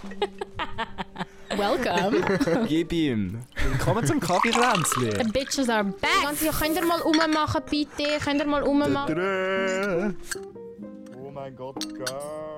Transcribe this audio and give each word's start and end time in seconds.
Welcome. 1.56 2.66
Gib 2.68 2.92
ihm. 2.92 3.40
Willkommen 3.70 4.06
zum 4.06 4.20
Kaffeekränzli. 4.20 5.10
The 5.10 5.30
bitches 5.30 5.68
are 5.68 5.84
back. 5.84 6.10
Ganz 6.22 6.42
ja, 6.42 6.52
könnt 6.52 6.76
ihr 6.76 6.84
mal 6.84 7.00
rummachen, 7.00 7.62
bitte? 7.68 8.18
Könnt 8.22 8.40
ihr 8.40 8.46
mal 8.46 8.62
rummachen? 8.62 10.16
Oh 11.16 11.30
mein 11.30 11.56
Gott, 11.56 11.88
Girl. 11.94 12.49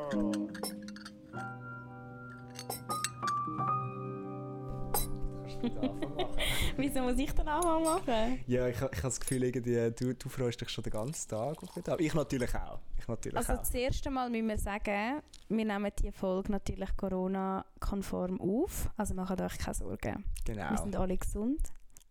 Wieso 6.77 7.01
muss 7.03 7.19
ich 7.19 7.33
den 7.33 7.47
Anfang 7.49 7.83
machen? 7.85 8.41
Ja, 8.47 8.67
ich, 8.69 8.77
ich 8.77 8.81
habe 8.83 8.97
das 9.03 9.21
Gefühl, 9.21 9.45
irgendwie, 9.45 9.91
du, 9.93 10.15
du 10.15 10.29
freust 10.29 10.61
dich 10.61 10.69
schon 10.71 10.85
den 10.85 10.93
ganzen 10.93 11.29
Tag 11.31 11.63
auf 11.63 11.73
den 11.75 11.85
Tag. 11.85 12.01
Ich 12.01 12.15
natürlich 12.15 12.55
auch. 12.55 12.81
Ich 12.99 13.07
natürlich 13.09 13.37
Also 13.39 13.53
auch. 13.55 13.59
das 13.59 13.75
erste 13.75 14.11
Mal 14.11 14.31
müssen 14.31 14.49
wir 14.49 14.59
sagen, 14.59 15.23
wir 15.49 15.65
nehmen 15.65 15.91
die 16.01 16.13
Folge 16.13 16.53
natürlich 16.53 16.97
Corona-konform 16.97 18.41
auf. 18.41 18.91
Also 18.97 19.15
macht 19.15 19.41
euch 19.41 19.59
keine 19.59 19.75
Sorgen. 19.75 20.25
Wir 20.47 20.55
Genau. 20.55 20.77
sind 20.83 20.97
alle 20.97 21.17
gesund. 21.17 21.61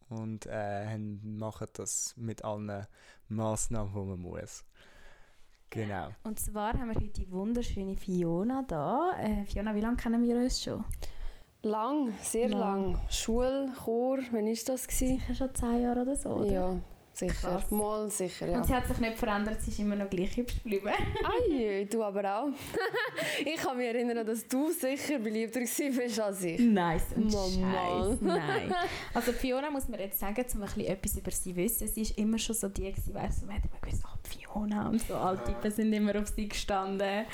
Und 0.09 0.45
äh, 0.49 0.97
machen 0.97 1.67
das 1.73 2.13
mit 2.17 2.43
allen 2.43 2.85
Massnahmen, 3.29 3.91
die 3.93 3.99
man 3.99 4.19
muss. 4.19 4.65
Genau. 5.69 6.09
Und 6.23 6.37
zwar 6.37 6.73
haben 6.73 6.89
wir 6.89 6.95
heute 6.95 7.07
die 7.07 7.31
wunderschöne 7.31 7.95
Fiona 7.95 8.63
da. 8.67 9.13
Äh, 9.19 9.45
Fiona, 9.45 9.73
wie 9.73 9.79
lange 9.79 9.95
kennen 9.95 10.21
wir 10.21 10.35
uns 10.35 10.61
schon? 10.61 10.83
Lang, 11.63 12.11
sehr 12.23 12.49
Lang. 12.49 12.59
lang. 12.59 12.99
Schul, 13.07 13.69
Chor, 13.85 14.17
wann 14.31 14.47
war 14.47 14.53
das? 14.65 14.83
Sicher 14.85 15.35
schon 15.35 15.53
zehn 15.53 15.83
Jahre 15.83 16.01
oder 16.01 16.15
so, 16.15 16.29
oder? 16.29 16.51
Ja, 16.51 16.79
sicher. 17.13 17.33
Krass. 17.33 17.69
Mal 17.69 18.09
sicher, 18.09 18.47
ja. 18.47 18.57
Und 18.57 18.65
sie 18.65 18.73
hat 18.73 18.87
sich 18.87 18.97
nicht 18.97 19.15
verändert, 19.15 19.61
sie 19.61 19.69
ist 19.69 19.77
immer 19.77 19.95
noch 19.95 20.09
gleich 20.09 20.35
hübsch 20.35 20.55
geblieben. 20.63 20.89
Ei, 20.89 21.87
du 21.91 22.03
aber 22.03 22.39
auch. 22.39 22.47
ich 23.45 23.57
kann 23.57 23.77
mich 23.77 23.85
erinnern, 23.85 24.25
dass 24.25 24.47
du 24.47 24.71
sicher 24.71 25.19
beliebter 25.19 25.59
bist 25.59 26.19
als 26.19 26.43
ich. 26.43 26.59
Nice 26.59 27.13
und 27.15 27.31
Mama. 27.31 28.17
Nein. 28.21 28.73
Also 29.13 29.31
Fiona 29.31 29.69
muss 29.69 29.87
man 29.87 29.99
jetzt 29.99 30.19
sagen, 30.19 30.43
um 30.55 30.61
ein 30.63 30.65
bisschen 30.65 30.85
etwas 30.85 31.17
über 31.17 31.29
sie 31.29 31.51
zu 31.51 31.55
wissen. 31.55 31.87
Sie 31.87 32.01
ist 32.01 32.17
immer 32.17 32.39
schon 32.39 32.55
so 32.55 32.69
die, 32.69 32.91
gewesen, 32.91 33.13
weißt 33.13 33.43
du, 33.43 33.45
man 33.45 33.57
hat 33.57 33.65
immer 33.65 33.79
gewusst, 33.81 34.03
oh, 34.03 34.17
Fiona 34.23 34.89
und 34.89 34.99
so 34.99 35.13
alle 35.13 35.43
Typen 35.43 35.69
sind 35.69 35.93
immer 35.93 36.19
auf 36.19 36.27
sie 36.29 36.47
gestanden. 36.49 37.25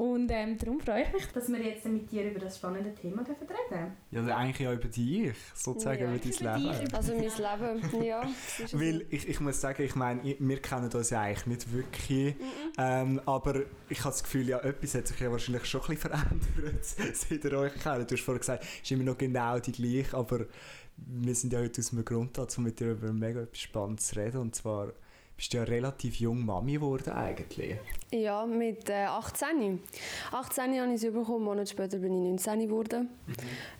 Und 0.00 0.30
ähm, 0.30 0.56
darum 0.56 0.80
freue 0.80 1.02
ich 1.02 1.12
mich, 1.12 1.26
dass 1.26 1.48
wir 1.50 1.58
jetzt 1.60 1.84
mit 1.84 2.10
dir 2.10 2.30
über 2.30 2.40
das 2.40 2.56
spannende 2.56 2.94
Thema 2.94 3.22
dürfen 3.22 3.46
reden 3.46 3.92
Ja, 4.10 4.20
also 4.20 4.32
eigentlich 4.32 4.58
ja 4.60 4.72
über 4.72 4.88
dich, 4.88 5.32
sozusagen 5.54 6.00
Ja, 6.00 6.06
über 6.08 6.18
dein 6.18 6.30
über 6.30 6.30
dich, 6.30 6.40
Leben. 6.40 6.86
über- 6.86 6.96
Also 6.96 7.12
mein 7.14 7.80
Leben, 7.92 8.04
ja. 8.04 8.22
Weil 8.72 9.06
ich, 9.10 9.28
ich 9.28 9.40
muss 9.40 9.60
sagen, 9.60 9.82
ich 9.82 9.94
meine, 9.96 10.22
wir 10.38 10.62
kennen 10.62 10.90
uns 10.90 11.10
ja 11.10 11.20
eigentlich 11.20 11.46
nicht 11.46 11.70
wirklich. 11.74 12.34
Ähm, 12.78 13.20
aber 13.26 13.56
ich 13.90 13.98
habe 13.98 14.08
das 14.10 14.22
Gefühl, 14.22 14.48
ja, 14.48 14.58
etwas 14.60 14.94
hat 14.94 15.06
sich 15.06 15.20
ja 15.20 15.30
wahrscheinlich 15.30 15.66
schon 15.66 15.82
ein 15.82 15.86
bisschen 15.88 16.10
verändert, 16.10 16.84
seit 17.14 17.44
ihr 17.44 17.52
euch 17.58 17.74
kennt. 17.74 18.10
Du 18.10 18.14
hast 18.14 18.22
vorhin 18.24 18.40
gesagt, 18.40 18.64
es 18.64 18.80
ist 18.82 18.90
immer 18.92 19.04
noch 19.04 19.18
genau 19.18 19.58
die 19.58 19.72
gleiche, 19.72 20.16
aber 20.16 20.46
wir 20.96 21.34
sind 21.34 21.52
ja 21.52 21.58
heute 21.60 21.78
aus 21.78 21.92
einem 21.92 22.06
Grund 22.06 22.38
da, 22.38 22.46
um 22.56 22.64
mit 22.64 22.80
dir 22.80 22.92
über 22.92 23.12
mega 23.12 23.42
etwas 23.42 23.60
Spannendes 23.60 24.06
zu 24.06 24.16
reden. 24.18 24.38
Und 24.38 24.54
zwar 24.54 24.94
bist 25.40 25.54
du 25.54 25.56
ja 25.56 25.62
relativ 25.64 26.16
jung 26.16 26.44
Mami 26.44 26.74
geworden 26.74 27.14
eigentlich. 27.14 27.74
Ja, 28.12 28.44
mit 28.44 28.90
äh, 28.90 29.04
18. 29.04 29.80
18 30.32 30.78
habe 30.78 30.92
ich 30.92 31.02
es 31.02 31.10
bekommen, 31.10 31.36
einen 31.36 31.44
Monat 31.44 31.68
später 31.70 31.96
bin 31.96 32.12
ich 32.12 32.44
19 32.44 32.68
geworden. 32.68 33.08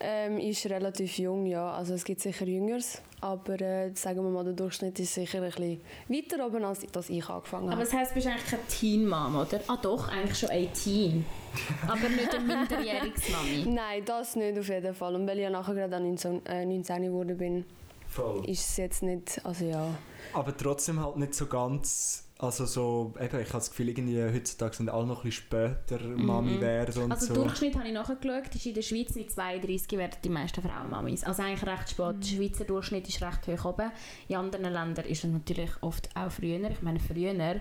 Ähm, 0.00 0.38
ist 0.38 0.64
relativ 0.64 1.18
jung, 1.18 1.44
ja. 1.44 1.70
Also 1.72 1.92
es 1.92 2.04
gibt 2.04 2.22
sicher 2.22 2.46
Jüngeres, 2.46 3.02
aber 3.20 3.60
äh, 3.60 3.90
sagen 3.94 4.24
wir 4.24 4.30
mal, 4.30 4.42
der 4.42 4.54
Durchschnitt 4.54 4.98
ist 5.00 5.12
sicher 5.12 5.42
ein 5.42 5.50
bisschen 5.50 5.82
weiter 6.08 6.46
oben, 6.46 6.64
als 6.64 6.86
dass 6.92 7.10
ich 7.10 7.28
angefangen 7.28 7.64
Aber 7.64 7.72
habe. 7.72 7.84
das 7.84 7.92
heisst, 7.92 8.12
du 8.12 8.14
bist 8.14 8.26
eigentlich 8.28 8.50
keine 8.50 8.66
Teen-Mom, 8.66 9.36
oder? 9.36 9.60
Ah 9.66 9.76
doch, 9.82 10.08
eigentlich 10.08 10.38
schon 10.38 10.48
18. 10.50 11.26
Aber 11.86 12.08
nicht 12.08 12.34
eine 12.34 12.42
minderjähriges 12.42 13.28
Mami. 13.28 13.66
Nein, 13.66 14.02
das 14.06 14.34
nicht 14.34 14.58
auf 14.58 14.68
jeden 14.68 14.94
Fall. 14.94 15.14
Und 15.14 15.26
weil 15.26 15.36
ich 15.36 15.42
ja 15.42 15.50
nachher 15.50 15.74
gerade 15.74 15.96
an 15.96 16.04
19, 16.04 16.46
äh, 16.46 16.64
19 16.64 17.02
geworden 17.02 17.36
bin, 17.36 17.66
Voll. 18.10 18.44
ist 18.48 18.68
es 18.68 18.76
jetzt 18.76 19.02
nicht, 19.02 19.40
also 19.44 19.64
ja. 19.64 19.94
Aber 20.32 20.56
trotzdem 20.56 21.00
halt 21.00 21.16
nicht 21.16 21.34
so 21.34 21.46
ganz. 21.46 22.26
Also 22.38 22.64
so, 22.64 23.12
eben, 23.20 23.38
ich 23.38 23.48
habe 23.48 23.58
das 23.58 23.68
Gefühl, 23.68 23.90
irgendwie 23.90 24.22
heutzutage 24.22 24.74
sind 24.74 24.88
alle 24.88 25.06
noch 25.06 25.18
ein 25.18 25.24
bisschen 25.24 25.44
später 25.44 26.02
Mami 26.02 26.58
werden 26.58 27.02
und 27.02 27.12
Also 27.12 27.26
so. 27.26 27.34
Durchschnitt 27.34 27.76
habe 27.76 27.86
ich 27.86 27.92
nachgeschaut, 27.92 28.54
ist 28.54 28.64
in 28.64 28.72
der 28.72 28.80
Schweiz 28.80 29.14
mit 29.14 29.30
32 29.30 29.98
werden 29.98 30.16
die 30.24 30.30
meisten 30.30 30.62
Frauen 30.62 30.88
Mamis. 30.88 31.22
Also 31.22 31.42
eigentlich 31.42 31.70
recht 31.70 31.90
spät. 31.90 32.16
Der 32.22 32.26
Schweizer 32.26 32.64
Durchschnitt 32.64 33.06
ist 33.08 33.20
recht 33.20 33.46
hoch 33.46 33.66
oben. 33.66 33.90
In 34.28 34.36
anderen 34.36 34.72
Ländern 34.72 35.04
ist 35.04 35.22
es 35.22 35.30
natürlich 35.30 35.70
oft 35.82 36.08
auch 36.16 36.32
früher. 36.32 36.70
Ich 36.70 36.80
meine, 36.80 36.98
früher 36.98 37.60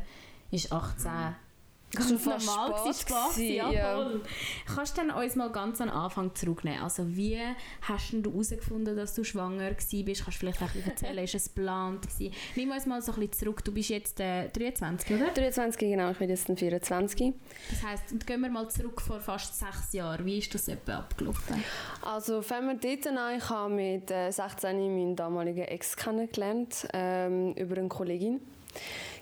ist 0.50 0.72
18 0.72 1.36
ganz 1.96 2.10
Schon 2.10 2.20
fast 2.20 2.46
normal 2.46 2.94
Spaß, 2.94 3.06
gewesen, 3.36 3.56
ja, 3.56 3.72
ja. 3.72 4.12
Kannst 4.76 4.98
du 4.98 5.02
uns 5.02 5.36
mal 5.36 5.52
ganz 5.52 5.82
an 5.82 5.88
den 5.88 5.98
Anfang 5.98 6.36
zurücknehmen? 6.36 6.82
Also 6.82 7.16
wie 7.16 7.40
hast 7.82 8.14
du 8.14 8.32
herausgefunden, 8.32 8.96
dass 8.96 9.16
du 9.16 9.24
schwanger 9.24 9.72
warst? 9.72 9.90
Kannst 9.92 10.28
du 10.28 10.32
vielleicht 10.32 10.62
auch 10.62 10.68
ein 10.68 10.74
bisschen 10.74 10.92
erzählen, 10.92 11.24
ist 11.24 11.36
es 11.36 11.54
geplant 11.54 12.02
gewesen? 12.04 12.34
Nimm 12.56 12.72
uns 12.72 12.86
mal 12.86 13.02
so 13.02 13.12
ein 13.14 13.20
bisschen 13.20 13.40
zurück. 13.40 13.64
Du 13.64 13.72
bist 13.72 13.90
jetzt 13.90 14.20
äh, 14.20 14.50
23, 14.50 15.16
oder? 15.16 15.32
23, 15.32 15.80
genau, 15.80 16.12
ich 16.12 16.18
bin 16.18 16.30
jetzt 16.30 16.48
dann 16.48 16.58
24. 16.58 17.34
Das 17.70 17.84
heisst, 17.84 18.12
und 18.12 18.26
gehen 18.28 18.42
wir 18.42 18.50
mal 18.50 18.70
zurück 18.70 19.02
vor 19.02 19.20
fast 19.20 19.58
sechs 19.58 19.94
Jahren. 19.94 20.26
Wie 20.26 20.38
ist 20.38 20.54
das 20.54 20.68
etwa 20.68 20.98
abgelaufen? 21.00 21.64
Also 22.02 22.42
fangen 22.42 22.80
wir 22.80 22.96
dort 22.96 23.08
an. 23.08 23.38
Ich 23.38 23.50
habe 23.50 23.74
mit 23.74 24.12
äh, 24.12 24.32
16 24.32 24.78
meinen 24.78 25.16
damaligen 25.16 25.66
Ex 25.66 25.96
kennengelernt, 25.96 26.88
ähm, 26.94 27.54
über 27.54 27.78
eine 27.78 27.88
Kollegin. 27.88 28.42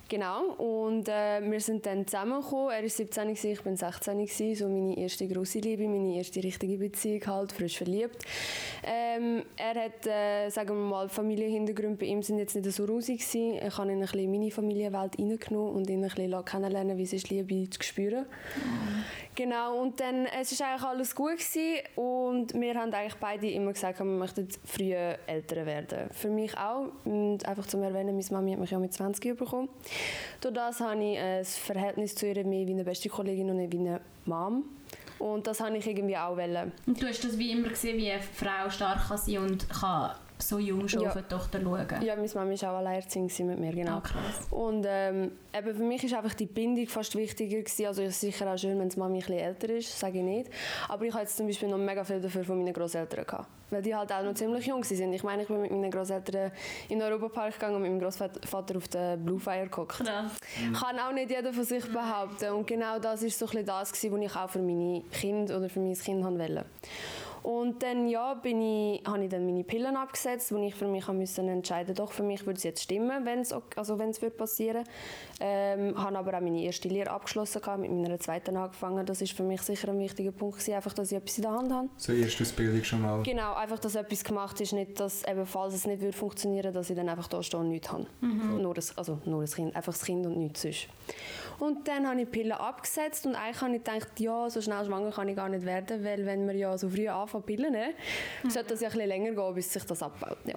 Genau, 0.09 0.53
und 0.53 1.09
äh, 1.09 1.41
wir 1.41 1.59
sind 1.59 1.85
dann 1.85 2.07
zusammengekommen. 2.07 2.72
Er 2.72 2.81
war 2.81 2.90
17, 2.90 3.23
gewesen, 3.28 3.51
ich 3.51 3.62
bin 3.62 3.75
16, 3.75 4.18
gewesen, 4.18 4.56
so 4.56 4.69
meine 4.69 4.97
erste 4.97 5.28
grosse 5.28 5.59
Liebe, 5.59 5.85
meine 5.88 6.16
erste 6.16 6.41
richtige 6.41 6.78
Beziehung, 6.78 7.22
halt, 7.28 7.51
frisch 7.51 7.78
verliebt. 7.78 8.23
Ähm, 8.84 9.44
er 9.57 9.84
hat, 9.84 10.07
äh, 10.07 10.50
sagen 10.50 10.69
wir 10.69 10.75
mal, 10.75 11.09
Familienhintergründe 11.09 11.97
bei 11.97 12.06
ihm 12.06 12.23
sind 12.23 12.40
jetzt 12.40 12.56
nicht 12.56 12.72
so 12.72 12.85
rosig 12.85 13.19
gewesen. 13.19 13.59
Ich 13.68 13.78
habe 13.78 13.91
ihn 13.91 14.01
in 14.01 14.31
meine 14.31 14.51
Familienwelt 14.51 15.19
reingenommen 15.19 15.75
und 15.75 15.90
ihn 15.90 16.03
ein 16.03 16.09
bisschen 16.09 16.45
kennenlernen, 16.45 16.97
wie 16.97 17.03
es 17.03 17.12
ist, 17.12 17.29
Liebe 17.29 17.69
zu 17.69 17.84
spüren. 17.84 18.25
Genau, 19.38 19.80
und 19.84 20.00
dann, 20.00 20.25
es 20.25 20.52
ist 20.52 20.64
eigentlich 20.64 20.81
alles 20.81 21.14
gut 21.14 21.38
gewesen 21.38 21.84
und 21.96 22.56
wir 22.56 22.74
haben 22.74 22.92
eigentlich 22.92 23.20
beide 23.20 23.48
immer 23.52 23.72
gesagt, 23.72 24.00
wir 24.00 24.06
möchten 24.06 24.48
früh 24.66 24.94
Eltern 24.94 25.68
werden. 25.68 26.09
Für 26.09 26.30
mich 26.30 26.58
auch, 26.58 26.88
und 27.06 27.48
einfach 27.48 27.68
zum 27.68 27.84
Erwähnen, 27.84 28.16
meine 28.16 28.28
Mami 28.31 28.53
hat 28.53 28.59
mich 28.59 28.72
ja 28.72 28.80
mit 28.80 28.92
20 28.92 29.38
bekommen. 29.38 29.70
Durch 30.42 30.56
das 30.56 30.80
habe 30.80 31.03
ich 31.03 31.20
ein 31.20 31.46
Verhältnis 31.46 32.16
zu 32.16 32.25
ihr 32.28 32.44
mehr 32.46 32.66
wie 32.66 32.72
eine 32.72 32.84
beste 32.84 33.09
Kollegin 33.09 33.52
und 33.52 33.58
nicht 33.58 33.74
wie 33.74 33.78
eine 33.78 34.02
Mom. 34.25 34.64
Und 35.20 35.46
das 35.46 35.59
habe 35.59 35.78
ich 35.78 35.86
irgendwie 35.86 36.18
auch 36.18 36.36
wollen. 36.36 36.72
Und 36.88 37.00
du 37.00 37.06
hast 37.06 37.24
das 37.24 37.38
wie 37.38 37.52
immer 37.52 37.69
gesehen, 37.69 37.96
wie 38.00 38.09
eine 38.09 38.24
Frau 38.24 38.72
stark 38.72 39.08
kann 39.08 39.19
sein 39.19 39.38
und 39.38 39.69
kann 39.69 40.16
so 40.40 40.59
jung 40.59 40.88
schon 40.88 41.02
Ja. 41.02 41.09
auf 41.09 41.16
eine 41.18 41.28
Tochter 41.28 41.59
schauen. 41.62 41.88
Ja, 42.02 42.16
meine 42.16 42.30
Mami 42.34 42.62
war 42.62 42.74
auch 42.74 42.78
alleinerziehend 42.78 43.30
gewesen 43.30 43.48
mit 43.48 43.59
mir, 43.59 43.74
genau. 43.74 44.00
Krass. 44.02 44.48
Und 44.52 44.86
ähm, 44.88 45.31
eben 45.58 45.75
für 45.75 45.84
mich 45.84 46.03
ist 46.03 46.14
einfach 46.14 46.34
die 46.34 46.46
Bindung 46.46 46.88
fast 46.88 47.16
wichtiger 47.16 47.58
gewesen. 47.59 47.86
Also 47.88 48.02
es 48.03 48.09
ist 48.16 48.22
sicher 48.22 48.52
auch 48.53 48.58
schön, 48.58 48.80
wenn 48.80 48.90
die 48.90 49.00
Mami 49.00 49.18
ein 49.18 49.20
bisschen 49.20 49.38
älter 49.40 49.70
ist, 49.70 49.98
sage 50.00 50.20
ich 50.20 50.24
nicht. 50.24 50.50
Aber 50.88 51.06
ich 51.06 51.14
hatte 51.14 51.24
jetzt 51.24 51.38
zum 51.38 51.48
Beispiel 51.48 51.70
noch 51.70 51.78
mega 51.78 52.03
viel 52.03 52.22
dafür 52.22 52.44
von 52.44 52.58
meinen 52.58 52.74
Großeltern 52.74 53.25
gehabt, 53.25 53.48
weil 53.72 53.81
die 53.81 53.96
halt 53.96 54.12
auch 54.12 54.24
noch 54.24 54.34
ziemlich 54.36 54.66
jung 54.68 54.84
sind. 54.84 55.12
Ich 55.14 55.24
meine, 55.24 55.42
ich 55.42 55.48
bin 55.48 55.62
mit 55.62 55.72
meinen 55.72 55.92
Großeltern 55.92 56.52
in 56.90 57.00
den 57.00 57.12
Europapark 57.12 57.54
gegangen 57.54 57.75
und 57.78 57.81
mit 57.81 57.92
meinem 57.92 58.02
Großvater 58.02 58.78
auf 58.78 58.88
den 58.88 59.25
Blue 59.25 59.40
Fire 59.40 59.64
geguckt. 59.64 59.98
Krass. 59.98 60.31
Kann 60.80 61.00
auch 61.00 61.14
nicht 61.14 61.31
jeder 61.31 61.52
von 61.52 61.64
sich 61.64 61.86
behaupten. 61.92 62.52
Und 62.52 62.68
genau 62.68 63.00
das 63.00 63.24
ist 63.24 63.38
so 63.40 63.46
ein 63.46 63.50
bisschen 63.52 63.66
das, 63.66 63.92
gewesen, 63.92 64.14
was 64.14 64.22
ich 64.31 64.36
auch 64.36 64.50
für 64.50 64.59
meine 64.59 65.02
Kinder 65.12 65.58
oder 65.58 65.69
für 65.69 65.80
mein 65.80 65.94
Kind 65.96 66.24
wollte. 66.24 66.66
Und 67.47 67.81
dann 67.81 68.09
ja, 68.09 68.34
bin 68.34 68.59
ich, 68.62 69.02
habe 69.08 69.24
ich 69.24 69.30
dann 69.30 69.46
meine 69.46 69.63
Pillen 69.63 69.96
abgesetzt, 69.96 70.52
wo 70.52 70.58
ich 70.58 70.75
für 70.75 70.85
mich 70.85 71.08
haben 71.08 71.18
müssen 71.18 71.47
entscheiden 71.47 71.96
doch 71.96 72.12
für 72.12 72.22
mich 72.22 72.46
würde 72.46 72.58
es 72.58 72.63
jetzt 72.63 72.84
stimmen, 72.84 73.25
wenn 73.25 73.40
es 73.40 73.53
also 73.78 73.97
wenn 73.97 74.09
es 74.09 74.22
wird 74.22 74.35
passieren. 74.35 74.84
Ähm, 75.40 75.97
habe 75.97 76.18
aber 76.18 76.36
auch 76.36 76.41
meine 76.41 76.62
erste 76.62 76.90
Lehre 76.90 77.09
abgeschlossen 77.09 77.62
gehabt, 77.62 77.80
mit 77.80 77.90
meiner 77.90 78.19
zweiten 78.19 78.57
angefangen. 78.57 79.06
Das 79.06 79.22
ist 79.22 79.31
für 79.31 79.44
mich 79.44 79.62
sicher 79.62 79.88
ein 79.88 80.00
wichtiger 80.00 80.34
Punkt 80.34 80.57
gewesen, 80.57 80.74
einfach, 80.74 80.91
dass 80.91 81.09
ich 81.09 81.18
etwas 81.18 81.38
in 81.38 81.44
der 81.44 81.52
Hand 81.52 81.72
habe. 81.72 81.90
So 81.96 82.12
erste 82.12 82.44
Ausbildung 82.44 82.83
schon 82.83 83.01
mal. 83.01 83.24
Genau, 83.24 83.54
einfach, 83.54 83.80
dass 83.80 83.95
etwas 83.95 84.25
gemacht 84.25 84.60
ist, 84.60 84.74
nicht, 84.74 85.00
dass 85.00 85.25
eben, 85.25 85.45
falls 85.45 85.74
es 85.74 85.88
nicht 85.88 86.01
würde 86.01 86.18
funktionieren, 86.18 86.74
dass 86.74 86.89
ich 86.89 86.98
dann 86.98 87.07
einfach 87.07 87.30
da 87.30 87.42
stehe 87.42 87.62
und 87.62 87.69
nichts 87.69 87.89
habe. 87.89 88.07
Nur, 88.19 88.74
das, 88.74 88.98
also 88.98 89.19
nur 89.24 89.39
das 89.39 89.56
Kind, 89.56 89.74
einfach 89.74 89.94
das 89.94 90.04
Kind 90.04 90.25
und 90.25 90.38
nichts 90.38 90.63
sonst. 90.63 90.89
Und 91.60 91.88
dann 91.88 92.07
habe 92.07 92.22
ich 92.22 92.27
die 92.27 92.31
Pillen 92.31 92.51
abgesetzt 92.51 93.25
und 93.25 93.36
eigentlich 93.36 93.62
habe 93.62 93.75
ich 93.75 93.83
gedacht, 93.83 94.19
ja, 94.19 94.50
so 94.50 94.62
schnell 94.62 94.86
schwanger 94.86 95.12
kann 95.12 95.27
ich 95.27 95.36
gar 95.36 95.50
nicht 95.50 95.66
werden, 95.66 96.04
weil 96.04 96.25
wenn 96.25 96.45
wir 96.45 96.56
ja 96.56 96.77
so 96.77 96.89
früh 96.89 97.07
anfangen 97.38 97.44
Pillen 97.45 97.72
nehmen, 97.72 97.94
sollte 98.48 98.69
das 98.69 98.81
ja 98.81 98.88
ein 98.89 98.94
bisschen 98.94 99.07
länger 99.07 99.31
gehen, 99.31 99.56
bis 99.56 99.74
sich 99.74 99.84
das 99.84 100.04
abbaut. 100.04 100.38
Ja. 100.45 100.56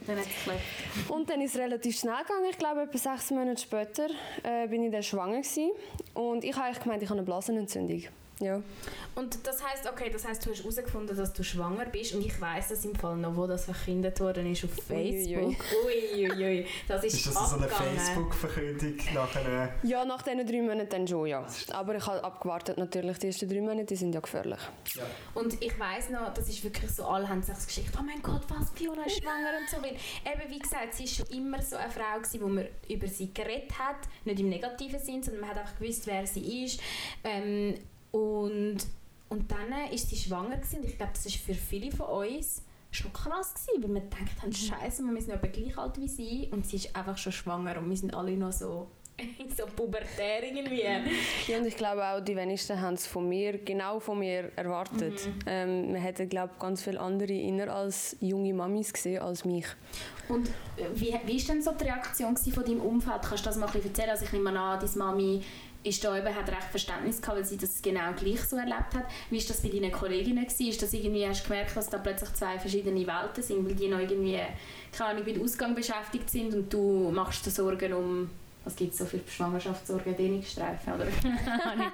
Und 1.09 1.31
dann 1.31 1.41
ist 1.41 1.55
es 1.55 1.61
relativ 1.61 1.99
schnell 1.99 2.23
gegangen. 2.23 2.47
Ich 2.50 2.59
glaube, 2.59 2.82
etwa 2.82 2.99
sechs 2.99 3.31
Monate 3.31 3.61
später 3.61 4.09
äh, 4.43 4.67
bin 4.69 4.85
ich 4.85 4.93
dann 4.93 5.03
schwanger 5.03 5.38
gewesen. 5.38 5.71
Und 6.15 6.44
ich 6.44 6.55
habe 6.55 6.67
eigentlich 6.67 6.82
gemeint, 6.82 7.03
ich 7.03 7.09
habe 7.09 7.19
eine 7.19 7.27
Blasenentzündung. 7.27 8.03
Ja. 8.41 8.63
Und 9.15 9.47
das 9.47 9.63
heißt, 9.63 9.89
okay, 9.89 10.11
das 10.11 10.27
heißt, 10.27 10.47
du 10.47 10.51
hast 10.51 10.61
herausgefunden, 10.61 11.17
dass 11.17 11.33
du 11.33 11.43
schwanger 11.43 11.85
bist 11.87 12.15
und 12.15 12.25
ich 12.25 12.41
weiß 12.41 12.69
das 12.69 12.85
im 12.85 12.95
Fall 12.95 13.17
noch, 13.17 13.37
wo 13.37 13.47
das 13.47 13.67
verkündet 13.67 14.19
worden 14.21 14.51
ist 14.51 14.65
auf 14.65 14.71
Facebook. 14.87 15.57
Uiuiui, 15.87 16.67
das 16.89 17.05
ist, 17.05 17.15
Ist 17.15 17.27
das 17.27 17.51
so 17.51 17.57
eine 17.57 17.67
abgegangen. 17.67 17.99
Facebook-Verkündung 17.99 18.97
nach 19.15 19.37
einer... 19.37 19.69
ja, 19.83 20.05
nach 20.05 20.23
diesen 20.23 20.47
drei 20.47 20.63
Monaten 20.63 20.89
dann 20.89 21.07
schon, 21.07 21.27
ja. 21.27 21.47
Aber 21.73 21.97
ich 21.97 22.07
habe 22.07 22.25
abgewartet 22.25 22.79
natürlich. 22.79 23.19
Die 23.19 23.27
ersten 23.27 23.49
drei 23.49 23.61
Monate 23.61 23.85
die 23.85 23.97
sind 23.97 24.15
ja 24.15 24.21
gefährlich. 24.21 24.61
Und 25.35 25.61
ich 25.63 25.79
weiß 25.79 26.11
noch, 26.11 26.33
das 26.33 26.49
ist 26.49 26.63
wirklich 26.65 26.91
so, 26.91 27.05
alle 27.05 27.29
haben 27.29 27.43
sich 27.43 27.55
das 27.55 27.67
geschickt, 27.67 27.91
oh 27.99 28.03
mein 28.03 28.23
Gott, 28.23 28.43
was, 28.49 28.71
Fiona 28.71 29.05
ist 29.05 29.19
schwanger 29.21 29.51
und 29.61 29.69
so. 29.69 29.77
Weil 29.83 29.93
eben, 29.93 30.51
wie 30.51 30.59
gesagt, 30.59 30.95
sie 30.95 31.05
war 31.05 31.09
schon 31.09 31.27
immer 31.37 31.63
so 31.63 31.77
eine 31.77 31.91
Frau, 31.91 32.19
gewesen, 32.19 32.41
wo 32.41 32.49
man 32.49 32.67
über 32.89 33.07
sie 33.07 33.33
geredet 33.35 33.79
hat, 33.79 33.97
nicht 34.25 34.41
im 34.41 34.49
negativen 34.49 35.01
Sinn, 35.01 35.23
sondern 35.23 35.43
man 35.43 35.51
hat 35.51 35.59
einfach 35.59 35.79
gewusst, 35.79 36.07
wer 36.07 36.27
sie 36.27 36.65
ist. 36.65 36.81
Ähm, 37.25 37.75
und, 38.12 38.79
und 39.29 39.51
dann 39.51 39.93
ist 39.93 40.09
sie 40.11 40.17
schwanger 40.17 40.57
gewesen. 40.57 40.85
ich 40.85 40.97
glaube, 40.97 41.12
das 41.15 41.27
ist 41.27 41.37
für 41.37 41.55
viele 41.55 41.91
von 41.91 42.07
uns 42.07 42.62
schon 42.91 43.12
krass 43.12 43.55
gewesen, 43.55 43.83
weil 43.83 43.95
wir 43.95 44.01
gedacht 44.01 44.43
haben, 44.43 44.53
Scheiße, 44.53 45.03
wir 45.03 45.23
sind 45.23 45.33
aber 45.33 45.49
gleich 45.49 45.77
alt 45.79 46.01
wie 46.01 46.09
sie 46.09 46.49
und 46.51 46.67
sie 46.67 46.77
ist 46.77 46.97
einfach 46.97 47.17
schon 47.17 47.33
schwanger 47.33 47.79
und 47.79 47.89
wir 47.89 47.97
sind 47.97 48.15
alle 48.15 48.37
noch 48.37 48.53
so 48.53 48.89
so 49.57 49.67
pubertär 49.67 50.43
irgendwie. 50.43 50.83
Ja, 51.47 51.59
und 51.59 51.67
ich 51.67 51.77
glaube 51.77 52.05
auch, 52.05 52.21
die 52.21 52.37
wenigsten 52.37 52.81
haben 52.81 52.95
es 52.95 53.07
von 53.07 53.29
mir, 53.29 53.59
genau 53.59 54.01
von 54.01 54.19
mir 54.19 54.51
erwartet. 54.56 55.29
Ähm, 55.47 55.93
man 55.93 56.01
hätte, 56.01 56.27
glaube 56.27 56.53
ich, 56.55 56.61
ganz 56.61 56.83
viele 56.83 57.01
andere 57.01 57.33
inner 57.33 57.73
als 57.73 58.17
junge 58.21 58.55
Mamis 58.55 58.93
gesehen 58.93 59.23
als 59.23 59.45
mich. 59.45 59.67
Und 60.29 60.49
äh, 60.49 60.87
wie, 60.95 61.15
wie 61.27 61.37
ist 61.37 61.49
denn 61.49 61.63
so 61.63 61.73
die 61.73 61.85
Reaktion 61.85 62.37
von 62.37 62.65
deinem 62.65 62.81
Umfeld? 62.81 63.23
Kannst 63.23 63.45
du 63.45 63.49
das 63.49 63.56
mal 63.56 63.67
ein 63.67 63.73
bisschen 63.73 63.91
erzählen? 63.91 64.11
Also 64.11 64.25
ich 64.25 64.33
nehme 64.33 64.59
an, 64.59 64.81
deine 64.81 64.93
Mami 64.97 65.43
ist 65.82 66.05
da 66.05 66.17
eben, 66.17 66.35
hat 66.35 66.49
recht 66.49 66.71
Verständnis 66.71 67.21
gehabt, 67.21 67.38
weil 67.38 67.44
sie 67.44 67.56
das 67.56 67.81
genau 67.81 68.12
gleich 68.12 68.43
so 68.43 68.56
erlebt 68.56 68.94
hat. 68.94 69.05
Wie 69.31 69.38
ist 69.38 69.49
das 69.49 69.62
bei 69.62 69.69
deinen 69.69 69.91
Kolleginnen 69.91 70.44
gewesen? 70.44 70.69
Ist 70.69 70.82
das 70.82 70.93
irgendwie, 70.93 71.27
hast 71.27 71.44
du 71.44 71.49
gemerkt, 71.49 71.77
dass 71.77 71.88
da 71.88 71.99
plötzlich 71.99 72.32
zwei 72.35 72.59
verschiedene 72.59 73.06
Welten 73.06 73.43
sind, 73.43 73.67
weil 73.67 73.75
die 73.75 73.88
noch 73.88 73.99
irgendwie, 73.99 74.41
keine 74.93 75.11
Ahnung, 75.11 75.25
mit 75.25 75.41
Ausgang 75.41 75.75
beschäftigt 75.75 76.29
sind 76.29 76.55
und 76.55 76.73
du 76.73 77.11
machst 77.11 77.47
dir 77.47 77.50
Sorgen 77.50 77.94
um, 77.94 78.31
was 78.65 78.77
gibt 78.77 78.93
es 78.93 78.99
so 78.99 79.07
für 79.07 79.21
oder 79.45 81.07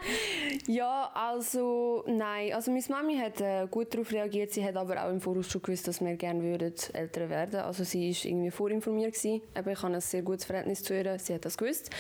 Ja, 0.67 1.11
also 1.15 2.05
nein. 2.09 2.53
Also 2.53 2.71
meine 2.73 2.83
Mami 2.89 3.17
hat 3.19 3.41
äh, 3.41 3.67
gut 3.71 3.95
darauf 3.95 4.11
reagiert. 4.13 4.53
Sie 4.53 4.65
hat 4.65 4.77
aber 4.77 5.05
auch 5.05 5.11
im 5.11 5.21
Voraus 5.21 5.49
schon 5.51 5.63
gewusst, 5.63 5.87
dass 5.87 6.01
wir 6.01 6.15
gerne 6.17 6.43
würden 6.43 6.75
Eltern 6.93 7.31
werden. 7.31 7.61
Also 7.61 7.85
sie 7.85 8.11
ist 8.11 8.25
irgendwie 8.25 8.51
vorinformiert 8.51 9.15
gewesen. 9.15 9.43
Aber 9.55 9.73
ich 9.73 9.83
habe 9.83 9.95
ein 9.95 10.01
sehr 10.01 10.23
gutes 10.23 10.45
Verhältnis 10.45 10.83
zu 10.83 10.95
ihr. 10.95 11.19
Sie 11.19 11.35
hat 11.35 11.45
das 11.45 11.57
gewusst. 11.57 11.91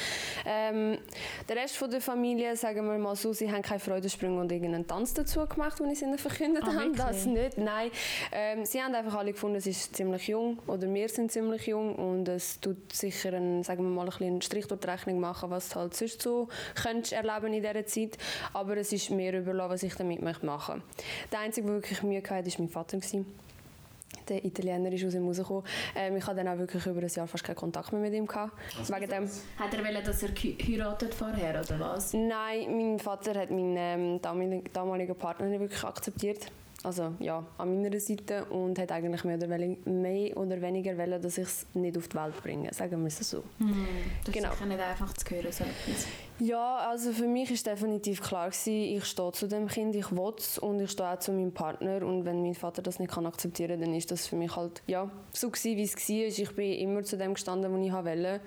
Ähm, 0.44 0.98
der 1.48 1.56
Rest 1.56 1.76
von 1.76 1.90
der 1.90 2.00
Familie, 2.00 2.56
sagen 2.56 2.86
wir 2.88 2.98
mal 2.98 3.14
so, 3.16 3.32
sie 3.32 3.50
haben 3.50 3.62
keine 3.62 3.80
Freudensprünge 3.80 4.40
und 4.40 4.50
irgendeinen 4.50 4.86
Tanz 4.86 5.14
dazu 5.14 5.46
gemacht, 5.46 5.80
als 5.80 5.88
ich 5.90 5.96
es 5.98 6.02
ihnen 6.02 6.18
verkündet 6.18 6.64
Ah, 6.66 6.74
habe. 6.74 6.92
Das 6.92 7.24
nicht, 7.26 7.56
nein. 7.58 7.90
Ähm, 8.32 8.64
sie 8.64 8.82
haben 8.82 8.94
einfach 8.94 9.14
alle 9.14 9.32
gefunden, 9.32 9.60
sie 9.60 9.70
ist 9.70 9.94
ziemlich 9.94 10.26
jung 10.28 10.58
oder 10.66 10.92
wir 10.92 11.08
sind 11.08 11.30
ziemlich 11.30 11.66
jung 11.66 11.94
und 11.94 12.28
es 12.28 12.60
tut 12.60 12.92
sicher 12.92 13.32
einen, 13.34 13.62
sagen 13.62 13.82
wir 13.84 13.90
mal, 13.90 14.02
ein 14.02 14.06
bisschen 14.08 14.42
Strich 14.56 14.66
durch 14.68 14.80
die 14.80 14.88
Rechnung 14.88 15.20
machen, 15.20 15.50
was 15.50 15.68
du 15.68 15.76
halt 15.76 15.94
sonst 15.94 16.22
so 16.22 16.48
könntest 16.74 17.12
erleben 17.12 17.52
in 17.52 17.62
dieser 17.62 17.86
Zeit. 17.86 18.16
Aber 18.52 18.76
es 18.76 18.92
ist 18.92 19.10
mir 19.10 19.36
überlassen, 19.38 19.70
was 19.70 19.82
ich 19.82 19.94
damit 19.94 20.22
möchte 20.22 20.46
machen 20.46 20.82
Der 21.30 21.40
Einzige, 21.40 21.66
der 21.66 21.76
wirklich 21.76 22.02
Mühe 22.02 22.22
hatte, 22.22 22.46
war 22.46 22.52
mein 22.58 22.68
Vater. 22.68 22.96
Gewesen. 22.96 23.26
Der 24.28 24.44
Italiener 24.44 24.90
ist 24.90 25.04
aus 25.04 25.14
ihm 25.14 25.26
rausgekommen. 25.26 25.62
Ähm, 25.94 26.16
ich 26.16 26.26
hatte 26.26 26.36
dann 26.42 26.48
auch 26.48 26.58
wirklich 26.58 26.84
über 26.86 27.00
ein 27.00 27.08
Jahr 27.08 27.28
fast 27.28 27.44
keinen 27.44 27.56
Kontakt 27.56 27.92
mehr 27.92 28.00
mit 28.00 28.14
ihm. 28.14 28.26
Gehabt. 28.26 28.52
Wegen 28.88 29.10
dem, 29.10 29.30
Hat 29.58 29.74
er 29.74 29.84
wollen, 29.84 30.04
dass 30.04 30.22
er 30.22 30.30
heiratet 30.30 31.14
vorher, 31.14 31.60
oder 31.60 31.80
was? 31.80 32.12
Nein, 32.12 32.76
mein 32.76 32.98
Vater 32.98 33.38
hat 33.38 33.50
meinen 33.50 33.76
ähm, 33.76 34.22
damaligen, 34.22 34.64
damaligen 34.72 35.14
Partner 35.14 35.46
nicht 35.46 35.60
wirklich 35.60 35.84
akzeptiert. 35.84 36.46
Also 36.86 37.14
ja, 37.18 37.44
an 37.58 37.82
meiner 37.82 37.98
Seite 37.98 38.44
und 38.44 38.78
hat 38.78 38.92
eigentlich 38.92 39.24
mehr 39.24 39.36
oder, 39.38 39.50
weniger, 39.50 39.90
mehr 39.90 40.36
oder 40.36 40.62
weniger 40.62 40.96
wollen, 40.96 41.20
dass 41.20 41.36
ich 41.36 41.42
es 41.48 41.66
nicht 41.74 41.98
auf 41.98 42.06
die 42.06 42.16
Welt 42.16 42.40
bringe, 42.44 42.72
sagen 42.72 43.00
wir 43.00 43.08
es 43.08 43.18
so. 43.28 43.42
Das 44.24 44.32
Genau. 44.32 44.52
ist 44.52 44.64
nicht 44.64 44.80
einfach 44.80 45.12
zu 45.14 45.34
hören, 45.34 45.50
so 45.50 45.64
etwas. 45.64 46.06
Ja, 46.38 46.76
also 46.90 47.12
für 47.12 47.26
mich 47.26 47.50
ist 47.50 47.66
definitiv 47.66 48.20
klar 48.20 48.50
gewesen, 48.50 48.96
ich 48.96 49.04
stehe 49.06 49.32
zu 49.32 49.48
dem 49.48 49.68
Kind, 49.68 49.96
ich 49.96 50.12
will 50.12 50.34
es 50.36 50.58
und 50.58 50.80
ich 50.80 50.90
stehe 50.90 51.08
auch 51.08 51.18
zu 51.18 51.32
meinem 51.32 51.52
Partner 51.52 52.04
und 52.04 52.26
wenn 52.26 52.42
mein 52.42 52.54
Vater 52.54 52.82
das 52.82 52.98
nicht 52.98 53.10
kann 53.10 53.24
akzeptieren, 53.24 53.80
dann 53.80 53.94
ist 53.94 54.10
das 54.10 54.26
für 54.26 54.36
mich 54.36 54.54
halt 54.54 54.82
ja 54.86 55.10
so 55.32 55.48
gewesen, 55.48 55.78
wie 55.78 55.82
es 55.82 55.96
war. 55.96 56.44
Ich 56.44 56.54
bin 56.54 56.72
immer 56.74 57.02
zu 57.04 57.16
dem 57.16 57.32
gestanden, 57.32 57.72
wo 57.72 57.82
ich 57.82 57.90
wollte. 57.90 58.40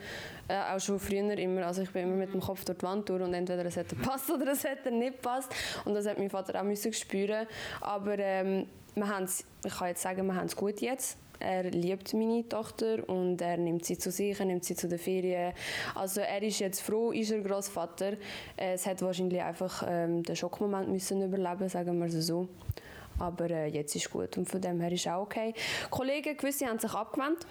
Äh, 0.48 0.76
auch 0.76 0.80
schon 0.80 1.00
früher 1.00 1.36
immer, 1.40 1.66
also 1.66 1.82
ich 1.82 1.90
bin 1.90 2.04
immer 2.04 2.16
mit 2.16 2.32
dem 2.32 2.42
Kopf 2.42 2.64
durch 2.64 2.78
die 2.78 2.86
Wand 2.86 3.10
durch 3.10 3.24
und 3.24 3.34
entweder 3.34 3.66
es 3.66 3.76
hätte 3.76 3.96
passt 4.04 4.30
oder 4.30 4.52
es 4.52 4.64
hätte 4.64 4.92
nicht 4.92 5.24
passt 5.24 5.52
und 5.86 5.96
das 5.96 6.06
hat 6.06 6.20
mein 6.20 6.30
Vater 6.30 6.60
auch 6.60 6.66
müssen 6.66 6.94
spüren. 6.94 7.48
Aber 7.82 8.20
ähm, 8.20 8.68
wir 8.94 9.28
ich 9.66 9.78
kann 9.78 9.88
jetzt 9.88 10.02
sagen, 10.04 10.28
wir 10.28 10.36
haben 10.36 10.46
es 10.46 10.56
gut 10.56 10.80
jetzt. 10.80 11.18
Er 11.40 11.64
liebt 11.64 12.14
meine 12.14 12.48
Tochter 12.48 13.08
und 13.08 13.42
er 13.42 13.58
nimmt 13.58 13.86
sie 13.86 13.98
zu 13.98 14.12
sich, 14.12 14.40
er 14.40 14.46
nimmt 14.46 14.66
sie 14.66 14.76
zu 14.76 14.88
den 14.88 15.00
Ferien. 15.00 15.54
Also 15.96 16.22
er 16.22 16.42
ist 16.44 16.60
jetzt 16.60 16.82
froh, 16.82 17.12
ist 17.12 17.32
er 17.32 17.40
Großvater. 17.40 18.14
Es 18.58 18.86
hat 18.86 19.02
wahrscheinlich 19.02 19.42
einfach 19.42 19.84
ähm, 19.88 20.24
den 20.24 20.36
Schockmoment 20.36 20.90
müssen 20.90 21.22
überleben, 21.22 21.70
sagen 21.70 22.00
wir 22.00 22.10
so. 22.10 22.50
Aber 23.20 23.50
äh, 23.50 23.68
jetzt 23.68 23.96
ist 23.96 24.10
gut 24.12 24.38
und 24.38 24.50
von 24.50 24.62
dem 24.62 24.80
her 24.80 24.92
ist 24.92 25.08
auch 25.08 25.24
okay. 25.24 25.54
Kollegen, 25.90 26.36
gewisse 26.38 26.66
haben 26.68 26.80
sich 26.80 26.94
abgewandt. 26.94 27.46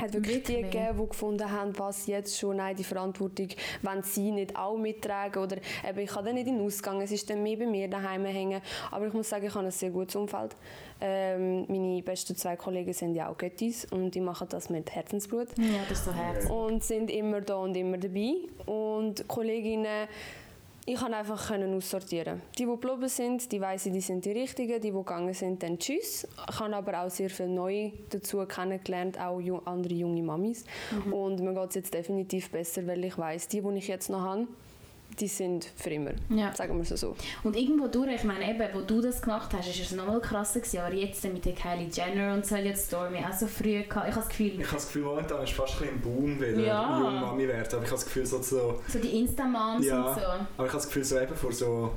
hat 0.00 0.12
wirklich 0.12 0.42
die 0.44 0.62
gegeben, 0.62 0.98
die 1.00 1.08
gefunden 1.08 1.50
haben, 1.50 1.78
was 1.78 2.06
jetzt 2.06 2.38
schon, 2.38 2.56
nein, 2.56 2.76
die 2.76 2.84
Verantwortung, 2.84 3.48
wenn 3.82 4.02
sie 4.02 4.30
nicht 4.30 4.56
auch 4.56 4.76
mittragen 4.76 5.42
oder 5.42 5.56
eben, 5.88 5.98
ich 6.00 6.10
kann 6.10 6.24
dann 6.24 6.34
nicht 6.34 6.46
in 6.46 6.56
den 6.56 6.66
Ausgang, 6.66 7.00
es 7.00 7.12
ist 7.12 7.28
dann 7.30 7.42
mehr 7.42 7.56
bei 7.56 7.66
mir 7.66 7.88
daheim 7.88 8.24
hängen, 8.24 8.60
aber 8.90 9.06
ich 9.06 9.12
muss 9.12 9.28
sagen, 9.28 9.46
ich 9.46 9.54
habe 9.54 9.66
ein 9.66 9.70
sehr 9.70 9.90
gutes 9.90 10.16
Umfeld. 10.16 10.56
Ähm, 11.00 11.64
meine 11.68 12.02
besten 12.02 12.36
zwei 12.36 12.56
Kollegen 12.56 12.92
sind 12.92 13.14
ja 13.14 13.28
auch 13.30 13.38
Göttis 13.38 13.86
und 13.90 14.14
die 14.14 14.20
machen 14.20 14.46
das 14.50 14.68
mit 14.68 14.90
Herzensblut 14.90 15.48
Ja, 15.56 15.64
das 15.88 15.98
ist 16.00 16.04
so 16.04 16.12
Herz. 16.12 16.50
und 16.50 16.84
sind 16.84 17.10
immer 17.10 17.40
da 17.40 17.56
und 17.56 17.74
immer 17.76 17.96
dabei. 17.96 18.34
Und 18.66 19.26
Kolleginnen, 19.26 20.08
ich 20.86 20.96
kann 20.96 21.14
einfach 21.14 21.48
können 21.48 21.74
aussortieren. 21.74 22.42
Die, 22.58 22.64
die 22.64 22.68
geblieben 22.68 23.08
sind, 23.08 23.50
die 23.52 23.60
weiss 23.60 23.86
ich, 23.86 23.92
die 23.92 24.00
sind 24.00 24.24
die 24.24 24.32
Richtigen. 24.32 24.80
Die, 24.80 24.90
die 24.90 24.92
gegangen 24.92 25.32
sind, 25.34 25.62
dann 25.62 25.78
tschüss. 25.78 26.26
Ich 26.50 26.60
habe 26.60 26.74
aber 26.74 27.02
auch 27.02 27.10
sehr 27.10 27.30
viel 27.30 27.48
neu 27.48 27.92
dazu 28.10 28.44
kennengelernt, 28.46 29.18
auch 29.20 29.40
andere 29.66 29.94
junge 29.94 30.22
Mamis. 30.22 30.64
Und 31.10 31.40
mir 31.40 31.54
geht 31.54 31.68
es 31.70 31.74
jetzt 31.76 31.94
definitiv 31.94 32.50
besser, 32.50 32.86
weil 32.86 33.04
ich 33.04 33.16
weiss, 33.18 33.46
die, 33.48 33.60
die 33.60 33.76
ich 33.78 33.88
jetzt 33.88 34.10
noch 34.10 34.20
habe, 34.20 34.48
die 35.18 35.28
sind 35.28 35.64
für 35.76 35.90
immer. 35.90 36.12
Ja. 36.28 36.54
Sagen 36.54 36.76
wir 36.76 36.82
es 36.90 37.00
so. 37.00 37.14
Und 37.42 37.56
irgendwo 37.56 37.88
durch, 37.88 38.14
ich 38.14 38.24
meine, 38.24 38.48
eben, 38.48 38.68
wo 38.74 38.80
du 38.82 39.00
das 39.00 39.20
gemacht 39.20 39.50
hast, 39.52 39.68
ist 39.68 39.80
es 39.80 39.92
nochmal 39.92 40.20
krasser 40.20 40.60
gewesen. 40.60 40.80
Aber 40.80 40.94
jetzt 40.94 41.24
mit 41.24 41.44
der 41.44 41.54
Kylie 41.54 41.88
Jenner 41.90 42.34
und 42.34 42.46
so 42.46 42.56
jetzt 42.56 42.86
Stormy 42.88 43.18
auch 43.18 43.32
so 43.32 43.46
früh 43.46 43.82
gehabt. 43.82 44.08
Ich 44.08 44.14
habe 44.14 44.20
das 44.20 44.28
Gefühl, 44.28 44.46
Ich 44.60 44.66
habe 44.66 44.74
das 44.76 44.86
Gefühl, 44.86 45.02
momentan 45.02 45.44
ist 45.44 45.52
fast 45.52 45.74
ein 45.74 45.78
bisschen 45.80 46.00
Boom 46.00 46.36
wieder, 46.40 46.60
Ja. 46.60 46.98
junge 46.98 47.20
Mami 47.20 47.48
werden. 47.48 47.66
Aber 47.72 47.82
ich 47.84 47.90
habe 47.90 47.96
das 48.00 48.04
Gefühl, 48.04 48.26
so, 48.26 48.40
so 48.42 48.80
so 48.88 48.98
die 48.98 49.18
Insta-Moms 49.20 49.86
ja, 49.86 50.00
und 50.02 50.14
so. 50.14 50.20
aber 50.20 50.42
ich 50.58 50.58
habe 50.58 50.68
das 50.72 50.86
Gefühl, 50.86 51.04
so 51.04 51.18
eben 51.20 51.34
vor 51.36 51.52
so 51.52 51.90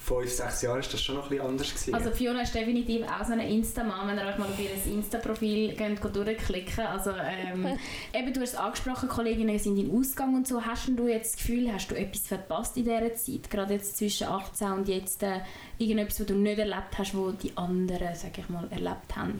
fünf, 0.00 0.30
sechs 0.30 0.62
Jahren 0.62 0.80
ist 0.80 0.92
das 0.92 1.02
schon 1.02 1.16
noch 1.16 1.24
ein 1.24 1.28
bisschen 1.30 1.46
anders 1.46 1.68
gewesen. 1.68 1.94
Also 1.94 2.10
Fiona 2.10 2.42
ist 2.42 2.54
definitiv 2.54 3.02
auch 3.06 3.24
so 3.24 3.32
eine 3.32 3.48
Insta-Mom, 3.48 4.08
wenn 4.08 4.16
ihr 4.16 4.26
euch 4.26 4.38
mal 4.38 4.46
auf 4.46 4.58
ihr 4.58 4.92
Insta-Profil 4.92 5.74
durchklicken. 5.74 6.86
Also 6.86 7.10
ähm, 7.10 7.78
eben, 8.14 8.32
du 8.32 8.40
hast 8.40 8.54
es 8.54 8.56
angesprochen, 8.56 9.08
Kolleginnen 9.08 9.58
sind 9.58 9.76
in 9.76 9.96
Ausgang 9.96 10.34
und 10.34 10.48
so. 10.48 10.64
Hast 10.64 10.88
du 10.88 11.06
jetzt 11.06 11.34
das 11.34 11.46
Gefühl, 11.46 11.70
hast 11.72 11.90
du 11.90 11.94
etwas 11.94 12.26
verpasst 12.26 12.76
in 12.78 12.84
dieser 12.84 13.14
Zeit? 13.14 13.50
Gerade 13.50 13.74
jetzt 13.74 13.98
zwischen 13.98 14.26
18 14.26 14.72
und 14.72 14.88
jetzt 14.88 15.22
äh, 15.22 15.40
irgendetwas, 15.78 16.20
was 16.20 16.26
du 16.26 16.34
nicht 16.34 16.58
erlebt 16.58 16.96
hast, 16.96 17.14
was 17.14 17.36
die 17.36 17.56
anderen, 17.56 18.14
sag 18.14 18.38
ich 18.38 18.48
mal, 18.48 18.66
erlebt 18.70 19.16
haben? 19.16 19.36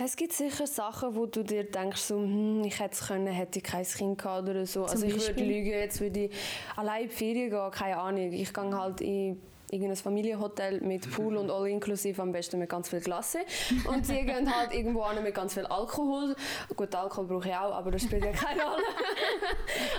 Es 0.00 0.14
gibt 0.14 0.32
sicher 0.32 0.68
Sachen, 0.68 1.16
wo 1.16 1.26
du 1.26 1.42
dir 1.42 1.64
denkst, 1.64 2.00
so, 2.00 2.18
hm, 2.20 2.62
ich 2.64 2.78
hätte 2.78 2.94
es 2.94 3.08
können, 3.08 3.26
hätte 3.26 3.58
ich 3.58 3.64
kein 3.64 3.84
Kind 3.84 4.18
gehabt 4.18 4.48
oder 4.48 4.64
so. 4.64 4.84
also 4.84 5.04
ich 5.04 5.12
würde 5.12 5.26
Beispiel? 5.26 5.44
lügen, 5.44 5.70
jetzt 5.70 6.00
würde 6.00 6.26
ich 6.26 6.30
allein 6.76 7.02
in 7.02 7.08
die 7.08 7.14
Ferien 7.14 7.50
gehen, 7.50 7.70
keine 7.72 7.96
Ahnung. 7.98 8.32
Ich 8.32 8.52
gehe 8.52 8.78
halt 8.78 9.00
in 9.00 9.40
irgendein 9.70 9.96
Familienhotel 9.96 10.80
mit 10.80 11.10
Pool 11.10 11.36
und 11.36 11.50
all 11.50 11.68
inklusive, 11.68 12.20
am 12.22 12.32
besten 12.32 12.58
mit 12.58 12.68
ganz 12.68 12.88
viel 12.88 13.00
Klasse. 13.00 13.40
Und 13.88 14.06
sie 14.06 14.24
gehen 14.24 14.54
halt 14.54 14.72
irgendwo 14.74 15.02
an 15.02 15.22
mit 15.22 15.34
ganz 15.34 15.54
viel 15.54 15.66
Alkohol. 15.66 16.34
Gut, 16.74 16.94
Alkohol 16.94 17.26
brauche 17.26 17.48
ich 17.48 17.54
auch, 17.54 17.74
aber 17.74 17.90
das 17.90 18.02
spielt 18.02 18.24
ja 18.24 18.32
keine 18.32 18.62
Rolle. 18.62 18.82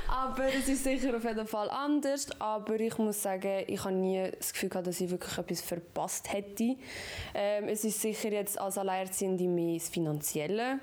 aber 0.07 0.45
es 0.47 0.67
ist 0.67 0.83
sicher 0.83 1.15
auf 1.15 1.23
jeden 1.23 1.47
Fall 1.47 1.69
anders. 1.69 2.27
Aber 2.39 2.79
ich 2.79 2.97
muss 2.97 3.21
sagen, 3.21 3.63
ich 3.67 3.83
habe 3.83 3.93
nie 3.93 4.31
das 4.38 4.53
Gefühl 4.53 4.69
gehabt, 4.69 4.88
dass 4.88 4.99
ich 4.99 5.09
wirklich 5.09 5.38
etwas 5.38 5.61
verpasst 5.61 6.33
hätte. 6.33 6.75
Ähm, 7.33 7.67
es 7.67 7.83
ist 7.83 8.01
sicher 8.01 8.31
jetzt 8.31 8.59
als 8.59 8.77
Alleinerziehende 8.77 9.47
mehr 9.47 9.75
das 9.75 9.89
Finanzielle, 9.89 10.79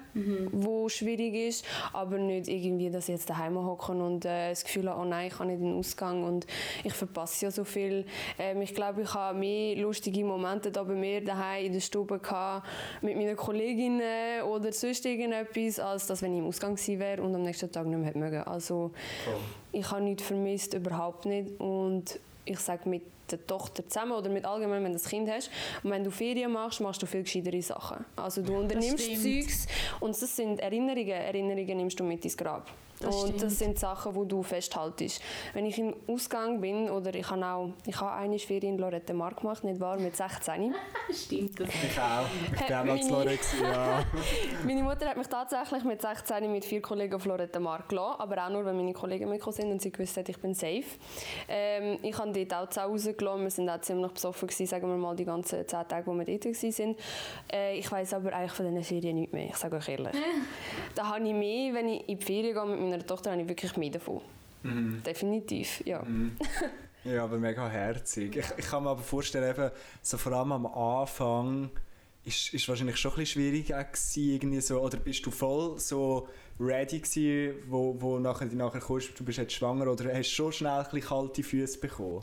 wo 0.52 0.88
schwierig 0.88 1.34
ist, 1.34 1.64
aber 1.92 2.18
nicht 2.18 2.48
irgendwie, 2.48 2.90
dass 2.90 3.08
ich 3.08 3.14
jetzt 3.14 3.30
daheim 3.30 3.56
hocke 3.56 3.92
und 3.92 4.24
äh, 4.24 4.50
das 4.50 4.64
Gefühl 4.64 4.88
habe, 4.88 5.00
oh 5.00 5.04
nein, 5.04 5.28
ich 5.28 5.36
kann 5.36 5.48
nicht 5.48 5.60
in 5.60 5.70
den 5.70 5.78
Ausgang 5.78 6.24
und 6.24 6.46
ich 6.84 6.92
verpasse 6.92 7.46
ja 7.46 7.50
so 7.50 7.64
viel. 7.64 8.06
Ähm, 8.38 8.62
ich 8.62 8.74
glaube, 8.76 9.02
ich 9.02 9.12
habe 9.12 9.36
mehr 9.36 9.76
lustige 9.76 10.24
Momente 10.24 10.70
da 10.70 10.84
bei 10.84 10.94
mir 10.94 11.24
daheim 11.24 11.66
in 11.66 11.72
der 11.72 11.80
Stube 11.80 12.20
gehabt, 12.20 12.66
mit 13.02 13.16
meinen 13.16 13.36
Kolleginnen 13.36 14.42
oder 14.42 14.72
sonst 14.72 15.04
irgendetwas, 15.04 15.80
als 15.80 16.06
dass 16.06 16.22
wenn 16.22 16.32
ich 16.34 16.38
im 16.38 16.46
Ausgang 16.46 16.78
wäre 16.86 17.22
und 17.22 17.34
am 17.34 17.42
nächsten 17.42 17.72
Tag 17.72 17.86
nicht 17.86 17.98
mehr 17.98 18.06
hätte 18.06 18.18
mögen. 18.18 18.42
Also 18.42 18.92
Voll. 19.24 19.34
ich 19.72 19.90
habe 19.90 20.02
nichts 20.02 20.22
vermisst, 20.22 20.74
überhaupt 20.74 21.26
nicht. 21.26 21.58
Und 21.58 22.20
ich 22.44 22.60
sage 22.60 22.88
mit 22.88 23.02
der 23.30 23.44
Tochter 23.44 23.88
zusammen 23.88 24.12
oder 24.12 24.30
mit 24.30 24.44
allgemein, 24.44 24.84
wenn 24.84 24.92
du 24.92 24.98
ein 24.98 25.04
Kind 25.04 25.28
hast. 25.28 25.50
Und 25.82 25.90
wenn 25.90 26.04
du 26.04 26.10
Ferien 26.10 26.52
machst, 26.52 26.80
machst 26.80 27.02
du 27.02 27.06
viel 27.06 27.22
gescheitere 27.22 27.60
Sachen. 27.62 28.04
Also 28.14 28.42
du 28.42 28.56
unternimmst. 28.56 29.22
Zeugs 29.22 29.66
und 29.98 30.10
das 30.10 30.36
sind 30.36 30.60
Erinnerungen. 30.60 31.08
Erinnerungen 31.08 31.76
nimmst 31.78 31.98
du 31.98 32.04
mit 32.04 32.24
ins 32.24 32.36
Grab. 32.36 32.70
Das 33.00 33.14
und 33.14 33.22
stimmt. 33.28 33.42
das 33.42 33.58
sind 33.58 33.78
Sachen, 33.78 34.14
die 34.14 34.28
du 34.28 34.42
festhaltest. 34.42 35.20
Wenn 35.52 35.66
ich 35.66 35.78
im 35.78 35.94
Ausgang 36.06 36.60
bin, 36.60 36.88
oder 36.90 37.14
ich 37.14 37.28
habe 37.30 37.44
auch, 37.44 37.70
ich 37.86 38.00
habe 38.00 38.12
eine 38.12 38.38
Ferien 38.38 38.74
in 38.74 38.78
Lorette 38.78 39.12
Mar 39.14 39.34
gemacht, 39.34 39.64
nicht 39.64 39.80
wahr, 39.80 39.98
mit 39.98 40.16
16. 40.16 40.74
Stimmt 41.12 41.60
das. 41.60 41.68
Ich 41.68 41.98
auch. 42.00 42.26
Ich 42.54 42.66
bin 42.66 42.76
auch 42.76 42.84
mal 42.84 43.00
zu 43.00 43.12
meine- 43.12 43.24
Lore 43.24 43.36
gewesen, 43.36 43.62
ja. 43.62 44.04
Meine 44.64 44.82
Mutter 44.82 45.06
hat 45.08 45.16
mich 45.16 45.26
tatsächlich 45.26 45.84
mit 45.84 46.00
16 46.00 46.50
mit 46.50 46.64
vier 46.64 46.80
Kollegen 46.80 47.14
auf 47.14 47.24
Lorette 47.24 47.60
Mar 47.60 47.84
gelassen, 47.88 48.20
aber 48.20 48.44
auch 48.44 48.50
nur, 48.50 48.64
weil 48.64 48.74
meine 48.74 48.92
Kollegen 48.92 49.28
mitgekommen 49.28 49.56
sind 49.56 49.70
und 49.70 49.82
sie 49.82 49.90
gewusst 49.92 50.16
hat, 50.16 50.28
ich 50.28 50.38
bin 50.38 50.54
safe. 50.54 50.84
Ähm, 51.48 51.98
ich 52.02 52.16
habe 52.18 52.32
dort 52.32 52.54
auch 52.54 52.68
zu 52.70 52.82
Hause 52.82 53.14
gelassen, 53.14 53.42
wir 53.42 53.50
sind 53.50 53.68
auch 53.68 53.80
ziemlich 53.80 54.12
besoffen 54.12 54.48
gewesen, 54.48 54.66
sagen 54.66 54.88
wir 54.88 54.96
mal, 54.96 55.14
die 55.14 55.24
ganzen 55.24 55.66
10 55.66 55.88
Tage, 55.88 56.06
wo 56.06 56.14
wir 56.14 56.24
dort 56.24 56.44
waren. 56.44 56.96
Äh, 57.52 57.78
ich 57.78 57.90
weiß 57.90 58.14
aber 58.14 58.32
eigentlich 58.32 58.52
von 58.52 58.66
diesen 58.66 58.84
Ferien 58.84 59.16
nichts 59.16 59.32
mehr, 59.32 59.46
ich 59.46 59.56
sage 59.56 59.76
euch 59.76 59.88
ehrlich. 59.88 60.12
da 60.94 61.08
habe 61.08 61.26
ich 61.26 61.34
mehr, 61.34 61.74
wenn 61.74 61.88
ich 61.88 62.08
in 62.08 62.18
die 62.18 62.24
Ferien 62.24 62.54
gehe 62.54 62.64
mit 62.64 62.85
meiner 62.90 63.06
Tochter, 63.06 63.32
habe 63.32 63.42
ich 63.42 63.48
wirklich 63.48 63.76
mehr 63.76 63.90
davon. 63.90 64.20
Definitiv, 65.04 65.82
ja. 65.84 66.04
Ja, 67.04 67.22
aber 67.22 67.38
mega 67.38 67.68
herzig. 67.68 68.34
Ich, 68.34 68.46
ich 68.56 68.66
kann 68.66 68.82
mir 68.82 68.90
aber 68.90 69.02
vorstellen, 69.02 69.48
eben, 69.48 69.70
so 70.02 70.18
vor 70.18 70.32
allem 70.32 70.50
am 70.50 70.66
Anfang 70.66 71.70
ist, 72.24 72.52
ist 72.52 72.68
wahrscheinlich 72.68 72.96
schon 72.96 73.12
ein 73.12 73.18
bisschen 73.18 73.42
schwierig 73.42 73.66
gewesen, 73.68 74.34
irgendwie 74.34 74.60
so, 74.60 74.80
oder 74.80 74.96
bist 74.96 75.24
du 75.24 75.30
voll 75.30 75.78
so 75.78 76.28
ready 76.58 77.00
gewesen, 77.00 77.62
wo, 77.68 77.94
wo 77.98 78.18
nachher, 78.18 78.46
nachher 78.46 78.80
kommst, 78.80 79.18
du 79.18 79.24
bist 79.24 79.38
jetzt 79.38 79.52
schwanger, 79.52 79.90
oder 79.90 80.12
hast 80.14 80.30
du 80.30 80.34
schon 80.34 80.52
schnell 80.52 80.86
ein 80.90 81.00
kalte 81.00 81.42
Füße 81.42 81.78
bekommen? 81.78 82.22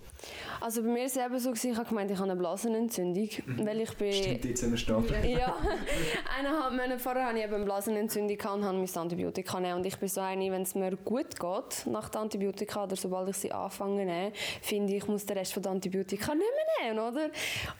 Also 0.59 0.81
bei 0.81 0.87
mir 0.89 0.99
war 0.99 1.05
es 1.05 1.17
eben 1.17 1.39
so, 1.39 1.49
gewesen, 1.51 1.71
ich 1.71 1.77
habe 1.77 1.87
gemeint, 1.87 2.11
ich 2.11 2.17
habe 2.17 2.31
eine 2.31 2.39
Blasenentzündung, 2.39 3.29
weil 3.57 3.81
ich 3.81 3.93
bin... 3.95 4.13
Stimmt, 4.13 4.45
jetzt 4.45 4.61
sind 4.61 4.71
wir 4.71 4.77
starten. 4.77 5.13
Ja, 5.27 5.55
eineinhalb 6.39 6.71
Monate 6.71 6.99
vorher 6.99 7.27
hatte 7.27 7.37
ich 7.37 7.43
eben 7.43 7.53
eine 7.53 7.65
Blasenentzündung 7.65 8.37
gehabt 8.37 8.55
und 8.55 8.65
habe 8.65 8.77
mein 8.77 8.95
Antibiotika 8.95 9.57
genommen. 9.57 9.77
Und 9.77 9.85
ich 9.85 9.97
bin 9.97 10.09
so 10.09 10.21
eine, 10.21 10.51
wenn 10.51 10.63
es 10.63 10.73
mir 10.75 10.95
gut 10.97 11.39
geht 11.39 11.85
nach 11.87 12.09
den 12.09 12.21
Antibiotika 12.21 12.85
oder 12.85 12.95
sobald 12.95 13.29
ich 13.29 13.37
sie 13.37 13.51
anfange 13.51 14.01
zu 14.01 14.05
nehmen, 14.05 14.31
finde 14.61 14.93
ich, 14.93 15.03
ich 15.03 15.07
muss 15.07 15.25
den 15.25 15.37
Rest 15.37 15.55
der 15.63 15.71
Antibiotika 15.71 16.33
nicht 16.33 16.45
mehr 16.81 16.93
nehmen, 16.93 16.99
oder? 16.99 17.29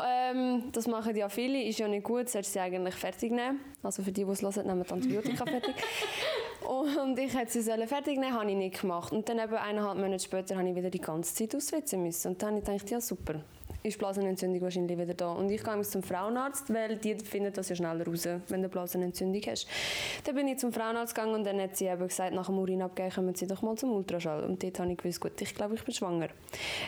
Ähm, 0.05 0.71
das 0.71 0.87
machen 0.87 1.15
ja 1.15 1.29
viele, 1.29 1.63
ist 1.63 1.79
ja 1.79 1.87
nicht 1.87 2.03
gut, 2.03 2.29
solltest 2.29 2.53
sie 2.53 2.59
eigentlich 2.59 2.95
fertig 2.95 3.31
nehmen. 3.31 3.59
Also 3.81 4.03
für 4.03 4.11
die, 4.11 4.23
die 4.23 4.31
es 4.31 4.41
hören, 4.41 4.67
nehmen 4.67 4.83
die 4.83 4.93
Antibiotika 4.93 5.45
fertig. 5.45 5.75
Und 6.65 7.19
ich 7.19 7.33
hätte 7.33 7.51
sie 7.51 7.61
sollen 7.61 7.87
fertig 7.87 8.19
nehmen, 8.19 8.33
habe 8.33 8.49
ich 8.49 8.57
nicht 8.57 8.81
gemacht. 8.81 9.11
Und 9.11 9.27
dann 9.29 9.39
eben 9.39 9.55
eineinhalb 9.55 9.97
Monate 9.97 10.23
später 10.23 10.57
habe 10.57 10.69
ich 10.69 10.75
wieder 10.75 10.89
die 10.89 11.01
ganze 11.01 11.33
Zeit 11.33 11.55
auswitzen 11.55 12.03
müssen. 12.03 12.29
Und 12.29 12.41
dann 12.41 12.55
habe 12.55 12.59
ich 12.59 12.65
gedacht, 12.65 12.89
ja 12.89 13.01
super, 13.01 13.41
ist 13.81 13.97
Blasenentzündung 13.97 14.61
wahrscheinlich 14.61 14.97
wieder 14.97 15.13
da. 15.13 15.31
Und 15.33 15.49
ich 15.49 15.63
gehe 15.63 15.81
zum 15.81 16.03
Frauenarzt, 16.03 16.73
weil 16.73 16.97
die 16.97 17.15
finden 17.15 17.51
das 17.53 17.69
ja 17.69 17.75
schneller 17.75 18.05
raus, 18.05 18.27
wenn 18.47 18.61
du 18.61 18.69
Blasenentzündung 18.69 19.41
hast. 19.47 19.67
Dann 20.23 20.35
bin 20.35 20.47
ich 20.47 20.59
zum 20.59 20.71
Frauenarzt 20.71 21.15
gegangen 21.15 21.33
und 21.33 21.43
dann 21.43 21.59
hat 21.59 21.75
sie 21.75 21.85
eben 21.85 22.07
gesagt, 22.07 22.33
nach 22.33 22.45
dem 22.47 22.57
Urin 22.59 22.81
abgeben, 22.81 23.11
kommen 23.11 23.35
sie 23.35 23.47
doch 23.47 23.61
mal 23.61 23.75
zum 23.75 23.91
Ultraschall. 23.93 24.43
Und 24.43 24.61
dort 24.63 24.79
habe 24.79 24.91
ich 24.91 24.97
gewusst, 24.97 25.19
gut, 25.21 25.41
ich 25.41 25.55
glaube, 25.55 25.75
ich 25.75 25.83
bin 25.83 25.93
schwanger. 25.93 26.27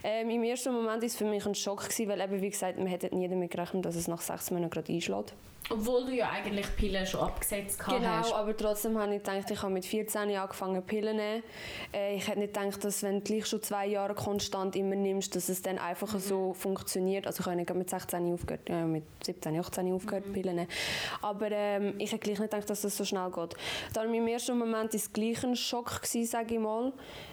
Ähm, 0.04 0.30
Im 0.30 0.44
ersten 0.44 0.74
Moment 0.74 1.02
war 1.02 1.04
es 1.04 1.16
für 1.16 1.26
mich 1.26 1.46
ein 1.46 1.56
Schock, 1.56 1.84
gewesen, 1.84 2.08
weil 2.08 2.22
eben, 2.22 2.42
wie 2.42 2.50
gesagt, 2.50 2.78
man 2.78 2.88
hätte 2.88 3.14
nie 3.16 3.28
damit 3.28 3.52
gerechnet, 3.52 3.86
dass 3.86 3.96
es 3.96 4.08
nach 4.08 4.22
sechs 4.22 4.52
Monaten 4.52 4.72
gerade 4.72 4.94
einschlägt. 4.94 5.34
Obwohl 5.72 6.06
du 6.06 6.12
ja 6.12 6.30
eigentlich 6.30 6.68
Pillen 6.76 7.06
schon 7.08 7.22
abgesetzt 7.22 7.80
Genau, 7.84 8.08
hast. 8.08 8.34
aber 8.34 8.56
trotzdem 8.56 9.00
habe 9.00 9.16
ich 9.16 9.24
gedacht, 9.24 9.50
ich 9.50 9.62
habe 9.64 9.74
mit 9.74 9.84
14 9.84 10.36
angefangen 10.36 10.84
Pillen 10.84 11.18
zu 11.18 11.24
nehmen. 11.24 11.44
Äh, 11.92 12.16
ich 12.16 12.28
hätte 12.28 12.40
nicht 12.40 12.54
gedacht, 12.54 12.84
dass 12.84 13.02
wenn 13.02 13.16
du 13.16 13.22
gleich 13.22 13.48
schon 13.48 13.64
zwei 13.64 13.88
Jahre 13.88 14.14
konstant 14.14 14.76
immer 14.76 14.96
nimmst, 14.96 15.36
dass 15.36 15.50
es 15.50 15.64
dann 15.64 15.80
einfach 15.80 16.20
so 16.20 16.54
funktioniert. 16.54 16.75
Also 17.26 17.42
ich 17.42 17.46
habe 17.46 17.56
nicht 17.56 17.74
mit 17.74 17.90
16 17.90 18.34
aufgehört, 18.34 18.70
äh, 18.70 18.84
mit 18.84 19.04
17, 19.24 19.60
18 19.60 19.94
aufgehört 19.94 20.32
Pillen 20.34 20.50
zu 20.50 20.56
nehmen. 20.56 20.68
Aber 21.22 21.52
ähm, 21.52 21.96
ich 21.98 22.12
hätte 22.12 22.24
gleich 22.24 22.40
nicht 22.40 22.52
gedacht, 22.52 22.70
dass 22.70 22.82
das 22.82 22.96
so 22.96 23.06
schnell 23.06 23.32
geht. 23.32 23.56
Dann 23.94 24.14
im 24.14 24.28
ersten 24.28 24.58
Moment 24.58 24.94
war 24.94 24.96
es 24.96 25.12
gleich 25.12 25.44
ein 25.44 25.56
Schock, 25.56 26.02
gewesen, 26.02 26.26
sage 26.26 26.56
ich 26.56 26.60
mal. 26.60 26.92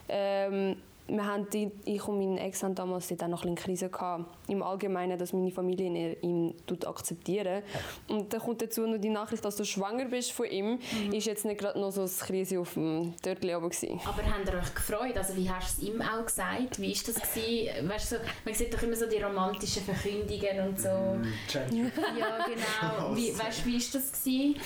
Ähm, 0.08 0.76
wir 1.09 1.26
haben 1.26 1.49
die, 1.50 1.71
ich 1.85 2.06
und 2.06 2.18
mein 2.18 2.38
Ex 2.38 2.62
haben 2.62 2.75
damals 2.75 3.09
dort 3.09 3.25
auch 3.25 3.28
noch 3.28 3.44
ein 3.44 3.54
bisschen 3.54 3.73
Krise 3.73 3.88
gehabt. 3.88 4.25
Im 4.49 4.62
Allgemeinen, 4.62 5.18
dass 5.18 5.32
meine 5.32 5.50
Familie 5.50 5.87
ihn, 5.87 6.16
ihn 6.23 6.54
tut 6.66 6.87
akzeptieren. 6.87 7.62
Und 8.09 8.32
dann 8.32 8.40
kommt 8.40 8.62
dazu 8.62 8.87
noch 8.87 8.99
die 8.99 9.11
Nachricht, 9.11 9.44
dass 9.44 9.56
du 9.56 9.64
schwanger 9.64 10.06
bist 10.06 10.32
von 10.32 10.47
ihm. 10.47 10.78
Ist 11.12 11.26
jetzt 11.26 11.44
nicht 11.44 11.59
gerade 11.59 11.78
noch 11.78 11.90
so 11.90 12.02
eine 12.02 12.11
Krise 12.11 12.61
auf 12.61 12.75
dem 12.75 13.14
Törtchen 13.21 13.54
oben 13.54 13.71
gewesen. 13.71 14.00
Aber 14.04 14.23
habt 14.23 14.49
ihr 14.49 14.59
euch 14.59 14.75
gefreut? 14.75 15.16
Also 15.16 15.37
wie 15.37 15.50
hast 15.50 15.78
du 15.78 15.87
es 15.87 15.88
ihm 15.88 16.00
auch 16.00 16.25
gesagt? 16.25 16.80
Wie 16.80 16.92
ist 16.92 17.09
das 17.09 17.16
gewesen? 17.16 17.88
Weißt 17.88 18.12
du, 18.12 18.16
so, 18.16 18.23
man 18.44 18.54
sieht 18.54 18.73
doch 18.73 18.82
immer 18.82 18.97
so 18.97 19.06
die 19.06 19.21
romantischen 19.21 19.82
Verkündungen 19.82 20.68
und 20.68 20.80
so. 20.80 20.88
Ja, 20.88 22.44
genau. 22.47 23.14
Wie, 23.14 23.37
weißt 23.37 23.64
du, 23.64 23.66
wie 23.66 23.76
ist 23.76 23.94
das 23.94 24.12
gewesen? 24.12 24.56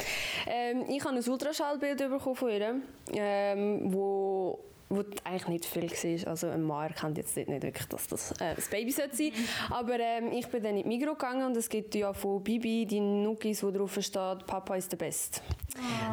Ähm, 0.47 0.85
ich 0.89 1.05
habe 1.05 1.17
ein 1.17 1.29
Ultraschallbild 1.29 1.99
bekommen 1.99 2.37
von 2.37 2.51
ihr, 2.51 2.81
ähm, 3.13 3.93
wo 3.93 4.59
wo 4.89 5.05
eigentlich 5.25 5.49
nicht 5.49 5.65
viel 5.65 5.91
war. 5.91 6.31
Also 6.31 6.49
ein 6.49 6.63
Mann 6.63 6.89
erkennt 6.89 7.19
jetzt 7.19 7.37
nicht 7.37 7.49
wirklich, 7.49 7.87
dass 7.89 8.07
das 8.07 8.33
äh, 8.41 8.55
das 8.55 8.69
Baby 8.69 8.93
sollte 8.93 9.17
sein 9.17 9.33
Aber 9.71 9.99
ähm, 9.99 10.33
ich 10.33 10.47
bin 10.49 10.63
dann 10.63 10.77
in 10.77 10.83
die 10.83 10.89
Migros 10.89 11.19
gegangen 11.19 11.47
und 11.47 11.57
es 11.57 11.69
gibt 11.69 11.95
ja 11.95 12.13
von 12.13 12.43
Bibi 12.43 12.87
die 12.87 13.01
Nukis, 13.01 13.63
wo 13.63 13.71
drauf 13.71 13.99
steht, 14.01 14.47
Papa 14.47 14.77
ist 14.77 14.93
der 14.93 14.97
Beste. 14.97 15.41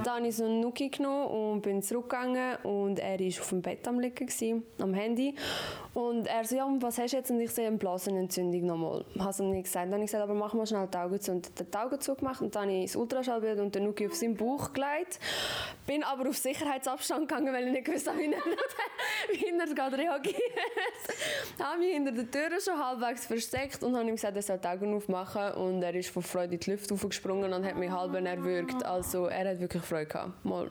Dann 0.03 0.15
habe 0.15 0.27
ich 0.27 0.35
so 0.35 0.45
einen 0.45 0.59
Nuki 0.59 0.89
genommen 0.89 1.27
und 1.27 1.61
bin 1.61 1.81
zurückgegangen 1.81 2.57
und 2.63 2.99
er 2.99 3.19
war 3.19 3.41
auf 3.41 3.49
dem 3.49 3.61
Bett 3.61 3.87
am 3.87 3.99
liegen, 3.99 4.25
gewesen, 4.25 4.63
am 4.79 4.93
Handy. 4.93 5.35
Und 5.93 6.25
er 6.25 6.43
so, 6.43 6.55
ja, 6.55 6.67
was 6.79 6.97
hast 6.97 7.13
du 7.13 7.17
jetzt? 7.17 7.29
Und 7.29 7.39
ich 7.39 7.51
sehe 7.51 7.67
eine 7.67 7.77
Blasenentzündung 7.77 8.65
nochmal. 8.65 9.05
Ich 9.13 9.21
habe 9.21 9.29
es 9.29 9.39
ihm 9.39 9.51
nicht 9.51 9.65
gesagt. 9.65 9.85
Dann 9.85 9.93
habe 9.93 10.03
ich 10.03 10.11
gesagt, 10.11 10.23
aber 10.23 10.33
mach 10.33 10.53
mal 10.53 10.65
schnell 10.65 10.87
die 10.91 10.97
Augen 10.97 11.21
zu. 11.21 11.31
Und 11.31 11.47
hat 11.47 11.73
die 11.73 11.77
Augen 11.77 12.01
zugemacht 12.01 12.41
und 12.41 12.55
dann 12.55 12.63
habe 12.63 12.73
ich 12.73 12.91
das 12.91 12.95
Ultraschallbild 12.95 13.59
und 13.59 13.75
den 13.75 13.83
Nuki 13.83 14.07
auf 14.07 14.15
seinen 14.15 14.35
Bauch 14.35 14.73
gelegt. 14.73 15.19
Bin 15.85 16.03
aber 16.03 16.29
auf 16.29 16.37
Sicherheitsabstand 16.37 17.27
gegangen, 17.27 17.53
weil 17.53 17.67
ich 17.67 17.73
nicht 17.73 17.85
gewusst 17.85 18.07
habe, 18.09 18.17
wie 18.17 18.27
wie 19.31 19.45
er 19.45 19.75
gerade 19.75 19.97
reagiert. 19.97 20.37
habe 21.59 21.79
mich 21.79 21.93
hinter 21.93 22.11
der 22.11 22.29
Tür 22.29 22.59
schon 22.59 22.77
halbwegs 22.77 23.25
versteckt 23.25 23.83
und 23.83 23.95
habe 23.95 24.07
ihm 24.07 24.15
gesagt, 24.15 24.35
er 24.35 24.41
soll 24.41 24.57
die 24.57 24.67
Augen 24.67 24.95
aufmachen. 24.95 25.53
Und 25.53 25.81
er 25.81 25.95
ist 25.95 26.09
vor 26.09 26.23
Freude 26.23 26.55
in 26.55 26.59
die 26.59 26.71
Luft 26.71 26.91
aufgesprungen 26.91 27.53
und 27.53 27.65
hat 27.65 27.77
mich 27.77 27.91
halb 27.91 28.13
erwürgt. 28.13 28.83
Also 28.83 29.27
er 29.27 29.51
hat 29.51 29.59
wirklich 29.59 29.83
Freude 29.83 30.07
gehabt. 30.07 30.45
Mal. 30.45 30.69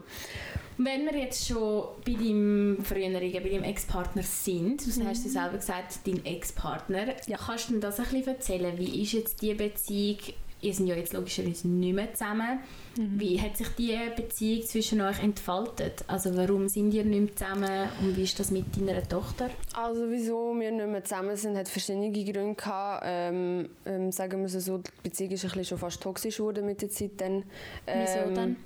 Wenn 0.79 1.05
wir 1.05 1.17
jetzt 1.19 1.47
schon 1.47 1.89
bei 2.05 2.13
deinem 2.13 2.83
früheren, 2.83 3.13
bei 3.13 3.49
deinem 3.49 3.65
Ex-Partner 3.65 4.23
sind, 4.23 4.85
du 4.85 5.05
hast 5.05 5.25
ja 5.25 5.31
selber 5.31 5.59
gesagt, 5.59 6.01
dein 6.07 6.25
Ex-Partner, 6.25 7.15
kannst 7.47 7.69
du 7.69 7.75
mir 7.75 7.81
das 7.81 7.99
ein 7.99 8.07
bisschen 8.07 8.29
erzählen? 8.29 8.79
Wie 8.79 9.03
ist 9.03 9.13
jetzt 9.13 9.43
die 9.43 9.55
Beziehung? 9.55 10.19
Ihr 10.63 10.73
seid 10.73 10.87
ja 10.87 10.95
jetzt 10.95 11.13
logischerweise 11.13 11.69
nicht 11.69 11.95
mehr 11.95 12.15
zusammen. 12.15 12.61
Wie 12.97 13.41
hat 13.41 13.57
sich 13.57 13.69
die 13.71 13.99
Beziehung 14.15 14.65
zwischen 14.65 15.01
euch 15.01 15.23
entfaltet? 15.23 16.05
Also 16.07 16.37
warum 16.37 16.69
sind 16.69 16.95
ihr 16.95 17.05
nicht 17.05 17.21
mehr 17.21 17.37
zusammen 17.37 17.89
und 18.01 18.17
wie 18.17 18.23
ist 18.23 18.39
das 18.39 18.51
mit 18.51 18.65
deiner 18.77 19.03
Tochter? 19.09 19.51
Also 19.75 20.09
wieso 20.09 20.55
wir 20.59 20.71
nicht 20.71 20.87
mehr 20.87 21.03
zusammen 21.03 21.37
sind, 21.37 21.57
hat 21.57 21.69
verschiedene 21.69 22.13
Gründe 22.13 22.55
gehabt. 22.55 23.03
Ähm, 23.05 23.69
ähm, 23.87 24.13
sagen 24.13 24.39
wir 24.41 24.47
es 24.47 24.65
so, 24.65 24.79
die 24.79 24.91
Beziehung 25.03 25.33
ist 25.33 25.45
ein 25.45 25.49
bisschen 25.49 25.65
schon 25.65 25.79
fast 25.79 26.03
toxisch 26.03 26.37
geworden 26.37 26.65
mit 26.65 26.81
der 26.81 26.91
Zeit 26.91 27.13
dann. 27.17 27.45
Wieso 27.87 28.29
Ähm, 28.29 28.35
dann? 28.35 28.57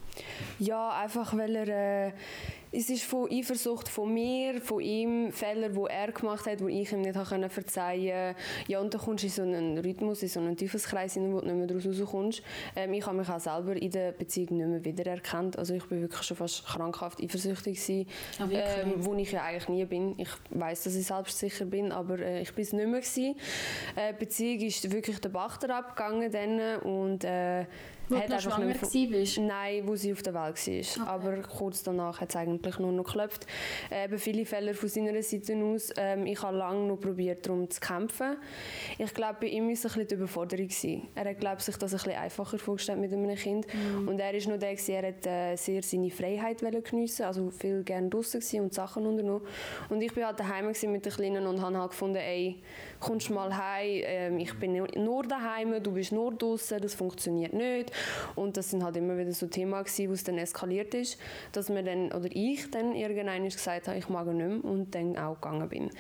Ja, 0.59 0.91
einfach 1.01 1.37
weil 1.37 1.57
er... 1.57 2.09
Äh, 2.09 2.13
es 2.77 2.91
ist 2.91 3.05
von 3.05 3.31
Eifersucht 3.31 3.89
von 3.89 4.13
mir, 4.13 4.61
von 4.61 4.81
ihm, 4.81 5.33
Fehler, 5.33 5.71
die 5.71 5.85
er 5.89 6.13
gemacht 6.13 6.45
hat, 6.47 6.61
die 6.61 6.83
ich 6.83 6.93
ihm 6.93 7.01
nicht 7.01 7.17
habe 7.17 7.49
verzeihen 7.49 8.35
konnte. 8.35 8.37
Ja, 8.69 8.81
und 8.81 8.93
dann 8.93 9.01
kommst 9.01 9.23
du 9.23 9.29
in 9.29 9.33
so 9.33 9.43
einen 9.43 9.79
Rhythmus, 9.79 10.23
in 10.23 10.29
so 10.29 10.41
einen 10.41 10.57
Teufelskreis, 10.57 11.15
hinein, 11.15 11.33
wo 11.33 11.41
du 11.41 11.47
nicht 11.47 11.57
mehr 11.57 11.67
daraus 11.67 11.87
rauskommst. 11.87 12.43
Ähm, 12.75 12.93
ich 12.93 13.07
habe 13.07 13.17
mich 13.17 13.29
auch 13.31 13.41
selber 13.41 13.75
in 13.77 13.91
der 13.91 14.13
Beziehung 14.13 14.59
nicht 14.59 14.69
mehr 14.69 14.85
wiedererkannt. 14.85 15.59
Also 15.59 15.73
ich 15.73 15.85
bin 15.85 16.03
wirklich 16.03 16.23
schon 16.23 16.37
fast 16.37 16.67
krankhaft 16.67 17.23
eifersüchtig 17.23 17.81
gewesen, 17.81 18.07
Ah, 18.39 18.49
ähm, 18.51 18.93
wo 18.99 19.15
ich 19.15 19.33
ja 19.33 19.43
eigentlich 19.43 19.69
nie 19.69 19.85
bin. 19.87 20.15
Ich 20.19 20.31
weiß, 20.51 20.85
dass 20.85 20.95
ich 20.97 21.07
selbstsicher 21.07 21.65
bin, 21.65 21.93
aber 21.93 22.19
äh, 22.19 22.43
ich 22.43 22.53
bin 22.53 22.63
es 22.63 22.75
nicht 22.75 22.89
mehr 22.89 23.01
gewesen. 23.01 23.37
Äh, 23.95 24.13
die 24.13 24.19
Beziehung 24.19 24.61
ist 24.61 24.93
wirklich 24.93 25.19
den 25.21 25.33
Bach 25.33 25.59
abgegangen 25.63 26.31
dann 26.31 26.81
und 26.83 27.25
äh, 27.25 27.65
Wo 28.09 28.15
du 28.15 28.21
hat 28.21 28.31
einfach 28.31 28.57
schwanger 28.57 28.75
warst? 28.81 29.39
Nein, 29.39 29.83
wo 29.87 29.97
sie 29.97 30.13
auf 30.13 30.23
der 30.23 30.35
Welt 30.35 30.67
war. 30.67 31.09
Aber 31.09 31.37
kurz 31.43 31.83
danach 31.83 32.21
hat 32.21 32.31
es 32.31 32.37
eigentlich 32.37 32.79
nur 32.79 32.93
noch 32.93 33.05
geklopft. 33.05 33.47
Äh, 33.91 34.07
Eben 34.07 34.19
viele 34.19 34.47
Fälle 34.47 34.75
von 34.75 34.89
seiner 34.89 35.21
Seite 35.23 35.57
aus. 35.57 35.91
Ähm, 35.97 36.27
ich 36.27 36.41
habe 36.43 36.57
lange 36.57 36.87
noch 36.87 36.97
probiert, 37.01 37.47
darum 37.47 37.69
zu 37.69 37.81
kämpfen. 37.81 38.37
Ich 38.99 39.13
glaube, 39.13 39.39
bei 39.41 39.47
ihm 39.49 39.65
war 39.67 39.73
es 39.73 39.85
ein 39.85 39.89
bisschen 39.89 40.09
die 40.09 40.15
Überforderung. 40.15 40.67
Gewesen. 40.67 41.09
Er 41.15 41.29
hat 41.31 41.41
glaub, 41.41 41.61
sich 41.61 41.77
das 41.77 41.93
ein 41.93 41.99
bisschen 41.99 42.15
einfacher 42.15 42.59
vorgestellt 42.59 43.01
mit 43.01 43.13
einem 43.13 43.35
Kind. 43.35 43.67
Und 44.07 44.19
er 44.19 44.33
ist 44.35 44.49
noch 44.49 44.59
der, 44.59 44.75
gewesen, 44.75 44.95
er 44.95 45.09
hat 45.09 45.27
äh, 45.27 45.57
sehr 45.57 45.83
seine 45.83 46.11
Freiheit 46.11 46.59
geniessen, 46.85 47.25
also 47.25 47.51
viel 47.51 47.83
gerne 47.83 48.09
draußen 48.09 48.61
und 48.61 48.73
Sachen 48.73 49.07
unternommen. 49.07 49.47
Und 49.89 50.01
ich 50.01 50.13
bin 50.13 50.25
halt 50.25 50.39
daheim 50.39 50.67
mit 50.67 51.05
den 51.05 51.13
Kleinen 51.13 51.47
und 51.47 51.61
habe 51.61 51.79
halt 51.79 51.91
gefunden, 51.91 52.17
ey, 52.17 52.61
kommst 53.01 53.31
mal 53.31 53.57
heim, 53.57 54.03
ähm, 54.05 54.39
ich 54.39 54.55
bin 54.55 54.87
nur 54.97 55.23
daheim, 55.25 55.83
du 55.83 55.93
bist 55.93 56.13
nur 56.13 56.33
draußen, 56.35 56.81
das 56.81 56.95
funktioniert 56.95 57.53
nicht. 57.53 57.93
Und 58.35 58.57
das 58.57 58.71
sind 58.71 58.85
halt 58.85 58.97
immer 58.97 59.17
wieder 59.17 59.33
so 59.33 59.47
Themen 59.47 59.73
gewesen, 59.73 60.09
wo 60.09 60.13
es 60.13 60.25
dann 60.25 60.39
eskaliert 60.39 60.95
ist, 60.95 61.19
dass 61.53 61.69
mir 61.69 61.83
dann, 61.83 62.13
oder 62.13 62.29
ich 62.31 62.71
dann 62.71 62.95
irgendwann 62.95 63.45
gesagt 63.45 63.89
habe, 63.89 63.99
ich 63.99 64.09
mag 64.09 64.27
ihn 64.27 64.37
nicht 64.37 64.65
mehr 64.65 64.71
und 64.71 64.95
dann 64.95 65.17
auch 65.17 65.35
gegangen 65.35 65.69
bin. 65.69 65.91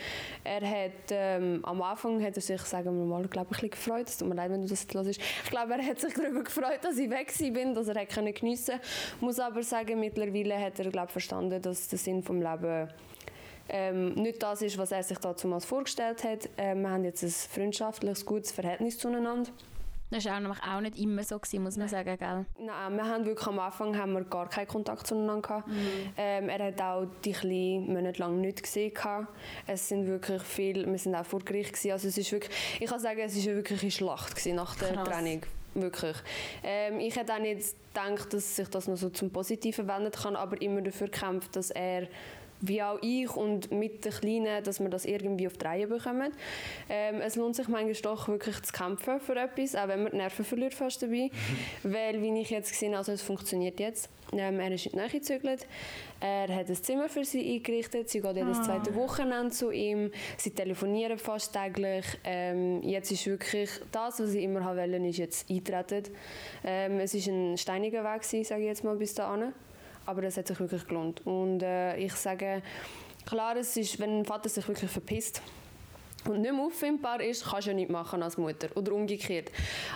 Er 0.44 0.60
hat, 0.68 1.10
ähm, 1.10 1.60
am 1.64 1.82
Anfang 1.82 2.22
hat 2.22 2.36
er 2.36 2.42
sich, 2.42 2.60
sagen 2.62 2.98
wir 2.98 3.04
mal, 3.04 3.26
glaube 3.28 3.48
ich, 3.52 3.62
ein 3.62 3.68
bisschen 3.68 3.70
gefreut, 3.70 4.08
es 4.08 4.18
tut 4.18 4.28
mir 4.28 4.34
leid, 4.34 4.50
wenn 4.50 4.62
du 4.62 4.68
das 4.68 4.86
hörst. 4.92 5.20
Ich 5.44 5.50
glaube, 5.50 5.74
er 5.74 5.86
hat 5.86 6.00
sich 6.00 6.14
darüber 6.14 6.42
gefreut, 6.42 6.80
dass 6.82 6.98
ich 6.98 7.10
weg 7.10 7.32
bin, 7.52 7.74
dass 7.74 7.88
er 7.88 8.00
hat 8.00 8.08
geniessen 8.08 8.78
konnte. 8.78 8.86
muss 9.20 9.38
aber 9.38 9.62
sagen, 9.62 10.00
mittlerweile 10.00 10.58
hat 10.58 10.78
er, 10.78 10.90
glaube 10.90 11.06
ich, 11.06 11.12
verstanden, 11.12 11.60
dass 11.60 11.88
der 11.88 11.98
Sinn 11.98 12.22
vom 12.22 12.40
Leben 12.40 12.88
ähm, 13.68 14.14
nicht 14.14 14.42
das 14.42 14.62
ist, 14.62 14.78
was 14.78 14.92
er 14.92 15.02
sich 15.02 15.18
damals 15.18 15.64
vorgestellt 15.64 16.24
hat. 16.24 16.48
Ähm, 16.56 16.82
wir 16.82 16.90
haben 16.90 17.04
jetzt 17.04 17.22
ein 17.22 17.30
freundschaftliches, 17.30 18.24
gutes 18.24 18.52
Verhältnis 18.52 18.98
zueinander. 18.98 19.50
Das 20.10 20.24
war 20.24 20.36
auch, 20.36 20.40
nämlich 20.40 20.62
auch 20.62 20.80
nicht 20.80 20.98
immer 20.98 21.22
so, 21.24 21.38
gewesen, 21.38 21.62
muss 21.64 21.76
man 21.76 21.88
sagen, 21.88 22.16
gell? 22.16 22.46
Nein, 22.58 22.96
wir 22.96 23.04
haben 23.04 23.24
wirklich 23.24 23.46
am 23.46 23.58
Anfang 23.58 23.96
haben 23.98 24.12
wir 24.12 24.24
gar 24.24 24.48
keinen 24.48 24.68
Kontakt 24.68 25.06
zueinander 25.06 25.42
gehabt. 25.42 25.66
Mhm. 25.66 25.74
Ähm, 26.16 26.48
er 26.48 26.66
hat 26.66 26.80
auch 26.80 27.06
die 27.24 27.32
kleinen 27.32 27.92
Monate 27.92 28.20
lang 28.20 28.40
nicht 28.40 28.62
gesehen. 28.62 28.94
Gehabt. 28.94 29.28
Es 29.66 29.88
sind 29.88 30.06
wirklich 30.06 30.42
viel, 30.42 30.86
wir 30.86 30.98
sind 30.98 31.14
auch 31.14 31.26
vor 31.26 31.40
Gericht 31.40 31.72
gewesen. 31.72 31.90
Also 31.90 32.08
es 32.08 32.18
ist 32.18 32.30
wirklich, 32.30 32.54
ich 32.80 32.88
kann 32.88 33.00
sagen, 33.00 33.20
es 33.20 33.36
ist 33.36 33.46
wirklich 33.46 33.82
eine 33.82 33.90
Schlacht 33.90 34.36
gewesen 34.36 34.56
nach 34.56 34.76
der 34.76 34.92
Krass. 34.92 35.08
Trennung. 35.08 35.42
Wirklich. 35.74 36.16
Ähm, 36.62 37.00
ich 37.00 37.14
hätte 37.16 37.34
auch 37.34 37.38
nicht 37.38 37.74
gedacht, 37.92 38.32
dass 38.32 38.56
sich 38.56 38.68
das 38.68 38.88
noch 38.88 38.96
so 38.96 39.10
zum 39.10 39.30
Positiven 39.30 39.86
wenden 39.88 40.10
kann, 40.10 40.36
aber 40.36 40.60
immer 40.62 40.80
dafür 40.80 41.08
kämpft, 41.08 41.54
dass 41.56 41.70
er 41.70 42.08
wie 42.60 42.82
auch 42.82 42.98
ich 43.02 43.34
und 43.36 43.70
mit 43.70 44.04
den 44.04 44.12
Kleinen, 44.12 44.62
dass 44.64 44.80
wir 44.80 44.88
das 44.88 45.04
irgendwie 45.04 45.46
auf 45.46 45.56
die 45.56 45.64
Reihe 45.64 45.86
bekommen. 45.86 46.32
Ähm, 46.88 47.20
es 47.20 47.36
lohnt 47.36 47.56
sich 47.56 47.68
manchmal 47.68 47.94
doch 47.94 48.28
wirklich 48.28 48.60
zu 48.62 48.72
kämpfen 48.72 49.20
für 49.20 49.36
etwas, 49.36 49.74
auch 49.74 49.88
wenn 49.88 50.02
man 50.02 50.12
die 50.12 50.18
Nerven 50.18 50.44
verliert 50.44 50.74
fast 50.74 51.02
dabei. 51.02 51.30
Weil, 51.82 52.22
wie 52.22 52.40
ich 52.40 52.50
jetzt 52.50 52.70
gesehen 52.70 52.90
habe, 52.90 52.98
also 52.98 53.12
es 53.12 53.22
funktioniert 53.22 53.80
jetzt. 53.80 54.08
Ähm, 54.32 54.58
er 54.58 54.72
ist 54.72 54.86
in 54.86 54.92
die 54.92 54.98
Nähe 54.98 55.08
gezügelt. 55.08 55.66
Er 56.20 56.48
hat 56.48 56.68
ein 56.68 56.74
Zimmer 56.74 57.08
für 57.08 57.24
sie 57.24 57.54
eingerichtet. 57.54 58.08
Sie 58.08 58.20
geht 58.20 58.36
jedes 58.36 58.58
ah. 58.58 58.62
zweite 58.62 58.94
Wochenende 58.94 59.50
zu 59.50 59.70
ihm. 59.70 60.10
Sie 60.36 60.50
telefonieren 60.50 61.18
fast 61.18 61.52
täglich. 61.52 62.04
Ähm, 62.24 62.82
jetzt 62.82 63.12
ist 63.12 63.26
wirklich 63.26 63.70
das, 63.92 64.20
was 64.20 64.30
sie 64.30 64.42
immer 64.42 64.64
wollen, 64.64 65.04
ist 65.04 65.18
jetzt 65.18 65.50
eintreten. 65.50 66.12
Ähm, 66.64 67.00
es 67.00 67.14
ist 67.14 67.28
ein 67.28 67.56
steiniger 67.56 68.02
Weg, 68.02 68.24
sage 68.24 68.62
ich 68.62 68.66
jetzt 68.66 68.82
mal, 68.82 68.96
bis 68.96 69.14
dahin 69.14 69.52
aber 70.06 70.22
es 70.24 70.36
hat 70.36 70.46
sich 70.46 70.58
wirklich 70.58 70.86
gelohnt. 70.86 71.24
Und 71.26 71.62
äh, 71.62 71.96
ich 71.96 72.14
sage, 72.14 72.62
klar, 73.26 73.56
es 73.56 73.76
ist, 73.76 73.98
wenn 73.98 74.20
ein 74.20 74.24
Vater 74.24 74.48
sich 74.48 74.66
wirklich 74.66 74.90
verpisst, 74.90 75.42
und 76.28 76.40
nicht 76.40 76.52
mehr 76.52 76.62
auffindbar 76.62 77.20
ist, 77.20 77.44
kannst 77.44 77.66
du 77.66 77.70
ja 77.70 77.76
nicht 77.76 77.90
machen 77.90 78.22
als 78.22 78.36
Mutter 78.36 78.68
oder 78.74 78.92
umgekehrt. 78.92 79.50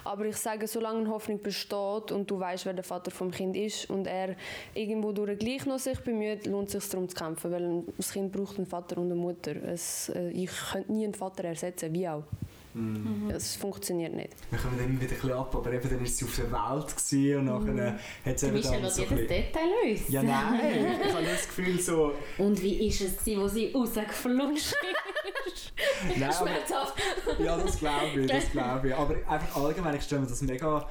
Aber 0.04 0.24
ich 0.26 0.36
sage, 0.36 0.66
solange 0.66 1.00
eine 1.00 1.10
Hoffnung 1.10 1.42
besteht 1.42 2.12
und 2.12 2.30
du 2.30 2.38
weißt, 2.38 2.66
wer 2.66 2.72
der 2.72 2.84
Vater 2.84 3.10
vom 3.10 3.30
Kind 3.30 3.56
ist 3.56 3.90
und 3.90 4.06
er 4.06 4.36
irgendwo 4.74 5.12
durch 5.12 5.38
gleich 5.38 5.66
noch 5.66 5.78
sich 5.78 5.98
bemüht, 6.00 6.46
lohnt 6.46 6.68
es 6.68 6.82
sich 6.82 6.90
darum 6.90 7.08
zu 7.08 7.16
kämpfen, 7.16 7.50
weil 7.50 7.82
das 7.96 8.12
Kind 8.12 8.32
braucht 8.32 8.56
einen 8.58 8.66
Vater 8.66 8.98
und 8.98 9.06
eine 9.06 9.16
Mutter. 9.16 9.56
Es, 9.56 10.08
äh, 10.10 10.30
ich 10.30 10.50
könnte 10.72 10.92
nie 10.92 11.04
einen 11.04 11.14
Vater 11.14 11.44
ersetzen, 11.44 11.92
wie 11.92 12.08
auch. 12.08 12.24
Mhm. 12.72 13.30
Es 13.30 13.56
funktioniert 13.56 14.14
nicht. 14.14 14.30
Wir 14.50 14.58
kommen 14.58 14.78
dann 14.78 14.88
wieder 14.88 15.02
ein 15.02 15.08
bisschen 15.08 15.32
ab, 15.32 15.54
aber 15.54 15.72
eben 15.72 15.88
dann 15.88 16.00
war 16.00 16.06
sie 16.06 16.24
auf 16.24 16.36
der 16.36 16.52
Welt 16.52 17.36
und 17.36 17.44
nachher 17.44 17.72
mhm. 17.72 17.98
hat 18.24 18.36
es 18.36 18.42
eben 18.42 18.62
dann 18.62 18.90
so 18.90 19.02
jedes 19.02 19.28
Detail 19.28 19.70
wissen. 19.84 20.12
Ja, 20.12 20.22
nein, 20.22 20.60
ich 21.06 21.12
habe 21.12 21.24
das 21.24 21.46
Gefühl 21.48 21.80
so... 21.80 22.12
Und 22.38 22.62
wie 22.62 22.86
ist 22.86 23.00
es 23.00 23.24
sie, 23.24 23.36
wo 23.36 23.48
sie 23.48 23.72
rausgeflutscht 23.72 24.74
ist? 25.46 25.72
nein, 26.18 26.32
Schmerzhaft. 26.32 26.94
ja, 27.38 27.56
das 27.56 27.78
glaube 27.78 28.20
ich, 28.20 28.26
das 28.26 28.50
glaube 28.52 28.88
ich. 28.88 28.94
Aber 28.94 29.14
einfach 29.26 29.56
allgemein, 29.56 29.96
ich 29.96 30.02
stelle 30.02 30.22
mir 30.22 30.28
das 30.28 30.42
mega... 30.42 30.88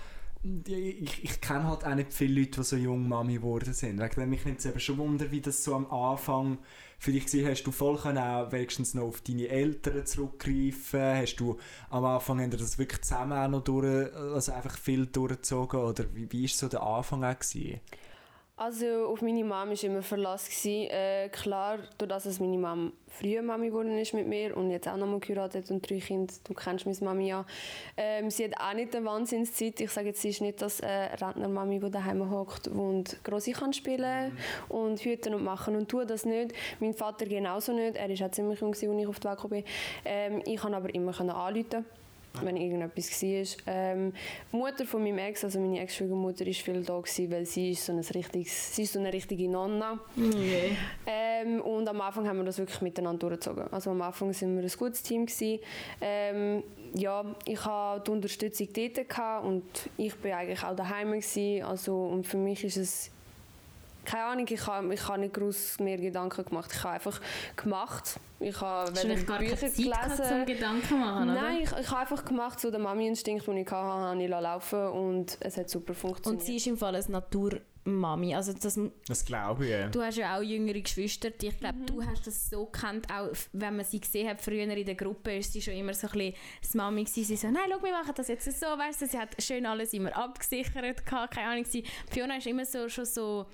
Ich, 0.65 1.23
ich 1.23 1.41
kenne 1.41 1.67
halt 1.67 1.85
auch 1.85 1.95
nicht 1.95 2.13
viele 2.13 2.39
Leute, 2.41 2.61
die 2.61 2.63
so 2.63 2.77
jung 2.77 3.07
Mami 3.07 3.35
geworden 3.35 3.73
sind. 3.73 3.99
Wegen 3.99 4.29
mich 4.29 4.45
nimmt 4.45 4.59
es 4.59 4.65
eben 4.65 4.79
schon 4.79 4.97
Wunder, 4.97 5.31
wie 5.31 5.41
das 5.41 5.63
so 5.63 5.75
am 5.75 5.89
Anfang 5.91 6.59
vielleicht 6.99 7.25
gesehen, 7.25 7.49
hast 7.49 7.63
du 7.63 7.71
voll 7.71 7.97
können 7.97 8.17
auch 8.17 8.51
wenigstens 8.51 8.93
noch 8.93 9.03
auf 9.03 9.21
deine 9.21 9.47
Eltern 9.47 10.05
zurückgreifen 10.05 10.99
Hast 11.01 11.37
du 11.37 11.57
am 11.89 12.05
Anfang 12.05 12.41
haben 12.41 12.51
das 12.51 12.77
wirklich 12.77 13.01
zusammen 13.01 13.37
auch 13.37 13.47
noch 13.47 13.63
durch, 13.63 14.13
also 14.13 14.51
einfach 14.51 14.77
viel 14.77 15.05
durchgezogen? 15.05 15.79
Oder 15.79 16.05
wie, 16.13 16.31
wie 16.31 16.47
so 16.47 16.67
der 16.67 16.83
Anfang 16.83 17.23
auch? 17.23 17.37
Also 18.61 19.05
auf 19.05 19.21
meine 19.21 19.41
Mom 19.45 19.69
war 19.69 19.83
immer 19.83 20.01
Verlass. 20.01 20.49
Äh, 20.65 21.29
klar, 21.29 21.79
dadurch, 21.97 22.23
dass 22.23 22.41
meine 22.41 22.57
Mom 22.57 22.91
früher 23.07 23.41
Mami 23.41 23.67
geworden 23.67 23.97
ist 23.97 24.13
mit 24.13 24.27
mir 24.27 24.55
und 24.57 24.69
jetzt 24.69 24.85
auch 24.85 24.97
noch 24.97 25.07
mal 25.07 25.21
geheiratet 25.21 25.71
und 25.71 25.89
drei 25.89 25.99
Kinder, 25.99 26.33
du 26.43 26.53
kennst 26.53 26.85
meine 26.85 26.97
Mami 26.99 27.29
ja. 27.29 27.45
Ähm, 27.95 28.29
sie 28.29 28.43
hat 28.43 28.59
auch 28.59 28.73
nicht 28.73 28.93
eine 28.93 29.05
Wahnsinnszeit. 29.05 29.79
Ich 29.79 29.91
sage 29.91 30.07
jetzt, 30.07 30.21
sie 30.21 30.29
ist 30.29 30.41
nicht 30.41 30.61
das 30.61 30.81
äh, 30.81 30.87
Rentner-Mami, 30.89 31.79
die 31.79 31.89
daheim 31.89 32.29
hockt 32.29 32.67
und 32.67 33.23
Grossi 33.23 33.53
kann 33.53 33.71
spielen 33.71 34.33
mhm. 34.33 34.75
und 34.75 34.99
hüten 34.99 35.33
und 35.35 35.45
machen 35.45 35.77
und 35.77 35.87
tun 35.87 36.05
das 36.05 36.25
nicht. 36.25 36.53
Mein 36.81 36.93
Vater 36.93 37.27
genauso 37.27 37.71
nicht. 37.71 37.95
Er 37.95 38.09
war 38.09 38.27
auch 38.27 38.31
ziemlich 38.31 38.59
jung, 38.59 38.71
als 38.71 38.83
ich 38.83 39.07
auf 39.07 39.21
die 39.21 39.27
Welt 39.29 39.39
kam. 39.39 39.63
Ähm, 40.03 40.41
ich 40.45 40.59
konnte 40.59 40.75
aber 40.75 40.93
immer 40.93 41.17
anrufen 41.17 41.85
wenn 42.41 42.57
irgendetwas 42.57 43.21
war. 43.21 43.63
Ähm, 43.67 44.13
die 44.51 44.55
Mutter 44.55 44.85
von 44.85 45.03
meinem 45.03 45.17
Ex, 45.17 45.43
also 45.43 45.59
meine 45.59 45.79
Ex-Schwiegermutter, 45.81 46.45
war 46.45 46.53
viel 46.53 46.83
da, 46.83 46.99
gewesen, 46.99 47.31
weil 47.31 47.45
sie 47.45 47.71
ist 47.71 47.85
so, 47.85 47.93
ein 47.93 47.99
richtiges, 47.99 48.75
sie 48.75 48.83
ist 48.83 48.93
so 48.93 48.99
eine 48.99 49.11
richtige 49.11 49.49
Nonna. 49.49 49.99
Okay. 50.17 50.77
Ähm, 51.05 51.61
und 51.61 51.87
am 51.87 52.01
Anfang 52.01 52.27
haben 52.27 52.37
wir 52.37 52.45
das 52.45 52.57
wirklich 52.57 52.81
miteinander 52.81 53.19
durchgezogen. 53.19 53.71
Also 53.71 53.91
am 53.91 54.01
Anfang 54.01 54.29
waren 54.29 54.55
wir 54.55 54.63
ein 54.63 54.77
gutes 54.77 55.03
Team. 55.03 55.25
Ähm, 56.01 56.63
ja, 56.95 57.23
ich 57.45 57.63
hatte 57.65 58.03
die 58.05 58.11
Unterstützung 58.11 58.67
dort 58.73 59.43
und 59.43 59.63
ich 59.97 60.23
war 60.23 60.37
eigentlich 60.37 60.63
auch 60.63 60.75
daheim. 60.75 61.09
Gewesen. 61.09 61.63
Also, 61.63 62.05
und 62.05 62.25
für 62.25 62.37
mich 62.37 62.63
ist 62.63 62.77
es 62.77 63.11
keine 64.05 64.23
Ahnung, 64.25 64.45
ich 64.49 64.65
habe 64.65 64.93
ich 64.93 65.07
hab 65.07 65.17
nicht 65.17 65.33
groß 65.33 65.79
mehr 65.79 65.97
Gedanken 65.97 66.45
gemacht. 66.45 66.71
Ich 66.73 66.83
habe 66.83 66.95
einfach 66.95 67.19
gemacht. 67.55 68.19
Ich 68.39 68.59
habe 68.61 68.91
Bücher 68.91 69.15
gelesen. 69.37 70.23
zum 70.27 70.45
Gedanken 70.45 70.99
machen, 70.99 71.27
Nein, 71.27 71.59
ich, 71.63 71.71
ich 71.71 71.89
habe 71.89 72.01
einfach 72.01 72.23
gemacht, 72.23 72.59
so 72.59 72.71
den 72.71 72.81
Mami-Instinkt, 72.81 73.45
den 73.45 73.57
ich 73.57 73.67
hatte, 73.67 73.75
habe 73.75 74.23
ich 74.23 74.29
laufen 74.29 74.87
und 74.87 75.37
es 75.41 75.57
hat 75.57 75.69
super 75.69 75.93
funktioniert. 75.93 76.41
Und 76.41 76.45
sie 76.45 76.55
ist 76.55 76.67
im 76.67 76.77
Fall 76.77 76.95
eine 76.95 77.05
Naturmami. 77.05 78.33
Also 78.33 78.53
das, 78.53 78.79
das 79.05 79.25
glaube 79.25 79.65
ich, 79.65 79.71
ja. 79.71 79.89
Du 79.89 80.01
hast 80.01 80.17
ja 80.17 80.37
auch 80.37 80.41
jüngere 80.41 80.79
Geschwister. 80.79 81.29
Ich 81.41 81.59
glaube, 81.59 81.79
mhm. 81.79 81.85
du 81.85 82.05
hast 82.05 82.25
das 82.27 82.49
so 82.49 82.65
kennt, 82.67 83.11
auch 83.11 83.27
wenn 83.51 83.75
man 83.75 83.85
sie 83.85 83.99
gesehen 83.99 84.29
hat 84.29 84.41
früher 84.41 84.63
in 84.63 84.85
der 84.85 84.95
Gruppe, 84.95 85.35
ist 85.35 85.51
sie 85.51 85.61
schon 85.61 85.73
immer 85.73 85.93
so 85.93 86.07
ein 86.07 86.13
bisschen 86.13 86.35
das 86.61 86.73
Mami 86.75 87.03
gewesen. 87.03 87.25
Sie 87.25 87.35
so, 87.35 87.51
nein, 87.51 87.63
schau, 87.69 87.83
wir 87.83 87.91
machen 87.91 88.13
das 88.15 88.29
jetzt 88.29 88.45
so, 88.45 88.65
weißt 88.67 89.01
du, 89.01 89.07
sie 89.07 89.19
hat 89.19 89.35
schön 89.43 89.65
alles 89.65 89.91
immer 89.91 90.15
abgesichert, 90.15 91.05
gehabt, 91.05 91.35
keine 91.35 91.49
Ahnung. 91.49 91.65
Fiona 92.09 92.37
ist 92.37 92.47
immer 92.47 92.65
so, 92.65 92.87
schon 92.87 93.05
so 93.05 93.47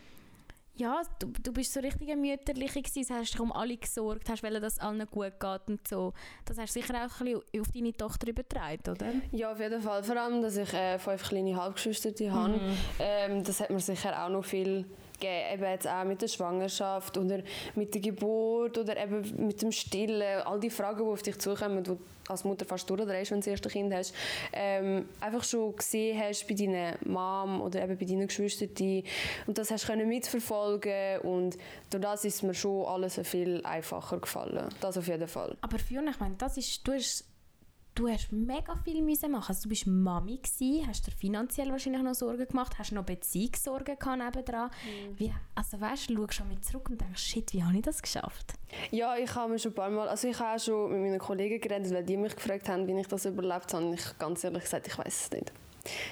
ja, 0.76 1.02
du, 1.20 1.28
du 1.42 1.54
bist 1.54 1.74
so 1.74 1.80
richtig 1.80 2.10
eine 2.10 2.20
mütterliche 2.20 2.82
gewesen, 2.82 3.16
hast 3.16 3.34
dich 3.34 3.40
um 3.40 3.52
alle 3.52 3.78
gesorgt, 3.78 4.30
hast 4.30 4.44
wollen, 4.44 4.62
dass 4.62 4.74
es 4.74 4.80
allen 4.80 5.06
gut 5.08 5.40
geht 5.40 5.62
und 5.68 5.88
so. 5.88 6.14
Das 6.46 6.58
hast 6.58 6.76
du 6.76 6.82
sicher 6.82 6.96
auch 6.96 7.22
ein 7.22 7.26
bisschen 7.26 7.62
auf 7.62 7.68
deine 7.74 7.94
Tochter 7.94 8.28
übertragen, 8.28 8.90
oder? 8.90 9.14
Ja, 9.32 9.52
auf 9.52 9.60
jeden 9.60 9.82
Fall. 9.82 10.04
Vor 10.04 10.18
allem, 10.18 10.42
dass 10.42 10.58
ich 10.58 10.74
äh, 10.74 11.00
fünf 11.00 11.24
kleine 11.30 11.56
Halbgeschwister 11.56 12.12
mhm. 12.20 12.32
habe. 12.32 12.60
Ähm, 13.00 13.44
das 13.44 13.62
hat 13.62 13.70
mir 13.70 13.80
sicher 13.80 14.24
auch 14.24 14.30
noch 14.30 14.44
viel 14.44 14.86
gegeben, 15.19 15.54
eben 15.54 15.63
jetzt 15.63 15.88
auch 15.88 16.04
mit 16.04 16.21
der 16.21 16.28
Schwangerschaft 16.28 17.17
oder 17.17 17.39
mit 17.75 17.93
der 17.93 18.01
Geburt 18.01 18.78
oder 18.78 18.97
eben 18.97 19.47
mit 19.47 19.62
dem 19.62 19.71
Stillen, 19.71 20.41
all 20.43 20.60
die 20.60 20.69
Fragen, 20.69 21.06
die 21.06 21.12
auf 21.12 21.21
dich 21.21 21.38
zukommen, 21.39 21.84
die 21.84 21.91
du 21.91 21.99
als 22.28 22.43
Mutter 22.43 22.65
fast 22.65 22.89
durchdrehst, 22.89 23.32
wenn 23.32 23.39
du 23.39 23.45
das 23.45 23.47
erste 23.47 23.69
Kind 23.69 23.93
hast, 23.93 24.13
ähm, 24.54 25.08
einfach 25.19 25.43
schon 25.43 25.75
gesehen 25.75 26.19
hast 26.19 26.47
bei 26.47 26.56
deiner 26.56 26.97
Mom 27.06 27.62
oder 27.62 27.84
eben 27.84 27.97
bei 27.97 28.06
deinen 28.06 28.28
Geschwistern 28.28 29.04
und 29.47 29.58
das 29.58 29.71
hast 29.71 29.88
du 29.88 29.95
mitverfolgen 30.06 31.19
und 31.21 31.58
durch 31.89 32.01
das 32.01 32.25
ist 32.25 32.43
mir 32.43 32.54
schon 32.54 32.86
alles 32.86 33.19
viel 33.23 33.62
einfacher 33.63 34.19
gefallen, 34.19 34.69
das 34.82 34.97
auf 34.97 35.08
jeden 35.08 35.28
Fall. 35.28 35.56
Aber 35.62 35.78
Fiona, 35.80 36.12
ich 36.12 36.19
meine, 36.19 36.36
das 36.38 36.58
ist, 36.58 36.88
du 36.88 36.93
hast 36.93 37.25
du 37.96 38.10
hast 38.10 38.32
mega 38.32 38.76
viel 38.84 39.02
müssen 39.02 39.32
machen. 39.32 39.50
Also 39.50 39.64
du 39.64 39.70
bist 39.70 39.88
Mami 39.88 40.38
gewesen, 40.38 40.88
hast 40.88 41.08
dir 41.08 41.12
finanziell 41.12 41.72
wahrscheinlich 41.72 42.04
noch 42.04 42.14
Sorgen 42.14 42.46
gemacht, 42.46 42.78
hast 42.78 42.92
noch 42.92 43.06
Beziehungssorgen 43.06 43.98
gehabt 43.98 44.18
nebendran. 44.18 44.70
Mhm. 44.70 45.20
Wie, 45.20 45.34
also 45.56 45.80
weißt, 45.80 46.10
du 46.10 46.16
schaust 46.16 46.34
schon 46.34 46.50
mit 46.50 46.64
zurück 46.64 46.90
und 46.90 47.02
denkst, 47.02 47.22
shit, 47.22 47.54
wie 47.54 47.64
habe 47.64 47.76
ich 47.76 47.82
das 47.82 48.02
geschafft? 48.02 48.54
Ja, 48.92 49.16
ich 49.18 49.34
habe 49.34 49.54
mir 49.54 49.60
schon 49.60 49.72
ein 49.72 49.76
paar 49.76 49.90
Mal, 49.90 50.08
also 50.08 50.28
ich 50.28 50.40
habe 50.40 50.60
schon 50.60 50.92
mit 50.92 51.02
meinen 51.02 51.20
Kollegen 51.20 51.60
geredet, 51.60 51.92
weil 51.94 52.04
die 52.04 52.18
mich 52.18 52.36
gefragt 52.36 52.68
haben, 52.70 52.88
wie 52.88 53.00
ich 53.00 53.08
das 53.08 53.26
überlebt 53.26 53.74
habe. 53.74 53.86
Und 53.86 53.94
ich 53.94 54.18
ganz 54.20 54.44
ehrlich 54.44 54.64
gesagt, 54.64 54.88
ich 54.88 54.98
weiß 54.98 55.26
es 55.26 55.32
nicht. 55.32 55.52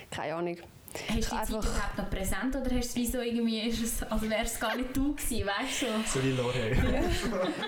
Keine 0.09 0.35
Ahnung. 0.35 0.57
Hast 0.93 1.09
du 1.09 1.15
die 1.15 1.21
Zeit 1.21 1.49
überhaupt 1.49 1.97
noch 1.97 2.09
präsent 2.09 2.55
oder 2.55 2.65
hast 2.65 2.71
du 2.73 2.77
es 2.79 2.95
wie 2.95 3.07
so 3.07 3.19
irgendwie, 3.19 3.61
ist 3.61 3.83
es, 3.83 4.03
also 4.03 4.29
wäre 4.29 4.43
es 4.43 4.59
gar 4.59 4.75
nicht 4.75 4.95
du 4.95 5.15
gewesen, 5.15 5.47
weißt 5.47 5.81
du? 5.81 5.85
So, 6.05 6.19
so 6.19 6.25
wie 6.25 6.31
Lore. 6.31 6.71
Ja. 6.71 7.03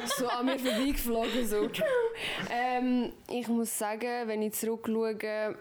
so 0.18 0.28
an 0.28 0.46
mir 0.46 0.60
vorbeigeflogen. 0.60 1.48
So. 1.48 1.70
Ähm, 2.52 3.12
ich 3.30 3.48
muss 3.48 3.78
sagen, 3.78 4.28
wenn 4.28 4.42
ich 4.42 4.54
zurückschaue, 4.54 5.56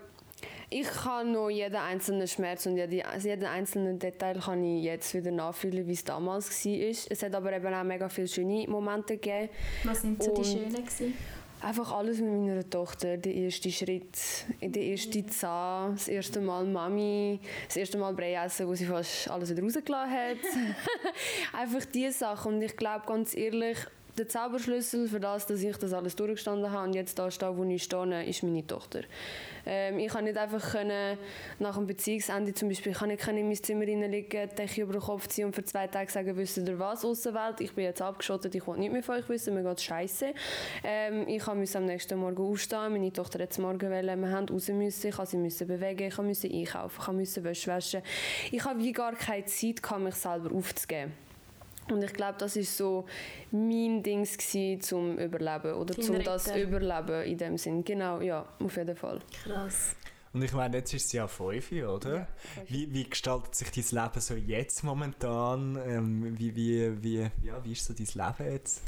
ich 0.71 0.89
kann 0.89 1.33
noch 1.33 1.51
jeden 1.51 1.77
einzelnen 1.77 2.27
Schmerz 2.27 2.67
und 2.67 2.77
jeden, 2.77 3.03
jeden 3.23 3.45
einzelnen 3.47 3.99
Detail 3.99 4.41
kann 4.41 4.65
ich 4.65 4.85
jetzt 4.85 5.15
wieder 5.15 5.31
nachfühlen, 5.31 5.87
wie 5.87 5.93
es 5.93 6.05
damals 6.05 6.65
war. 6.65 6.73
Es 7.11 7.23
hat 7.23 7.35
aber 7.35 7.53
eben 7.53 7.73
auch 7.73 7.85
mega 7.85 8.09
viele 8.09 8.29
schöne 8.29 8.69
Momente 8.69 9.17
gegeben. 9.17 9.51
Was 9.85 10.03
sind 10.03 10.23
so 10.23 10.33
und, 10.33 10.39
die 10.39 10.51
schönen 10.51 10.73
gewesen? 10.73 11.15
Einfach 11.65 11.93
alles 11.93 12.21
mit 12.21 12.31
meiner 12.31 12.69
Tochter. 12.69 13.17
Der 13.17 13.35
erste 13.35 13.71
Schritt, 13.73 14.19
der 14.61 14.83
erste 14.83 15.25
Zahn, 15.25 15.95
das 15.95 16.09
erste 16.09 16.43
Mal 16.43 16.67
Mami, 16.67 17.41
das 17.67 17.79
erste 17.79 17.97
Mal 17.97 18.13
Brei 18.13 18.35
essen, 18.35 18.69
wo 18.69 18.75
sie 18.75 18.85
fast 18.85 19.31
alles 19.31 19.49
wieder 19.49 19.63
rausgelassen 19.63 20.13
hat. 20.13 20.37
Einfach 21.59 21.87
diese 21.87 22.19
Sachen. 22.19 22.57
Und 22.57 22.63
ich 22.63 22.77
glaube, 22.77 23.07
ganz 23.07 23.35
ehrlich, 23.35 23.79
der 24.19 24.29
Zauberschlüssel 24.29 25.09
für 25.09 25.21
das, 25.21 25.47
dass 25.47 25.63
ich 25.63 25.77
das 25.77 25.93
alles 25.93 26.15
durchgestanden 26.17 26.71
habe 26.71 26.89
und 26.89 26.95
jetzt 26.95 27.19
da 27.19 27.31
stehe, 27.31 27.57
wo 27.57 27.65
ich 27.65 27.83
stehe, 27.83 28.25
ist 28.25 28.43
meine 28.43 28.67
Tochter. 28.67 29.01
Ähm, 29.67 29.99
ich 29.99 30.13
kann 30.13 30.25
nicht 30.25 30.37
einfach 30.37 30.73
können, 30.73 31.19
nach 31.59 31.77
einem 31.77 31.87
Beziehungsende 31.87 32.55
zum 32.55 32.69
Beispiel, 32.69 32.93
ich 32.93 32.99
kann 32.99 33.09
nicht 33.09 33.27
in 33.27 33.47
mein 33.47 33.57
Zimmer 33.57 33.87
reinlegen, 33.87 34.49
Decke 34.57 34.83
über 34.83 34.93
den 34.93 35.03
Kopf 35.03 35.29
ziehen 35.29 35.47
und 35.47 35.55
für 35.55 35.65
zwei 35.65 35.87
Tage 35.87 36.11
sagen, 36.11 36.37
wisst 36.37 36.59
ihr 36.59 36.79
was, 36.79 37.05
Außenwelt, 37.05 37.61
ich 37.61 37.73
bin 37.73 37.85
jetzt 37.85 38.03
abgeschottet, 38.03 38.55
ich 38.55 38.67
will 38.67 38.77
nicht 38.77 38.93
mehr 38.93 39.03
von 39.03 39.17
euch 39.17 39.29
wissen, 39.29 39.55
mir 39.55 39.63
geht 39.63 39.81
scheiße. 39.81 40.33
Ähm, 40.85 41.27
ich 41.29 41.47
musste 41.47 41.79
am 41.79 41.87
nächsten 41.87 42.19
Morgen 42.19 42.43
aufstehen, 42.43 42.93
meine 42.93 43.13
Tochter 43.13 43.43
hat 43.43 43.59
morgen 43.59 43.91
wollen, 43.91 44.21
wir 44.21 44.31
haben 44.31 44.49
raus 44.49 44.69
müssen, 44.69 45.09
ich 45.09 45.55
sie 45.55 45.65
bewegen, 45.65 46.09
ich 46.09 46.19
musste 46.19 46.49
einkaufen, 46.49 47.01
ich 47.01 47.13
musste 47.13 47.45
Wäsche 47.45 47.71
waschen. 47.71 48.03
Ich 48.53 48.65
habe 48.65 48.79
wie 48.81 48.93
gar 48.93 49.15
keine 49.15 49.45
Zeit, 49.47 49.81
mich 49.99 50.15
selber 50.15 50.55
aufzugeben. 50.55 51.24
Und 51.91 52.03
ich 52.03 52.13
glaube, 52.13 52.37
das 52.39 52.57
ist 52.57 52.77
so 52.77 53.05
mein 53.51 54.03
Ding 54.03 54.27
zum 54.81 55.19
Überleben 55.19 55.75
oder 55.75 55.95
zum 55.95 56.23
das 56.23 56.55
Überleben 56.57 57.23
in 57.25 57.39
dem 57.39 57.59
Sinn. 57.59 57.85
Genau, 57.85 58.21
ja, 58.21 58.47
auf 58.59 58.77
jeden 58.77 58.97
Fall. 58.97 59.21
Krass. 59.45 59.95
Und 60.33 60.43
ich 60.43 60.53
meine, 60.53 60.79
jetzt 60.79 60.93
ist 60.93 61.07
es 61.07 61.13
ja 61.13 61.29
fünf, 61.29 61.71
oder? 61.71 62.17
Ja, 62.17 62.27
wie, 62.69 62.93
wie 62.93 63.05
gestaltet 63.05 63.55
sich 63.55 63.71
dein 63.71 64.03
Leben 64.05 64.21
so 64.21 64.35
jetzt 64.35 64.83
momentan? 64.83 65.79
Ähm, 65.87 66.39
wie, 66.39 66.57
wie, 66.57 67.03
wie, 67.03 67.31
ja, 67.45 67.65
wie 67.65 67.73
ist 67.73 67.85
so 67.85 67.95
dein 67.95 68.07
Leben 68.07 68.53
jetzt? 68.53 68.83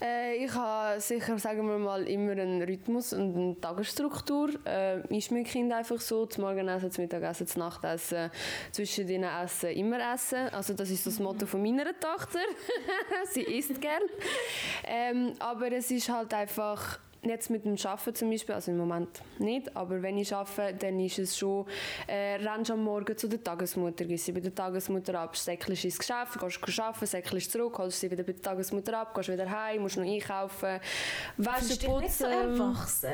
Äh, 0.00 0.44
ich 0.44 0.54
habe 0.54 1.00
sicher, 1.00 1.38
sagen 1.38 1.66
wir 1.68 1.78
mal, 1.78 2.06
immer 2.08 2.32
einen 2.32 2.62
Rhythmus 2.62 3.12
und 3.12 3.36
eine 3.36 3.60
Tagesstruktur. 3.60 4.50
Äh, 4.66 5.16
ist 5.16 5.30
mein 5.30 5.44
Kind 5.44 5.72
einfach 5.72 6.00
so, 6.00 6.26
zum 6.26 6.44
Morgenessen, 6.44 6.90
zum 6.90 7.04
Mittagessen, 7.04 7.46
zum 7.46 7.60
Nachtessen, 7.60 8.30
zwischen 8.72 9.06
den 9.06 9.24
Essen 9.24 9.70
immer 9.70 10.14
essen. 10.14 10.48
Also 10.50 10.74
das 10.74 10.90
ist 10.90 11.06
das 11.06 11.18
Motto 11.18 11.46
von 11.46 11.62
meiner 11.62 11.98
Tochter. 11.98 12.40
Sie 13.32 13.42
isst 13.42 13.80
gern. 13.80 14.02
Ähm, 14.86 15.32
aber 15.38 15.72
es 15.72 15.90
ist 15.90 16.08
halt 16.08 16.34
einfach 16.34 16.98
jetzt 17.28 17.50
mit 17.50 17.64
dem 17.64 17.76
Arbeiten 17.84 18.14
zum 18.14 18.30
Beispiel, 18.30 18.54
also 18.54 18.70
im 18.70 18.78
Moment 18.78 19.20
nicht, 19.38 19.74
aber 19.76 20.02
wenn 20.02 20.18
ich 20.18 20.34
arbeite, 20.34 20.74
dann 20.74 21.00
ist 21.00 21.18
es 21.18 21.36
schon, 21.36 21.66
äh, 22.06 22.36
rennst 22.36 22.70
am 22.70 22.84
Morgen 22.84 23.16
zu 23.16 23.28
der 23.28 23.42
Tagesmutter, 23.42 24.04
gehst 24.04 24.26
sie 24.26 24.32
bei 24.32 24.40
der 24.40 24.54
Tagesmutter 24.54 25.18
ab, 25.18 25.36
säckelst 25.36 25.84
ins 25.84 25.98
Geschäft, 25.98 26.38
gehst 26.38 26.80
arbeiten, 26.80 27.06
säckelst 27.06 27.52
zurück, 27.52 27.78
holst 27.78 28.00
sie 28.00 28.10
wieder 28.10 28.22
bei 28.22 28.32
der 28.32 28.42
Tagesmutter 28.42 28.98
ab, 28.98 29.14
gehst 29.14 29.28
wieder 29.28 29.50
heim, 29.50 29.82
musst 29.82 29.96
noch 29.96 30.04
einkaufen, 30.04 30.80
wäsche 31.36 31.76
putzen. 31.86 32.00
Nicht 32.00 32.12
so 32.12 32.24
erwachsen? 32.24 33.10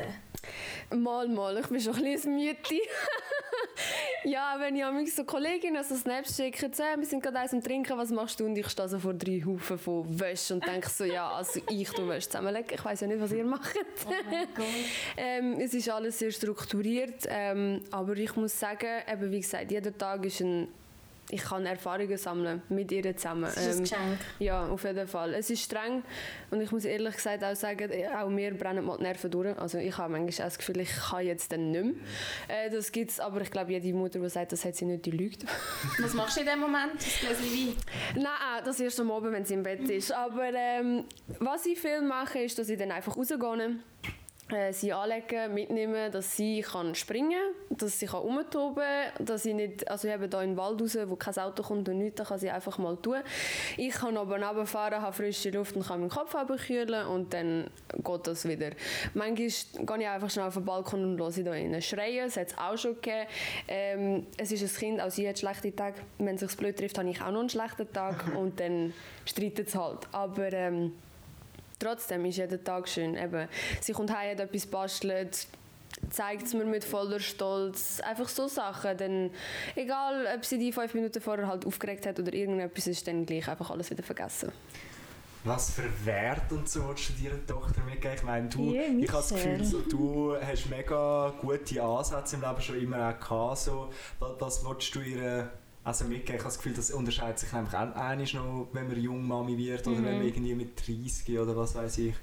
Mal, 0.95 1.27
mal, 1.27 1.57
ich 1.57 1.67
bin 1.67 1.79
schon 1.79 1.95
ein 1.95 2.03
bisschen 2.03 2.35
müde. 2.35 2.57
ja, 4.23 4.55
wenn 4.59 4.75
ich 4.75 4.91
mich 4.91 5.15
so 5.15 5.23
Kolleginnen 5.23 5.83
so 5.83 5.95
Snaps 5.95 6.35
schicke, 6.35 6.69
hey, 6.77 6.97
wir 6.97 7.05
sind 7.05 7.23
gerade 7.23 7.39
eins 7.39 7.53
am 7.53 7.61
Trinken, 7.63 7.97
was 7.97 8.09
machst 8.09 8.39
du? 8.39 8.45
Und 8.45 8.57
ich 8.57 8.67
stehe 8.67 8.89
so 8.89 8.99
vor 8.99 9.13
drei 9.13 9.41
Haufen 9.45 9.77
von 9.77 10.19
Wäsche 10.19 10.55
und 10.55 10.65
denke 10.65 10.89
so, 10.89 11.03
ja, 11.05 11.29
also 11.31 11.61
ich 11.69 11.89
tu 11.89 12.07
Wäsche 12.07 12.29
zusammenlegen, 12.29 12.71
ich 12.73 12.83
weiß 12.83 13.01
ja 13.01 13.07
nicht, 13.07 13.21
was 13.21 13.31
ihr 13.31 13.45
macht. 13.45 13.75
Oh 14.07 14.61
ähm, 15.17 15.59
es 15.59 15.73
ist 15.73 15.89
alles 15.89 16.19
sehr 16.19 16.31
strukturiert, 16.31 17.25
ähm, 17.27 17.81
aber 17.91 18.15
ich 18.17 18.35
muss 18.35 18.59
sagen, 18.59 18.87
eben, 19.11 19.31
wie 19.31 19.39
gesagt, 19.39 19.71
jeder 19.71 19.97
Tag 19.97 20.25
ist 20.25 20.41
ein 20.41 20.67
ich 21.31 21.41
kann 21.41 21.65
Erfahrungen 21.65 22.17
sammeln 22.17 22.61
mit 22.69 22.91
ihr 22.91 23.15
zusammen. 23.15 23.43
Das 23.43 23.57
ist 23.57 23.67
ein 23.67 23.73
ähm, 23.77 23.83
Geschenk. 23.83 24.19
Ja, 24.39 24.67
auf 24.67 24.83
jeden 24.83 25.07
Fall. 25.07 25.33
Es 25.33 25.49
ist 25.49 25.63
streng 25.63 26.03
und 26.49 26.61
ich 26.61 26.71
muss 26.71 26.85
ehrlich 26.85 27.15
gesagt 27.15 27.43
auch 27.43 27.55
sagen, 27.55 27.89
auch 28.15 28.29
mir 28.29 28.53
brennen 28.53 28.85
mal 28.85 28.97
die 28.97 29.03
Nerven 29.03 29.31
durch. 29.31 29.57
Also 29.57 29.77
ich 29.77 29.97
habe 29.97 30.11
manchmal 30.11 30.47
das 30.47 30.57
Gefühl, 30.57 30.81
ich 30.81 30.91
kann 30.91 31.25
jetzt 31.25 31.51
dann 31.51 31.71
nicht 31.71 31.83
mehr. 31.83 31.93
Äh, 32.47 32.69
das 32.69 32.91
gibt 32.91 33.11
es, 33.11 33.19
aber 33.19 33.41
ich 33.41 33.49
glaube, 33.49 33.71
jede 33.71 33.93
Mutter, 33.93 34.19
die 34.19 34.29
sagt, 34.29 34.51
das 34.51 34.65
hat 34.65 34.75
sie 34.75 34.85
nicht, 34.85 35.05
die 35.05 35.11
lügt. 35.11 35.45
Was 35.99 36.13
machst 36.13 36.37
du 36.37 36.41
in 36.41 36.47
dem 36.47 36.59
Moment? 36.59 36.95
Das 36.95 37.39
Wein? 37.41 37.75
Nein, 38.15 38.63
das 38.65 38.79
erst 38.79 38.99
am 38.99 39.11
Abend, 39.11 39.31
wenn 39.31 39.45
sie 39.45 39.53
im 39.53 39.63
Bett 39.63 39.89
ist. 39.89 40.11
Aber 40.11 40.51
ähm, 40.53 41.05
was 41.39 41.65
ich 41.65 41.79
viel 41.79 42.01
mache, 42.01 42.39
ist, 42.39 42.59
dass 42.59 42.69
ich 42.69 42.77
dann 42.77 42.91
einfach 42.91 43.15
rausgehe 43.15 43.39
sie 44.71 44.93
anlegen, 44.93 45.53
mitnehmen, 45.53 46.11
dass 46.11 46.35
sie 46.35 46.61
kann 46.61 46.95
springen 46.95 47.39
kann, 47.69 47.77
dass 47.77 47.99
sie 47.99 48.05
kann 48.05 48.21
rumtoben 48.21 48.83
kann, 48.83 49.25
dass 49.25 49.45
ich 49.45 49.53
nicht, 49.53 49.89
also 49.89 50.07
ich 50.07 50.13
habe 50.13 50.27
hier 50.27 50.39
den 50.39 50.57
Wald 50.57 50.81
raus, 50.81 50.97
wo 51.05 51.15
kein 51.15 51.37
Auto 51.37 51.63
kommt 51.63 51.87
und 51.89 51.97
nichts, 51.97 52.17
dann 52.17 52.27
kann 52.27 52.39
sie 52.39 52.49
einfach 52.49 52.77
mal 52.77 52.97
tun. 52.97 53.17
Ich 53.77 53.93
kann 53.93 54.17
aber 54.17 54.35
runterfahren, 54.35 55.01
habe 55.01 55.15
frische 55.15 55.49
Luft 55.51 55.75
und 55.75 55.85
kann 55.85 55.99
meinen 55.99 56.09
Kopf 56.09 56.35
abkühlen 56.35 57.07
und 57.07 57.33
dann 57.33 57.69
geht 57.97 58.27
das 58.27 58.47
wieder. 58.47 58.71
Manchmal 59.13 59.35
gehe 59.35 59.47
ich 59.47 60.07
einfach 60.07 60.29
schnell 60.29 60.47
auf 60.47 60.55
den 60.55 60.65
Balkon 60.65 61.03
und 61.03 61.19
höre 61.19 61.31
sie 61.31 61.43
da 61.43 61.53
innen 61.53 61.81
schreien, 61.81 62.25
das 62.25 62.37
hat 62.37 62.47
es 62.47 62.57
auch 62.57 62.77
schon 62.77 62.95
gegeben. 62.95 63.27
Ähm, 63.67 64.27
es 64.37 64.51
ist 64.51 64.61
ein 64.61 64.79
Kind, 64.79 65.01
auch 65.01 65.11
sie 65.11 65.27
hat 65.27 65.39
schlechte 65.39 65.75
Tage, 65.75 66.01
wenn 66.17 66.35
es 66.35 66.41
sich 66.41 66.57
blöd 66.57 66.77
trifft, 66.77 66.97
habe 66.97 67.09
ich 67.09 67.21
auch 67.21 67.31
noch 67.31 67.39
einen 67.39 67.49
schlechten 67.49 67.91
Tag 67.91 68.35
und 68.37 68.59
dann 68.59 68.93
streitet 69.25 69.67
es 69.67 69.75
halt. 69.75 69.99
Aber 70.11 70.51
ähm, 70.51 70.93
trotzdem 71.81 72.25
ist 72.25 72.37
jeder 72.37 72.63
Tag 72.63 72.87
schön. 72.87 73.15
Eben, 73.15 73.47
sie 73.81 73.93
kommt 73.93 74.15
heim, 74.15 74.31
hat 74.31 74.39
etwas 74.39 74.65
bastelt, 74.65 75.47
zeigt 76.09 76.43
es 76.43 76.53
mir 76.53 76.65
mit 76.65 76.83
voller 76.83 77.19
Stolz. 77.19 77.99
Einfach 78.01 78.29
so 78.29 78.47
Sachen. 78.47 78.97
Dann, 78.97 79.31
egal, 79.75 80.27
ob 80.35 80.45
sie 80.45 80.57
die 80.57 80.71
fünf 80.71 80.93
Minuten 80.93 81.21
vorher 81.21 81.47
halt 81.47 81.65
aufgeregt 81.65 82.05
hat 82.05 82.19
oder 82.19 82.33
irgendetwas, 82.33 82.87
ist 82.87 83.07
dann 83.07 83.25
gleich 83.25 83.47
einfach 83.47 83.69
alles 83.71 83.89
wieder 83.89 84.03
vergessen. 84.03 84.51
Was 85.43 85.71
für 85.71 85.89
Wert 86.05 86.51
und 86.51 86.69
so 86.69 86.87
willst 86.87 87.09
du 87.09 87.23
deiner 87.23 87.43
Tochter 87.47 87.81
mitgeben? 87.83 88.15
Ich 88.15 88.23
meine, 88.23 88.47
du, 88.47 88.71
yeah, 88.71 88.83
ich 88.83 89.07
habe 89.07 89.23
das 89.23 89.29
Gefühl, 89.29 89.63
so, 89.63 89.81
du 89.81 90.35
hast 90.39 90.69
mega 90.69 91.33
gute 91.41 91.81
Ansätze 91.81 92.35
im 92.35 92.43
Leben 92.43 92.61
schon 92.61 92.79
immer 92.79 93.09
auch 93.09 93.19
gehabt. 93.19 93.57
So, 93.57 93.89
was, 94.19 94.39
was 94.39 94.65
willst 94.65 94.93
du 94.93 94.99
ihr 94.99 95.51
also 95.83 96.05
mitgeben. 96.05 96.35
Ich 96.35 96.41
habe 96.41 96.43
das 96.45 96.57
Gefühl, 96.57 96.73
das 96.73 96.91
unterscheidet 96.91 97.39
sich 97.39 97.53
einfach 97.53 97.95
auch 97.95 98.15
noch, 98.15 98.67
wenn 98.71 98.87
man 98.87 99.01
jung 99.01 99.27
Mami 99.27 99.57
wird 99.57 99.87
oder 99.87 99.99
mhm. 99.99 100.05
wenn 100.05 100.17
man 100.17 100.27
irgendwie 100.27 100.55
mit 100.55 100.87
30 100.87 101.39
oder 101.39 101.55
was 101.55 101.75
weiß 101.75 101.97
ich 101.99 102.15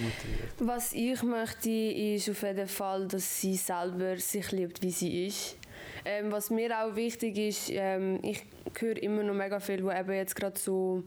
motiviert. 0.00 0.52
Was 0.58 0.92
ich 0.92 1.22
möchte, 1.22 1.70
ist 1.70 2.30
auf 2.30 2.42
jeden 2.42 2.68
Fall, 2.68 3.06
dass 3.08 3.40
sie 3.40 3.56
selber 3.56 4.16
sich 4.18 4.50
liebt, 4.52 4.82
wie 4.82 4.90
sie 4.90 5.26
ist. 5.26 5.56
Ähm, 6.04 6.32
was 6.32 6.50
mir 6.50 6.78
auch 6.80 6.96
wichtig 6.96 7.36
ist, 7.36 7.70
ähm, 7.70 8.18
ich 8.22 8.42
höre 8.78 9.02
immer 9.02 9.22
noch 9.22 9.34
mega 9.34 9.60
viel, 9.60 9.84
wo 9.84 9.90
eben 9.90 10.12
jetzt 10.12 10.34
gerade 10.34 10.58
so 10.58 11.02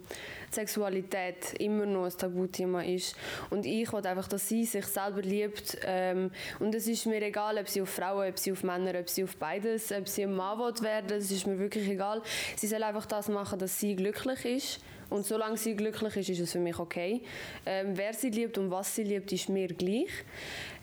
Sexualität 0.51 1.53
immer 1.59 1.85
noch 1.85 2.05
ein 2.05 2.17
Tabuthema 2.17 2.83
ist. 2.83 3.15
Und 3.49 3.65
ich 3.65 3.91
will 3.91 4.05
einfach, 4.05 4.27
dass 4.27 4.47
sie 4.47 4.65
sich 4.65 4.85
selber 4.85 5.21
liebt. 5.21 5.77
Ähm, 5.85 6.31
und 6.59 6.75
es 6.75 6.87
ist 6.87 7.05
mir 7.05 7.21
egal, 7.21 7.57
ob 7.57 7.67
sie 7.67 7.81
auf 7.81 7.89
Frauen, 7.89 8.29
ob 8.29 8.37
sie 8.37 8.51
auf 8.51 8.63
Männer, 8.63 8.99
ob 8.99 9.09
sie 9.09 9.23
auf 9.23 9.35
beides, 9.37 9.91
ob 9.91 10.07
sie 10.07 10.23
ein 10.23 10.33
Mann 10.33 10.59
werden, 10.81 11.17
es 11.17 11.31
ist 11.31 11.47
mir 11.47 11.57
wirklich 11.57 11.87
egal. 11.87 12.21
Sie 12.55 12.67
soll 12.67 12.83
einfach 12.83 13.05
das 13.05 13.27
machen, 13.29 13.59
dass 13.59 13.79
sie 13.79 13.95
glücklich 13.95 14.45
ist 14.45 14.79
und 15.13 15.27
solange 15.27 15.57
sie 15.57 15.75
glücklich 15.75 16.17
ist, 16.17 16.29
ist 16.29 16.39
es 16.39 16.51
für 16.53 16.59
mich 16.59 16.79
okay. 16.79 17.21
Ähm, 17.67 17.95
wer 17.95 18.13
sie 18.15 18.31
liebt 18.31 18.57
und 18.57 18.71
was 18.71 18.95
sie 18.95 19.03
liebt, 19.03 19.31
ist 19.31 19.47
mir 19.47 19.67
gleich. 19.67 20.09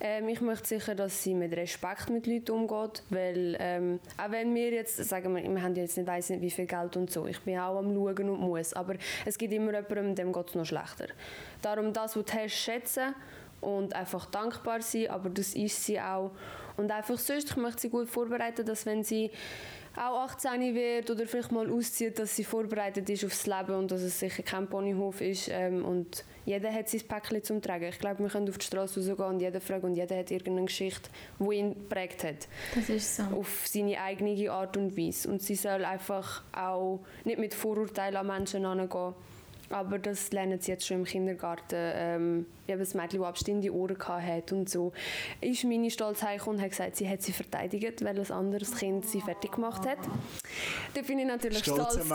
Ähm, 0.00 0.28
ich 0.28 0.40
möchte 0.40 0.68
sicher, 0.68 0.94
dass 0.94 1.24
sie 1.24 1.34
mit 1.34 1.52
Respekt 1.52 2.10
mit 2.10 2.28
Leuten 2.28 2.52
umgeht, 2.52 3.02
weil 3.10 3.56
ähm, 3.58 3.98
auch 4.16 4.30
wenn 4.30 4.54
wir 4.54 4.70
jetzt, 4.70 4.96
sagen 4.98 5.34
wir, 5.34 5.42
wir 5.42 5.62
haben 5.62 5.74
jetzt 5.74 5.96
nicht 5.96 6.06
weiss 6.06 6.30
wie 6.30 6.50
viel 6.50 6.66
Geld 6.66 6.96
und 6.96 7.10
so, 7.10 7.26
ich 7.26 7.40
bin 7.40 7.58
auch 7.58 7.76
am 7.78 7.92
schauen 7.92 8.30
und 8.30 8.40
muss, 8.40 8.72
aber 8.72 8.94
es 9.26 9.36
gibt 9.36 9.52
immer 9.52 9.74
jemanden, 9.74 10.14
dem 10.14 10.32
geht 10.32 10.48
es 10.48 10.54
noch 10.54 10.64
schlechter. 10.64 11.08
Darum 11.60 11.92
das, 11.92 12.16
was 12.16 12.24
du 12.24 12.32
hast, 12.32 12.52
schätzen 12.52 13.12
und 13.60 13.96
einfach 13.96 14.26
dankbar 14.26 14.80
sein, 14.80 15.10
aber 15.10 15.28
das 15.28 15.54
ist 15.54 15.84
sie 15.84 16.00
auch. 16.00 16.30
Und 16.76 16.92
einfach 16.92 17.18
sonst, 17.18 17.50
ich 17.50 17.56
möchte 17.56 17.80
sie 17.80 17.90
gut 17.90 18.08
vorbereiten, 18.08 18.64
dass 18.64 18.86
wenn 18.86 19.02
sie 19.02 19.32
auch 19.96 20.20
18 20.20 20.74
wird 20.74 21.10
oder 21.10 21.26
vielleicht 21.26 21.52
mal 21.52 21.70
auszieht, 21.70 22.18
dass 22.18 22.36
sie 22.36 22.44
vorbereitet 22.44 23.08
ist 23.10 23.24
aufs 23.24 23.46
Leben 23.46 23.74
und 23.74 23.90
dass 23.90 24.02
es 24.02 24.18
sicher 24.18 24.42
kein 24.42 24.68
Ponyhof 24.68 25.20
ist 25.20 25.48
ähm, 25.50 25.84
und 25.84 26.24
jeder 26.44 26.72
hat 26.72 26.88
sein 26.88 27.02
Päckchen 27.06 27.42
zum 27.42 27.62
Tragen. 27.62 27.84
Ich 27.84 27.98
glaube, 27.98 28.20
wir 28.20 28.28
können 28.28 28.48
auf 28.48 28.58
die 28.58 28.66
Straße 28.66 29.00
rausgehen 29.00 29.28
und 29.28 29.40
jeder 29.40 29.60
fragen 29.60 29.86
und 29.86 29.94
jeder 29.94 30.16
hat 30.16 30.30
irgendeine 30.30 30.66
Geschichte, 30.66 31.10
die 31.38 31.54
ihn 31.54 31.74
geprägt 31.74 32.24
hat. 32.24 32.48
Das 32.74 32.88
ist 32.88 33.16
so. 33.16 33.22
Auf 33.24 33.66
seine 33.66 34.00
eigene 34.00 34.50
Art 34.50 34.76
und 34.76 34.96
Weise. 34.96 35.28
Und 35.28 35.42
sie 35.42 35.54
soll 35.54 35.84
einfach 35.84 36.42
auch 36.52 37.00
nicht 37.24 37.38
mit 37.38 37.54
Vorurteilen 37.54 38.16
an 38.16 38.26
Menschen 38.26 38.62
herangehen 38.62 39.14
aber 39.70 39.98
das 39.98 40.32
lernen 40.32 40.60
sie 40.60 40.72
jetzt 40.72 40.86
schon 40.86 40.98
im 40.98 41.04
Kindergarten. 41.04 41.74
Ähm, 41.76 42.46
ich 42.66 42.72
habe 42.72 42.82
ein 42.82 42.96
Mädchen, 42.96 43.20
das 43.20 43.28
abstehende 43.28 43.72
Ohren 43.72 43.96
hatte 43.98 44.54
und 44.54 44.68
so. 44.68 44.92
Ist 45.40 45.64
meine 45.64 45.90
Stolz 45.90 46.22
heimgekommen 46.22 46.58
und 46.58 46.64
hat 46.64 46.70
gesagt, 46.70 46.96
sie 46.96 47.08
hat 47.08 47.22
sie 47.22 47.32
verteidigt, 47.32 48.04
weil 48.04 48.18
ein 48.18 48.30
anderes 48.30 48.76
Kind 48.76 49.06
sie 49.06 49.20
fertig 49.20 49.52
gemacht 49.52 49.86
hat. 49.86 49.98
Da 50.94 51.02
bin 51.02 51.18
ich 51.20 51.26
natürlich 51.26 51.58
Stolz. 51.58 51.94
stolz. 51.94 51.98
Hast 51.98 52.10
du 52.10 52.14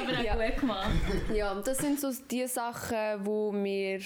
aber 0.00 0.18
auch 0.18 0.24
ja. 0.24 0.48
gut 0.48 0.60
gemacht. 0.60 0.90
Ja, 1.34 1.54
das 1.54 1.78
sind 1.78 2.00
so 2.00 2.10
die 2.30 2.46
Sachen, 2.46 3.24
die 3.24 3.56
mir 3.56 4.00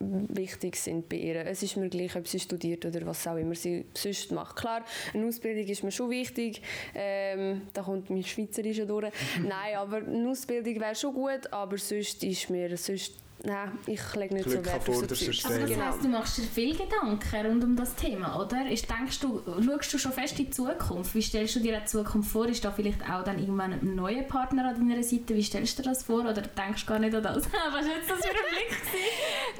wichtig 0.00 0.76
sind 0.76 1.08
bei 1.08 1.16
ihr. 1.16 1.46
Es 1.46 1.62
ist 1.62 1.76
mir 1.76 1.88
gleich, 1.88 2.16
ob 2.16 2.26
sie 2.26 2.40
studiert 2.40 2.84
oder 2.86 3.04
was 3.06 3.26
auch 3.26 3.36
immer 3.36 3.54
sie 3.54 3.84
sonst 3.94 4.32
macht. 4.32 4.56
Klar, 4.56 4.84
eine 5.12 5.26
Ausbildung 5.26 5.66
ist 5.66 5.84
mir 5.84 5.92
schon 5.92 6.10
wichtig. 6.10 6.62
Ähm, 6.94 7.62
da 7.72 7.82
kommt 7.82 8.08
mein 8.08 8.24
Schweizerische 8.24 8.86
durch. 8.86 9.12
Nein, 9.42 9.76
aber 9.76 9.98
eine 9.98 10.28
Ausbildung 10.28 10.80
wäre 10.80 10.94
schon 10.94 11.14
gut, 11.14 11.52
aber 11.52 11.76
sonst 11.76 12.24
ist 12.24 12.48
mir 12.48 12.76
sonst 12.76 13.14
nein, 13.44 13.78
ich 13.86 14.00
lege 14.14 14.34
nicht 14.34 14.46
Glück 14.46 14.58
so 14.58 14.64
Wert 14.66 14.88
auf 14.88 15.16
so. 15.16 15.32
Stelle. 15.32 15.54
Aber 15.54 15.58
das 15.66 15.70
Genau. 15.70 15.84
heisst, 15.86 16.04
du 16.04 16.08
machst 16.08 16.38
dir 16.38 16.42
viel 16.42 16.76
Gedanken 16.76 17.46
rund 17.46 17.64
um 17.64 17.76
das 17.76 17.94
Thema, 17.94 18.40
oder? 18.40 18.68
Ist, 18.70 18.88
denkst 18.90 19.20
du, 19.20 19.42
schaust 19.62 19.92
du 19.94 19.98
schon 19.98 20.12
fest 20.12 20.38
in 20.38 20.46
die 20.46 20.50
Zukunft? 20.50 21.14
Wie 21.14 21.22
stellst 21.22 21.56
du 21.56 21.60
dir 21.60 21.78
die 21.80 21.84
Zukunft 21.86 22.30
vor? 22.30 22.46
Ist 22.46 22.64
da 22.64 22.70
vielleicht 22.70 23.02
auch 23.08 23.24
dann 23.24 23.38
irgendwann 23.38 23.72
ein 23.72 23.94
neuer 23.94 24.22
Partner 24.22 24.68
an 24.68 24.88
deiner 24.88 25.02
Seite? 25.02 25.34
Wie 25.34 25.42
stellst 25.42 25.78
du 25.78 25.82
dir 25.82 25.88
das 25.90 26.02
vor? 26.04 26.20
Oder 26.20 26.42
denkst 26.42 26.84
du 26.84 26.92
gar 26.92 26.98
nicht 26.98 27.14
an 27.14 27.22
das? 27.22 27.44
Was 27.72 27.86
ist 27.86 27.92
jetzt 27.96 28.10
das 28.10 28.18
für 28.18 28.28
ein 28.30 28.34
Blick? 28.50 28.78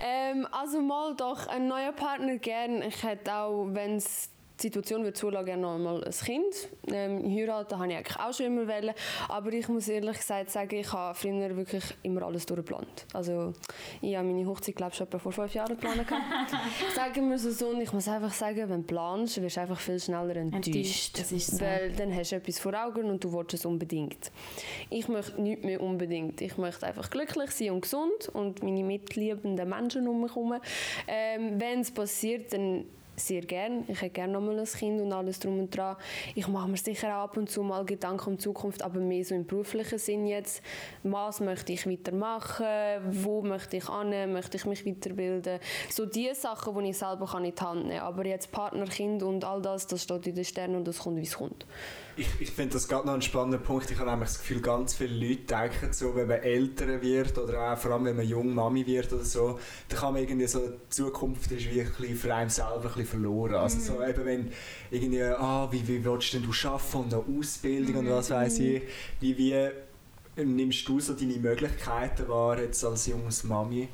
Ähm, 0.02 0.48
also 0.52 0.80
mal 0.80 1.14
doch, 1.16 1.46
ein 1.48 1.66
neuer 1.68 1.92
Partner 1.92 2.36
gern. 2.38 2.82
Ich 2.82 3.02
hätte 3.02 3.34
auch, 3.34 3.66
wenn 3.72 3.96
es 3.96 4.30
die 4.62 4.66
Situation 4.66 5.04
wird 5.04 5.16
zulassen, 5.16 5.46
gerne 5.46 5.62
noch 5.62 5.74
einmal 5.74 6.04
ein 6.04 6.10
Kind. 6.10 6.68
Ähm, 6.92 7.34
heiraten 7.34 7.78
habe 7.78 7.88
ich 7.90 7.96
eigentlich 7.96 8.18
auch 8.18 8.32
schon 8.32 8.46
immer 8.46 8.68
wollen. 8.68 8.94
Aber 9.28 9.52
ich 9.52 9.68
muss 9.68 9.88
ehrlich 9.88 10.18
gesagt 10.18 10.50
sagen, 10.50 10.74
ich 10.76 10.92
habe 10.92 11.14
früher 11.14 11.56
wirklich 11.56 11.84
immer 12.02 12.22
alles 12.22 12.44
durchgeplant. 12.46 13.06
Also 13.14 13.54
ich 14.02 14.16
habe 14.16 14.28
meine 14.28 14.46
Hochzeit, 14.46 14.76
glaube 14.76 14.90
ich, 14.92 14.98
schon 14.98 15.06
etwa 15.06 15.18
vor 15.18 15.32
fünf 15.32 15.54
Jahren 15.54 15.76
geplant. 15.76 16.06
sagen 16.94 17.30
wir 17.30 17.38
so. 17.38 17.68
Und 17.68 17.80
ich 17.80 17.92
muss 17.92 18.06
einfach 18.08 18.32
sagen, 18.32 18.68
wenn 18.68 18.82
du 18.82 18.86
planst, 18.86 19.40
wirst 19.40 19.56
du 19.56 19.60
einfach 19.62 19.80
viel 19.80 19.98
schneller 19.98 20.36
enttäuscht. 20.36 20.66
Enttäuscht, 20.66 21.18
das 21.18 21.32
ist 21.32 21.46
so. 21.58 21.60
Weil 21.60 21.92
dann 21.92 22.14
hast 22.14 22.32
du 22.32 22.36
etwas 22.36 22.58
vor 22.58 22.74
Augen 22.74 23.04
und 23.10 23.24
du 23.24 23.32
willst 23.32 23.54
es 23.54 23.64
unbedingt. 23.64 24.30
Ich 24.90 25.08
möchte 25.08 25.40
nichts 25.40 25.64
mehr 25.64 25.80
unbedingt. 25.80 26.40
Ich 26.40 26.58
möchte 26.58 26.86
einfach 26.86 27.08
glücklich 27.10 27.50
sein 27.50 27.70
und 27.70 27.82
gesund 27.82 28.28
und 28.32 28.62
meine 28.62 28.82
mitliebenden 28.82 29.68
Menschen 29.68 30.06
um 30.06 30.20
mich 30.20 30.34
herum. 30.34 30.54
Ähm, 31.08 31.60
wenn 31.60 31.80
es 31.80 31.90
passiert, 31.90 32.52
dann 32.52 32.84
sehr 33.20 33.42
gern. 33.42 33.84
Ich 33.88 34.00
hätte 34.00 34.10
gerne 34.10 34.32
nochmal 34.32 34.58
ein 34.58 34.64
Kind 34.64 35.00
und 35.00 35.12
alles 35.12 35.38
drum 35.38 35.58
und 35.58 35.76
dran. 35.76 35.96
Ich 36.34 36.48
mache 36.48 36.68
mir 36.68 36.76
sicher 36.76 37.16
auch 37.16 37.24
ab 37.24 37.36
und 37.36 37.50
zu 37.50 37.62
mal 37.62 37.84
Gedanken 37.84 38.30
um 38.30 38.36
die 38.36 38.42
Zukunft, 38.42 38.82
aber 38.82 39.00
mehr 39.00 39.24
so 39.24 39.34
im 39.34 39.46
beruflichen 39.46 39.98
Sinn 39.98 40.26
jetzt. 40.26 40.62
Was 41.02 41.40
möchte 41.40 41.72
ich 41.72 41.86
weitermachen? 41.86 42.66
Wo 43.10 43.42
möchte 43.42 43.76
ich 43.76 43.88
an? 43.88 44.32
Möchte 44.32 44.56
ich 44.56 44.66
mich 44.66 44.86
weiterbilden? 44.86 45.60
So 45.90 46.06
die 46.06 46.30
Sachen, 46.34 46.76
die 46.82 46.90
ich 46.90 46.98
selber 46.98 47.26
kann 47.26 47.44
in 47.44 47.54
die 47.54 47.60
Hand 47.60 47.86
nehmen 47.86 47.98
kann. 47.98 48.06
Aber 48.06 48.26
jetzt 48.26 48.50
Partner, 48.50 48.86
Kind 48.86 49.22
und 49.22 49.44
all 49.44 49.62
das, 49.62 49.86
das 49.86 50.02
steht 50.02 50.26
in 50.26 50.34
den 50.34 50.44
Sternen 50.44 50.76
und 50.76 50.88
das 50.88 50.98
kommt, 50.98 51.18
wie 51.18 51.22
es 51.22 51.36
kommt. 51.36 51.66
Ich, 52.16 52.28
ich 52.40 52.50
finde 52.50 52.74
das 52.74 52.88
gerade 52.88 53.06
noch 53.06 53.14
ein 53.14 53.22
spannender 53.22 53.58
Punkt. 53.58 53.90
Ich 53.90 53.98
habe 53.98 54.10
nämlich 54.10 54.28
das 54.28 54.38
Gefühl, 54.38 54.60
ganz 54.60 54.94
viele 54.94 55.14
Leute 55.14 55.42
denken 55.42 55.92
so, 55.92 56.14
wenn 56.14 56.28
man 56.28 56.40
älter 56.40 57.00
wird 57.00 57.38
oder 57.38 57.72
auch 57.72 57.78
vor 57.78 57.92
allem, 57.92 58.04
wenn 58.04 58.16
man 58.16 58.26
jung 58.26 58.54
Mami 58.54 58.86
wird 58.86 59.12
oder 59.12 59.24
so, 59.24 59.58
dann 59.88 59.98
kann 59.98 60.12
man 60.12 60.22
irgendwie 60.22 60.46
so, 60.46 60.60
die 60.68 60.88
Zukunft 60.90 61.50
ist 61.52 61.70
wie 61.70 61.80
bisschen 61.82 62.16
für 62.16 62.34
einen 62.34 62.50
selber 62.50 62.76
ein 62.76 62.82
bisschen 62.82 63.06
verloren. 63.10 63.54
Also 63.54 63.80
so 63.80 64.02
eben, 64.02 64.24
wenn 64.24 64.52
irgendwie, 64.90 65.22
ah, 65.22 65.68
wie, 65.70 65.86
wie 65.86 66.04
willst 66.04 66.32
denn 66.32 66.42
du 66.42 66.52
arbeiten 66.66 66.98
und 66.98 67.14
eine 67.14 67.38
Ausbildung 67.38 67.96
und 67.96 68.10
was 68.10 68.30
weiß 68.30 68.58
ich, 68.60 68.82
wie, 69.20 69.36
wie 69.36 69.70
nimmst 70.36 70.88
du 70.88 71.00
so 71.00 71.14
deine 71.14 71.34
Möglichkeiten 71.34 72.28
wahr 72.28 72.58
jetzt 72.58 72.84
als 72.84 73.06
junges 73.06 73.44
Mami? 73.44 73.88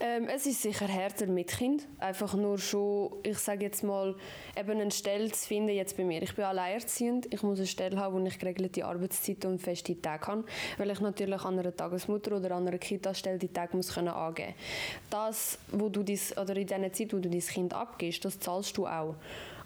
Ähm, 0.00 0.28
es 0.28 0.46
ist 0.46 0.62
sicher 0.62 0.86
härter 0.86 1.26
mit 1.26 1.48
Kind. 1.48 1.86
Einfach 1.98 2.34
nur 2.34 2.58
schon, 2.58 3.12
ich 3.22 3.38
sage 3.38 3.64
jetzt 3.64 3.82
mal, 3.82 4.14
eben 4.58 4.80
eine 4.80 4.90
Stelle 4.90 5.30
zu 5.30 5.46
finden, 5.46 5.70
jetzt 5.70 5.96
bei 5.96 6.04
mir. 6.04 6.22
Ich 6.22 6.34
bin 6.34 6.44
alleinerziehend. 6.44 7.32
Ich 7.32 7.42
muss 7.42 7.58
eine 7.58 7.66
Stelle 7.66 7.96
haben, 7.98 8.14
wo 8.14 8.26
ich 8.26 8.38
geregelte 8.38 8.84
Arbeitszeiten 8.84 9.52
und 9.52 9.58
feste 9.60 10.00
Tage 10.00 10.26
habe. 10.26 10.44
Weil 10.78 10.90
ich 10.90 11.00
natürlich 11.00 11.42
an 11.42 11.58
einer 11.58 11.74
Tagesmutter 11.74 12.36
oder 12.36 12.52
an 12.52 12.66
einer 12.66 12.78
Kita-Stelle 12.78 13.38
die 13.38 13.48
Tage 13.48 13.76
muss 13.76 13.94
können 13.94 14.08
angeben 14.08 14.54
Das, 15.10 15.58
wo 15.70 15.88
du 15.88 16.02
dies, 16.02 16.36
oder 16.36 16.56
in 16.56 16.66
dieser 16.66 16.92
Zeit, 16.92 17.12
wo 17.12 17.18
du 17.18 17.28
dein 17.28 17.40
Kind 17.40 17.74
abgibst, 17.74 18.24
das 18.24 18.38
zahlst 18.38 18.76
du 18.76 18.86
auch. 18.86 19.14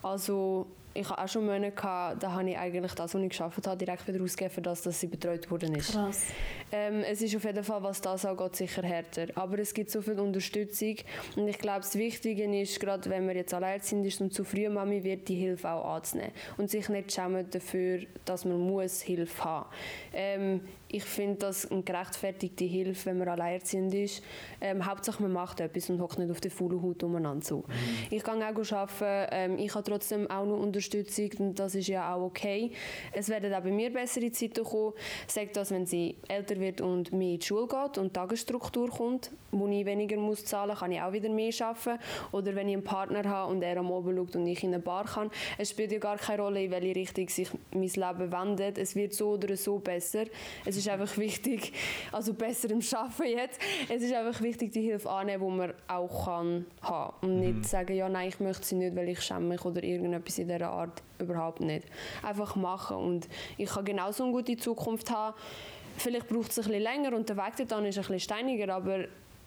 Also 0.02 0.66
ich 0.94 1.08
hatte 1.08 1.22
auch 1.22 1.28
schon 1.28 1.46
Monate, 1.46 1.72
gehabt, 1.72 2.22
da 2.22 2.32
habe 2.32 2.50
ich 2.50 2.58
eigentlich 2.58 2.92
das, 2.92 3.14
was 3.14 3.22
ich 3.22 3.28
geschafft 3.28 3.66
habe, 3.66 3.76
direkt 3.76 4.06
wieder 4.08 4.22
ausgegeben, 4.22 4.54
für 4.54 4.62
das, 4.62 4.82
dass 4.82 5.00
sie 5.00 5.06
betreut 5.06 5.50
worden 5.50 5.74
ist. 5.74 5.92
Krass. 5.92 6.24
Ähm, 6.72 7.02
es 7.02 7.22
ist 7.22 7.36
auf 7.36 7.44
jeden 7.44 7.64
Fall, 7.64 7.82
was 7.82 8.00
das 8.00 8.24
angeht, 8.24 8.56
sicher 8.56 8.82
härter. 8.82 9.26
Aber 9.34 9.58
es 9.58 9.72
gibt 9.72 9.90
so 9.90 10.02
viel 10.02 10.18
Unterstützung. 10.18 10.96
Und 11.36 11.48
ich 11.48 11.58
glaube, 11.58 11.80
das 11.80 11.94
Wichtige 11.94 12.44
ist, 12.60 12.78
gerade 12.80 13.08
wenn 13.10 13.26
man 13.26 13.36
jetzt 13.36 13.54
alleinerziehend 13.54 14.06
ist 14.06 14.20
und 14.20 14.32
zu 14.32 14.44
früh 14.44 14.68
Mami 14.68 15.02
wird, 15.04 15.28
die 15.28 15.36
Hilfe 15.36 15.70
auch 15.70 15.96
anzunehmen. 15.96 16.32
Und 16.56 16.70
sich 16.70 16.88
nicht 16.88 17.12
schämen 17.12 17.48
dafür, 17.50 18.00
dass 18.24 18.44
man 18.44 18.58
muss 18.58 19.00
Hilfe 19.00 19.44
haben 19.44 19.68
ähm, 20.12 20.60
Ich 20.90 21.04
finde 21.04 21.36
das 21.36 21.70
eine 21.70 21.82
gerechtfertigte 21.82 22.64
Hilfe, 22.64 23.06
wenn 23.06 23.18
man 23.18 23.28
alleinerziehend 23.28 23.92
ist. 23.92 24.22
Ähm, 24.58 24.86
Hauptsache, 24.86 25.22
man 25.22 25.32
macht 25.32 25.60
etwas 25.60 25.90
und 25.90 26.00
hockt 26.00 26.18
nicht 26.18 26.30
auf 26.30 26.40
der 26.40 26.50
faulen 26.50 26.82
Haut 26.82 27.02
umeinander 27.02 27.44
zu. 27.44 27.64
Ich 28.10 28.22
kann 28.22 28.42
auch 28.42 28.72
arbeiten. 28.72 29.28
Ähm, 29.32 29.58
ich 29.58 29.74
habe 29.74 29.84
trotzdem 29.84 30.30
auch 30.30 30.46
noch 30.46 30.58
Unterstützung 30.58 31.30
und 31.38 31.58
das 31.58 31.74
ist 31.74 31.88
ja 31.88 32.14
auch 32.14 32.22
okay. 32.22 32.72
Es 33.12 33.28
werden 33.28 33.52
auch 33.52 33.60
bei 33.60 33.70
mir 33.70 33.92
bessere 33.92 34.32
Zeiten 34.32 34.64
kommen. 34.64 34.94
Sagt 35.26 35.56
das, 35.56 35.70
wenn 35.72 35.84
sie 35.84 36.16
älter 36.26 36.58
wird 36.58 36.80
und 36.80 37.12
mehr 37.12 37.34
in 37.34 37.38
die 37.38 37.46
Schule 37.46 37.66
geht 37.66 37.98
und 37.98 38.08
die 38.08 38.12
Tagesstruktur 38.14 38.88
kommt, 38.88 39.30
wo 39.50 39.68
ich 39.68 39.84
weniger 39.84 40.16
muss 40.16 40.46
zahlen 40.46 40.70
muss, 40.70 40.80
kann 40.80 40.92
ich 40.92 41.02
auch 41.02 41.12
wieder 41.12 41.28
mehr 41.28 41.52
arbeiten. 41.60 42.02
Oder 42.32 42.54
wenn 42.54 42.68
ich 42.68 42.74
einen 42.74 42.84
Partner 42.84 43.24
habe 43.24 43.52
und 43.52 43.62
er 43.62 43.76
am 43.76 43.90
Oben 43.90 44.16
schaut 44.16 44.36
und 44.36 44.46
ich 44.46 44.62
in 44.62 44.72
eine 44.72 44.82
Bar 44.82 45.04
kann. 45.04 45.30
Es 45.58 45.70
spielt 45.70 45.92
ja 45.92 45.98
gar 45.98 46.16
keine 46.16 46.42
Rolle, 46.42 46.64
in 46.64 46.70
welche 46.70 46.94
Richtung 46.94 47.28
sich 47.28 47.50
mein 47.72 47.82
Leben 47.82 48.32
wendet. 48.32 48.78
Es 48.78 48.96
wird 48.96 49.12
so 49.12 49.32
oder 49.32 49.54
so 49.54 49.78
besser. 49.78 50.24
Es 50.64 50.77
ist 50.78 50.88
einfach 50.88 51.16
wichtig, 51.18 51.72
also 52.12 52.34
besser 52.34 52.70
im 52.70 52.80
Arbeiten 52.92 53.36
jetzt, 53.36 53.60
es 53.88 54.02
ist 54.02 54.14
einfach 54.14 54.40
wichtig, 54.42 54.72
die 54.72 54.82
Hilfe 54.82 55.10
annehmen, 55.10 55.44
die 55.44 55.56
man 55.56 55.74
auch 55.86 56.24
kann 56.24 56.66
haben 56.82 57.14
und 57.22 57.40
nicht 57.40 57.68
sagen, 57.68 57.94
ja 57.94 58.08
nein, 58.08 58.28
ich 58.28 58.40
möchte 58.40 58.66
sie 58.66 58.76
nicht, 58.76 58.96
weil 58.96 59.08
ich 59.08 59.20
schäme 59.20 59.46
mich 59.46 59.64
oder 59.64 59.82
irgendetwas 59.82 60.38
in 60.38 60.48
dieser 60.48 60.70
Art, 60.70 61.02
überhaupt 61.18 61.60
nicht. 61.60 61.86
Einfach 62.22 62.56
machen 62.56 62.96
und 62.96 63.28
ich 63.56 63.68
kann 63.68 63.84
genauso 63.84 64.24
eine 64.24 64.32
gute 64.32 64.56
Zukunft 64.56 65.10
haben. 65.10 65.36
Vielleicht 65.96 66.28
braucht 66.28 66.50
es 66.52 66.58
ein 66.58 66.64
bisschen 66.64 66.82
länger 66.82 67.16
und 67.16 67.28
der 67.28 67.36
Weg 67.36 67.56
dorthin 67.56 67.86
ist 67.86 67.98
ein 67.98 68.02
bisschen 68.02 68.20
steiniger, 68.20 68.72
aber 68.72 69.04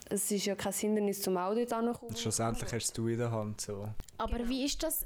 es 0.10 0.30
ist 0.32 0.46
ja 0.46 0.56
kein 0.56 0.74
Hindernis 0.74 1.22
zum 1.22 1.38
auch 1.38 1.56
dort 1.56 1.74
hinzukommen. 1.74 2.16
Schlussendlich 2.16 2.72
hast 2.74 2.98
du 2.98 3.08
in 3.08 3.18
der 3.18 3.32
Hand 3.32 3.62
so. 3.62 3.88
Aber 4.18 4.48
wie 4.50 4.66
ist 4.66 4.84
das, 4.84 5.06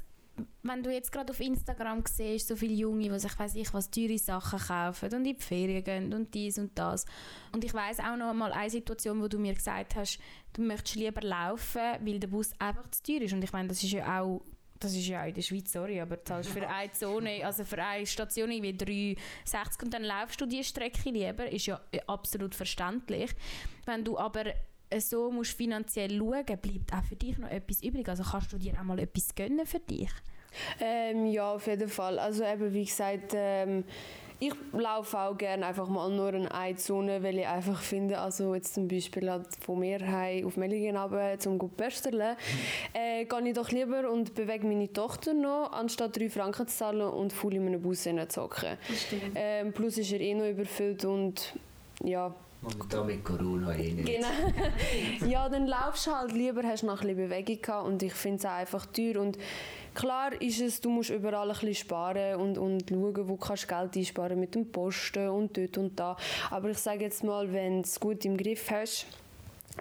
wenn 0.62 0.82
du 0.82 0.92
jetzt 0.92 1.12
gerade 1.12 1.32
auf 1.32 1.40
Instagram 1.40 2.02
siehst, 2.06 2.48
so 2.48 2.56
viele 2.56 2.74
Junge, 2.74 3.08
die 3.08 3.18
sich, 3.18 3.38
weiss 3.38 3.54
ich 3.54 3.72
was, 3.72 3.90
teure 3.90 4.18
Sachen 4.18 4.58
kaufen 4.58 5.06
und 5.06 5.14
in 5.14 5.24
die 5.24 5.34
Ferien 5.34 5.84
gehen 5.84 6.12
und 6.12 6.34
dies 6.34 6.58
und 6.58 6.78
das. 6.78 7.06
Und 7.52 7.64
ich 7.64 7.72
weiss 7.72 8.00
auch 8.00 8.16
noch 8.16 8.34
mal 8.34 8.52
eine 8.52 8.70
Situation, 8.70 9.22
wo 9.22 9.28
du 9.28 9.38
mir 9.38 9.54
gesagt 9.54 9.96
hast, 9.96 10.18
du 10.52 10.62
möchtest 10.62 10.96
lieber 10.96 11.22
laufen, 11.22 11.80
weil 12.00 12.18
der 12.18 12.28
Bus 12.28 12.52
einfach 12.58 12.90
zu 12.90 13.02
teuer 13.02 13.22
ist. 13.22 13.32
Und 13.32 13.44
ich 13.44 13.52
meine, 13.52 13.68
das 13.68 13.82
ist 13.82 13.92
ja 13.92 14.20
auch 14.20 14.42
das 14.78 14.94
ist 14.94 15.06
ja 15.06 15.22
auch 15.22 15.26
in 15.26 15.34
der 15.34 15.40
Schweiz, 15.40 15.72
sorry, 15.72 16.00
aber 16.00 16.18
du 16.18 16.24
zahlst 16.24 16.50
für 16.50 16.68
eine 16.68 16.92
Zone, 16.92 17.44
also 17.44 17.64
für 17.64 17.82
eine 17.82 18.06
Station 18.06 18.50
wie 18.50 18.72
3,60 18.72 19.84
und 19.84 19.94
dann 19.94 20.02
laufst 20.02 20.38
du 20.38 20.44
die 20.44 20.62
Strecke 20.62 21.08
lieber, 21.10 21.50
ist 21.50 21.66
ja 21.66 21.80
absolut 22.06 22.54
verständlich. 22.54 23.30
Wenn 23.86 24.04
du 24.04 24.18
aber 24.18 24.52
so 24.98 25.30
musst 25.30 25.56
finanziell 25.56 26.16
schauen, 26.18 26.44
bleibt 26.44 26.92
auch 26.92 27.04
für 27.04 27.16
dich 27.16 27.38
noch 27.38 27.50
etwas 27.50 27.82
übrig. 27.82 28.08
Also 28.08 28.22
kannst 28.22 28.52
du 28.52 28.58
dir 28.58 28.74
auch 28.78 28.84
mal 28.84 28.98
etwas 28.98 29.34
gönnen 29.34 29.66
für 29.66 29.80
dich? 29.80 30.10
Ähm, 30.80 31.26
ja, 31.26 31.52
auf 31.52 31.66
jeden 31.66 31.88
Fall. 31.88 32.18
Also 32.18 32.44
eben, 32.44 32.72
wie 32.72 32.84
gesagt, 32.84 33.32
ähm, 33.34 33.84
ich 34.38 34.52
laufe 34.72 35.18
auch 35.18 35.36
gerne 35.36 35.66
einfach 35.66 35.88
mal 35.88 36.10
nur 36.10 36.34
in 36.34 36.46
eine 36.46 36.76
Zone, 36.76 37.22
weil 37.22 37.38
ich 37.38 37.46
einfach 37.46 37.80
finde, 37.80 38.18
also 38.18 38.54
jetzt 38.54 38.74
zum 38.74 38.86
Beispiel 38.86 39.30
halt 39.30 39.46
von 39.60 39.78
mir 39.80 40.06
heim 40.06 40.46
auf 40.46 40.58
Mellingen 40.58 40.96
runter 40.96 41.38
zum 41.38 41.58
gut 41.58 41.76
pösterlen, 41.76 42.36
äh, 42.92 43.24
gehe 43.24 43.48
ich 43.48 43.54
doch 43.54 43.70
lieber 43.70 44.10
und 44.10 44.34
bewege 44.34 44.66
meine 44.66 44.92
Tochter 44.92 45.32
noch, 45.32 45.72
anstatt 45.72 46.18
drei 46.18 46.28
Franken 46.28 46.68
zu 46.68 46.76
zahlen 46.76 47.08
und 47.08 47.32
voll 47.32 47.54
in 47.54 47.66
einem 47.66 47.80
Bus 47.80 48.02
zu 48.02 48.42
hocken. 48.42 48.76
Ähm, 49.34 49.72
plus 49.72 49.96
ist 49.96 50.12
er 50.12 50.20
eh 50.20 50.34
noch 50.34 50.46
überfüllt 50.48 51.04
und 51.06 51.54
ja, 52.04 52.34
Momentan 52.66 53.06
mit 53.06 53.24
Corona 53.24 53.76
eh 53.76 53.92
nicht. 53.92 54.06
Genau. 54.06 55.28
ja, 55.30 55.48
dann 55.48 55.68
laufst 55.68 56.08
du 56.08 56.10
halt 56.10 56.32
lieber, 56.32 56.62
hast 56.64 56.82
noch 56.82 57.00
ein 57.00 57.06
bisschen 57.06 57.28
Bewegung 57.28 57.62
gehabt 57.62 57.86
und 57.86 58.02
ich 58.02 58.12
finde 58.12 58.38
es 58.38 58.44
einfach 58.44 58.86
teuer 58.86 59.20
und 59.20 59.38
klar 59.94 60.40
ist 60.42 60.60
es, 60.60 60.80
du 60.80 60.90
musst 60.90 61.10
überall 61.10 61.48
ein 61.48 61.56
bisschen 61.56 61.74
sparen 61.74 62.40
und, 62.40 62.58
und 62.58 62.88
schauen, 62.88 63.28
wo 63.28 63.36
kannst 63.36 63.64
du 63.64 63.68
Geld 63.68 63.96
einsparen 63.96 64.40
mit 64.40 64.56
dem 64.56 64.72
Posten 64.72 65.28
und 65.28 65.56
dort 65.56 65.78
und 65.78 65.98
da. 65.98 66.16
Aber 66.50 66.70
ich 66.70 66.78
sage 66.78 67.04
jetzt 67.04 67.22
mal, 67.22 67.52
wenn 67.52 67.82
du 67.82 67.88
es 67.88 68.00
gut 68.00 68.24
im 68.24 68.36
Griff 68.36 68.68
hast, 68.68 69.06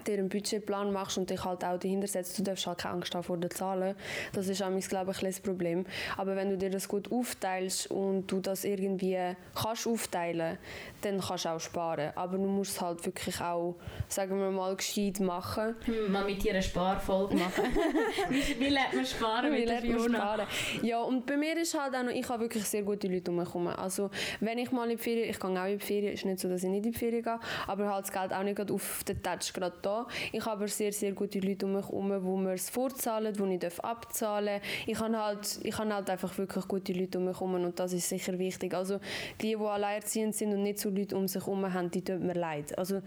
dir 0.03 0.17
einen 0.17 0.29
Budgetplan 0.29 0.91
machst 0.91 1.17
und 1.17 1.29
dich 1.29 1.43
halt 1.43 1.63
auch 1.63 1.79
dahinter 1.79 2.07
setzt, 2.07 2.37
du 2.37 2.43
darfst 2.43 2.67
halt 2.67 2.79
keine 2.79 2.95
Angst 2.95 3.15
haben 3.15 3.23
vor 3.23 3.37
den 3.37 3.51
Zahlen. 3.51 3.95
Das 4.33 4.47
ist 4.47 4.61
amigs, 4.61 4.89
glaube 4.89 5.11
ich, 5.11 5.21
ein 5.21 5.25
das 5.25 5.39
Problem. 5.39 5.85
Aber 6.17 6.35
wenn 6.35 6.49
du 6.49 6.57
dir 6.57 6.69
das 6.69 6.87
gut 6.87 7.11
aufteilst 7.11 7.91
und 7.91 8.27
du 8.27 8.39
das 8.39 8.65
irgendwie 8.65 9.17
kannst 9.53 9.87
aufteilen, 9.87 10.57
dann 11.01 11.19
kannst 11.19 11.45
du 11.45 11.49
auch 11.49 11.59
sparen. 11.59 12.11
Aber 12.15 12.37
du 12.37 12.43
musst 12.43 12.71
es 12.71 12.81
halt 12.81 13.05
wirklich 13.05 13.39
auch, 13.41 13.75
sagen 14.07 14.39
wir 14.39 14.51
mal, 14.51 14.75
gescheit 14.75 15.19
machen. 15.19 15.75
Mal 16.09 16.25
mit 16.25 16.43
dir 16.43 16.51
eine 16.51 16.61
Sparfolge 16.61 17.35
machen. 17.35 17.65
wie, 18.29 18.69
lernt 18.69 18.93
man 18.93 19.05
sparen 19.05 19.51
Wie 19.51 19.59
mit 19.59 19.67
lernt 19.67 19.89
man 19.89 20.13
sparen? 20.13 20.47
Ja, 20.81 21.01
und 21.01 21.25
bei 21.25 21.37
mir 21.37 21.57
ist 21.57 21.79
halt 21.79 21.95
auch 21.95 22.03
noch, 22.03 22.11
ich 22.11 22.27
habe 22.29 22.43
wirklich 22.43 22.63
sehr 22.65 22.83
gute 22.83 23.07
Leute 23.07 23.31
um 23.31 23.37
herum. 23.37 23.67
Also, 23.67 24.09
wenn 24.39 24.57
ich 24.57 24.71
mal 24.71 24.89
in 24.89 24.97
die 24.97 25.03
Ferien, 25.03 25.29
ich 25.29 25.39
gehe 25.39 25.49
auch 25.49 25.65
in 25.65 25.79
die 25.79 25.85
Ferien, 25.85 26.13
ist 26.13 26.25
nicht 26.25 26.39
so, 26.39 26.49
dass 26.49 26.63
ich 26.63 26.69
nicht 26.69 26.85
in 26.85 26.91
die 26.91 26.97
Ferien 26.97 27.23
gehe, 27.23 27.39
aber 27.67 27.93
halt 27.93 28.05
das 28.05 28.11
Geld 28.11 28.33
auch 28.33 28.43
nicht 28.43 28.71
auf 28.71 29.03
den 29.03 29.21
Touch 29.21 29.53
gerade 29.53 29.75
da. 29.85 30.07
Ich 30.31 30.41
habe 30.41 30.51
aber 30.57 30.67
sehr, 30.67 30.91
sehr 30.91 31.13
gute 31.13 31.39
Leute 31.39 31.65
um 31.65 31.73
mich 31.73 31.85
herum, 31.85 32.23
wo 32.23 32.37
mir 32.37 32.53
es 32.53 32.69
vorzahlen, 32.69 33.37
wo 33.39 33.45
ich 33.45 33.59
darf 33.59 33.79
abzahlen 33.79 34.61
Ich 34.85 34.99
habe 34.99 35.17
halt, 35.17 35.59
ich 35.63 35.77
habe 35.77 35.93
halt 35.93 36.09
einfach 36.09 36.37
wirklich 36.37 36.67
gute 36.67 36.93
Leute 36.93 37.17
um 37.19 37.25
mich 37.25 37.35
herum 37.35 37.55
und 37.55 37.79
das 37.79 37.93
ist 37.93 38.09
sicher 38.09 38.37
wichtig. 38.39 38.73
Also, 38.73 38.99
die, 39.41 39.55
die 39.55 39.55
alleinerziehend 39.55 40.35
sind 40.35 40.53
und 40.53 40.63
nicht 40.63 40.79
so 40.79 40.89
Leute 40.89 41.15
um 41.15 41.27
sich 41.27 41.45
herum 41.45 41.71
haben, 41.71 41.91
die 41.91 42.03
tut 42.03 42.21
mir 42.21 42.33
leid. 42.33 42.77
Also, 42.77 43.01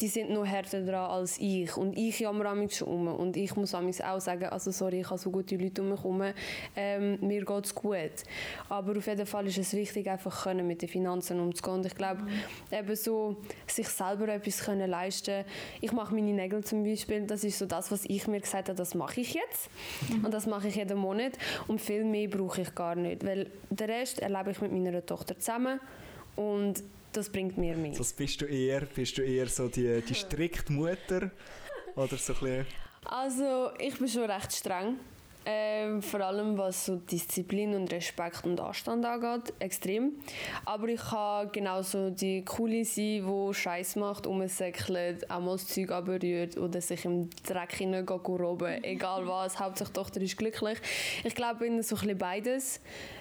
die 0.00 0.06
sind 0.06 0.30
noch 0.30 0.46
härter 0.46 0.82
dran 0.82 1.10
als 1.10 1.38
ich. 1.38 1.76
Und 1.76 1.96
ich 1.96 2.20
jammer 2.20 2.54
schon 2.70 2.88
um. 2.88 3.08
Und 3.08 3.36
ich 3.36 3.54
muss 3.56 3.74
auch 3.74 4.20
sagen, 4.20 4.44
also 4.44 4.70
sorry, 4.70 5.00
ich 5.00 5.10
habe 5.10 5.18
so 5.18 5.30
gute 5.30 5.56
Leute 5.56 5.82
um 5.82 5.88
mich 5.90 5.98
herum, 5.98 6.22
ähm, 6.76 7.18
mir 7.20 7.44
geht 7.44 7.64
es 7.64 7.74
gut. 7.74 7.98
Aber 8.68 8.96
auf 8.96 9.06
jeden 9.06 9.26
Fall 9.26 9.46
ist 9.46 9.58
es 9.58 9.72
wichtig, 9.74 10.08
einfach 10.08 10.44
können 10.44 10.66
mit 10.66 10.82
den 10.82 10.88
Finanzen 10.88 11.40
umzugehen. 11.40 11.78
Und 11.78 11.86
ich 11.86 11.94
glaube, 11.94 12.22
eben 12.70 12.96
so, 12.96 13.36
sich 13.66 13.88
selber 13.88 14.28
etwas 14.28 14.64
können 14.64 14.88
leisten 14.88 15.44
Ich 15.80 15.92
mache 15.92 16.14
meine 16.14 16.32
Nägel 16.32 16.62
zum 16.62 16.84
Beispiel, 16.84 17.26
das 17.26 17.42
ist 17.42 17.58
so 17.58 17.66
das, 17.66 17.90
was 17.90 18.04
ich 18.04 18.26
mir 18.28 18.40
gesagt 18.40 18.68
habe, 18.68 18.78
das 18.78 18.94
mache 18.94 19.20
ich 19.20 19.34
jetzt. 19.34 19.68
Mhm. 20.08 20.26
Und 20.26 20.34
das 20.34 20.46
mache 20.46 20.68
ich 20.68 20.76
jeden 20.76 20.98
Monat. 20.98 21.32
Und 21.66 21.80
viel 21.80 22.04
mehr 22.04 22.28
brauche 22.28 22.60
ich 22.60 22.74
gar 22.74 22.94
nicht. 22.94 23.24
Weil 23.26 23.50
den 23.70 23.90
Rest 23.90 24.20
erlebe 24.20 24.52
ich 24.52 24.60
mit 24.60 24.72
meiner 24.72 25.04
Tochter 25.04 25.38
zusammen. 25.38 25.80
Und 26.36 26.84
das 27.18 27.30
bringt 27.30 27.58
mir 27.58 27.76
mehr. 27.76 27.92
Das 27.96 28.12
bist 28.12 28.40
du 28.40 28.46
eher, 28.46 28.82
bist 28.82 29.18
du 29.18 29.22
eher 29.22 29.48
so 29.48 29.68
die, 29.68 30.00
die 30.02 30.14
strikte 30.14 30.72
Mutter? 30.72 31.30
Oder 31.96 32.16
so 32.16 32.32
ein 32.44 32.64
Also, 33.04 33.70
ich 33.78 33.98
bin 33.98 34.08
schon 34.08 34.30
recht 34.30 34.52
streng. 34.52 34.96
Ähm, 35.50 36.02
vor 36.02 36.20
allem 36.20 36.58
was 36.58 36.84
so 36.84 36.96
Disziplin 36.96 37.74
und 37.74 37.90
Respekt 37.90 38.44
und 38.44 38.60
Anstand 38.60 39.06
angeht, 39.06 39.54
extrem. 39.60 40.12
Aber 40.66 40.88
ich 40.88 41.00
kann 41.00 41.50
genauso 41.52 42.10
die 42.10 42.44
Coole 42.44 42.84
sein, 42.84 43.24
die 43.26 43.54
Scheiß 43.54 43.96
macht, 43.96 44.26
umsäckelt, 44.26 45.30
auch 45.30 45.40
mal 45.40 45.52
das 45.52 45.66
Zeug 45.66 45.90
abrührt 45.90 46.58
oder 46.58 46.82
sich 46.82 47.04
im 47.06 47.30
Dreck 47.46 47.76
hineingeht, 47.76 48.20
egal 48.82 49.26
was. 49.26 49.58
Hauptsache 49.58 49.88
die 49.88 49.94
Tochter 49.94 50.20
ist 50.20 50.36
glücklich. 50.36 50.78
Ich 51.24 51.34
glaube, 51.34 51.64
ich 51.64 51.70
bin 51.70 51.82
so 51.82 51.96
ein 51.96 52.00
bisschen 52.00 52.18
beides. 52.18 52.80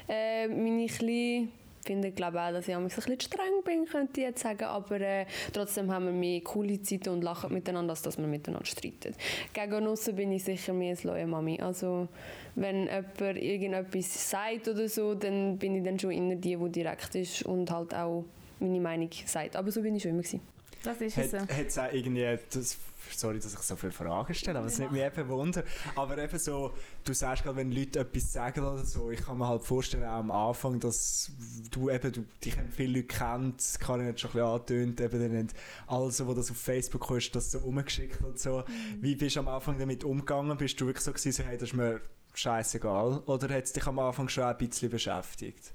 Äh, 0.10 0.50
meine 0.50 0.88
kleine 0.88 1.48
finde 1.88 2.12
glaube 2.12 2.42
auch, 2.42 2.52
dass 2.52 2.68
ich 2.68 2.76
ein 2.76 2.84
bisschen 2.84 3.20
streng 3.20 3.64
bin, 3.64 3.86
könnte 3.86 4.20
ich 4.20 4.28
jetzt 4.28 4.42
sagen, 4.42 4.66
aber 4.66 5.00
äh, 5.00 5.26
trotzdem 5.54 5.92
haben 5.92 6.06
wir 6.06 6.12
mehr 6.12 6.42
coole 6.42 6.82
Zeiten 6.82 7.10
und 7.10 7.24
lachen 7.24 7.54
miteinander, 7.54 7.92
als 7.92 8.02
dass 8.02 8.18
wir 8.18 8.28
miteinander 8.28 8.66
streiten. 8.66 9.16
Gegen 9.54 9.88
aussen 9.88 10.16
bin 10.16 10.32
ich 10.34 10.44
sicher 10.44 10.74
mehr 10.74 10.92
als 10.92 11.04
neue 11.06 11.26
Mami. 11.26 11.60
Also 11.62 12.10
wenn 12.56 12.88
jemand 12.88 13.38
irgendetwas 13.38 14.30
sagt 14.30 14.68
oder 14.68 14.90
so, 14.90 15.16
dann 15.16 15.58
bin 15.58 15.76
ich 15.76 15.84
dann 15.84 15.98
schon 15.98 16.12
immer 16.12 16.36
die, 16.36 16.58
die 16.58 16.70
direkt 16.70 17.16
ist 17.16 17.44
und 17.44 17.72
halt 17.72 17.96
auch 17.96 18.26
meine 18.60 18.80
Meinung 18.80 19.10
sagt. 19.26 19.56
Aber 19.56 19.72
so 19.72 19.82
bin 19.82 19.96
ich 19.96 20.04
schon 20.04 20.12
immer 20.12 20.24
gewesen. 20.24 20.42
Das 20.84 21.02
ist 21.02 21.18
es. 21.18 21.34
Hat 21.34 21.50
es 21.50 21.78
auch 21.78 21.92
irgendwie, 21.92 22.38
das 22.52 22.78
sorry, 23.16 23.40
dass 23.40 23.54
ich 23.54 23.60
so 23.60 23.76
viele 23.76 23.92
Fragen 23.92 24.34
stelle, 24.34 24.60
aber 24.60 24.68
es 24.68 24.80
nimmt 24.80 24.92
mich 24.92 25.02
eben 25.02 25.28
Wunder. 25.30 25.64
Aber 25.96 26.18
eben 26.18 26.40
so, 26.40 26.74
du 27.04 27.14
sagst 27.14 27.44
gerade, 27.44 27.58
wenn 27.58 27.72
Leute 27.72 28.00
etwas 28.00 28.34
sagen 28.34 28.62
oder 28.62 28.84
so, 28.84 29.12
ich 29.12 29.22
kann 29.22 29.38
mir 29.38 29.48
halt 29.48 29.64
vorstellen, 29.64 30.04
auch 30.04 30.20
am 30.20 30.32
Anfang, 30.32 30.80
dass 30.80 31.32
du 31.72 31.90
eben, 31.90 32.12
du, 32.12 32.26
dich 32.44 32.56
viele 32.72 33.00
Leute 33.00 33.08
kennt, 33.08 33.64
kann 33.80 34.02
ich 34.02 34.08
jetzt 34.08 34.22
schon 34.22 34.32
ein 34.32 34.34
bisschen 34.34 34.48
angetönt, 34.48 35.02
eben 35.02 35.20
dann 35.20 35.38
haben 35.38 35.48
alle, 35.88 36.28
wo 36.28 36.34
das 36.34 36.52
auf 36.52 36.58
Facebook 36.58 37.02
kommt, 37.02 37.36
das 37.36 37.52
so 37.52 37.60
umgeschickt 37.60 38.22
und 38.24 38.40
so. 38.40 38.64
Mhm. 38.68 39.02
Wie 39.02 39.16
bist 39.16 39.36
du 39.36 39.40
am 39.42 39.48
Anfang 39.48 39.78
damit 39.78 40.04
umgegangen? 40.04 40.58
Bist 40.58 40.80
du 40.80 40.86
wirklich 40.86 41.04
so 41.04 41.12
gewesen, 41.12 41.32
so, 41.32 41.44
hey, 41.44 41.58
das 41.58 41.70
ist 41.70 41.76
mir 41.76 42.02
scheißegal? 42.34 43.24
Oder 43.26 43.54
hat 43.54 43.64
es 43.64 43.74
dich 43.74 43.86
am 43.88 44.00
Anfang 44.00 44.30
schon 44.30 44.44
ein 44.44 44.58
bisschen 44.58 44.90
beschäftigt? 44.90 45.74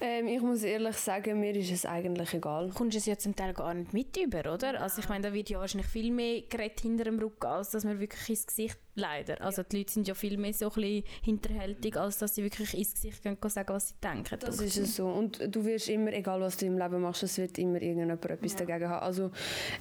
Ähm, 0.00 0.26
ich 0.26 0.40
muss 0.40 0.62
ehrlich 0.62 0.96
sagen, 0.96 1.40
mir 1.40 1.54
ist 1.54 1.70
es 1.70 1.86
eigentlich 1.86 2.34
egal. 2.34 2.70
Kommst 2.74 2.94
du 2.94 2.98
es 2.98 3.06
ja 3.06 3.18
zum 3.18 3.36
Teil 3.36 3.52
gar 3.52 3.74
nicht 3.74 3.92
mit 3.92 4.16
über, 4.16 4.52
oder? 4.52 4.80
Also 4.80 5.00
ich 5.00 5.08
meine, 5.08 5.28
da 5.28 5.32
wird 5.32 5.50
ja 5.50 5.58
wahrscheinlich 5.58 5.90
viel 5.90 6.10
mehr 6.12 6.42
geredet 6.42 6.80
hinter 6.80 7.04
dem 7.04 7.18
Rücken, 7.18 7.46
als 7.46 7.70
dass 7.70 7.84
man 7.84 8.00
wirklich 8.00 8.28
ins 8.30 8.46
Gesicht 8.46 8.78
leider. 8.94 9.40
Also 9.40 9.62
die 9.62 9.78
Leute 9.78 9.92
sind 9.92 10.08
ja 10.08 10.14
viel 10.14 10.36
mehr 10.36 10.52
so 10.52 10.66
ein 10.66 10.72
bisschen 10.72 11.04
hinterhältig, 11.22 11.96
als 11.96 12.18
dass 12.18 12.34
sie 12.34 12.42
wirklich 12.42 12.76
ins 12.76 12.94
Gesicht 12.94 13.22
gehen 13.22 13.36
und 13.40 13.50
sagen, 13.50 13.72
was 13.72 13.88
sie 13.88 13.94
denken. 14.02 14.38
Das 14.40 14.60
ist 14.60 14.76
es 14.76 14.96
so. 14.96 15.08
Und 15.08 15.54
du 15.54 15.64
wirst 15.64 15.88
immer, 15.88 16.12
egal 16.12 16.40
was 16.40 16.56
du 16.56 16.66
im 16.66 16.78
Leben 16.78 17.00
machst, 17.00 17.22
es 17.22 17.38
wird 17.38 17.58
immer 17.58 17.80
irgendjemand 17.80 18.24
etwas 18.24 18.52
ja. 18.52 18.58
dagegen 18.58 18.88
haben. 18.88 19.02
Also 19.02 19.30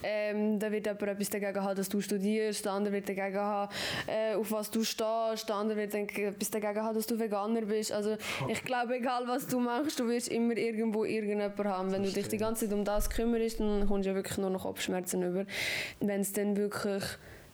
ähm, 0.04 0.60
da 0.60 0.72
wird 0.72 0.86
jemand 0.86 1.04
etwas 1.04 1.30
dagegen 1.30 1.64
haben, 1.64 1.76
dass 1.76 1.90
du 1.90 2.02
studierst, 2.02 2.66
der 2.66 2.72
andere 2.74 2.94
wird 2.94 3.10
dagegen 3.10 3.40
haben, 3.40 3.74
äh, 4.08 4.36
auf 4.36 4.52
was 4.52 4.72
du 4.72 4.84
stehst, 4.84 5.50
der 5.50 5.56
andere 5.56 5.78
wird 5.78 5.94
etwas 5.94 6.52
dagegen 6.52 6.82
haben, 6.82 6.96
dass 6.96 7.08
du 7.08 7.20
Veganer 7.20 7.62
bist. 7.62 7.92
Also 7.92 8.18
ich 8.48 8.64
glaube, 8.64 8.98
egal 8.98 9.28
was 9.28 9.48
du 9.48 9.60
machst, 9.60 10.00
du 10.00 10.08
wirst 10.08 10.30
immer 10.30 10.56
irgendwo 10.56 11.04
irgendjemand 11.06 11.58
haben. 11.60 11.92
Wenn 11.92 12.04
du 12.04 12.12
dich 12.12 12.28
die 12.28 12.38
ganze 12.38 12.68
Zeit 12.68 12.78
um 12.78 12.86
das 12.86 13.10
kümmerst, 13.10 13.60
dann 13.60 13.88
kommst 13.88 14.06
du 14.06 14.12
ja 14.12 14.16
wirklich 14.16 14.38
nur 14.38 14.50
noch 14.50 14.64
Kopfschmerzen 14.64 15.24
über. 15.24 15.46
Wenn 16.00 16.22
es 16.22 16.34
dann 16.34 16.56
wirklich 16.56 17.04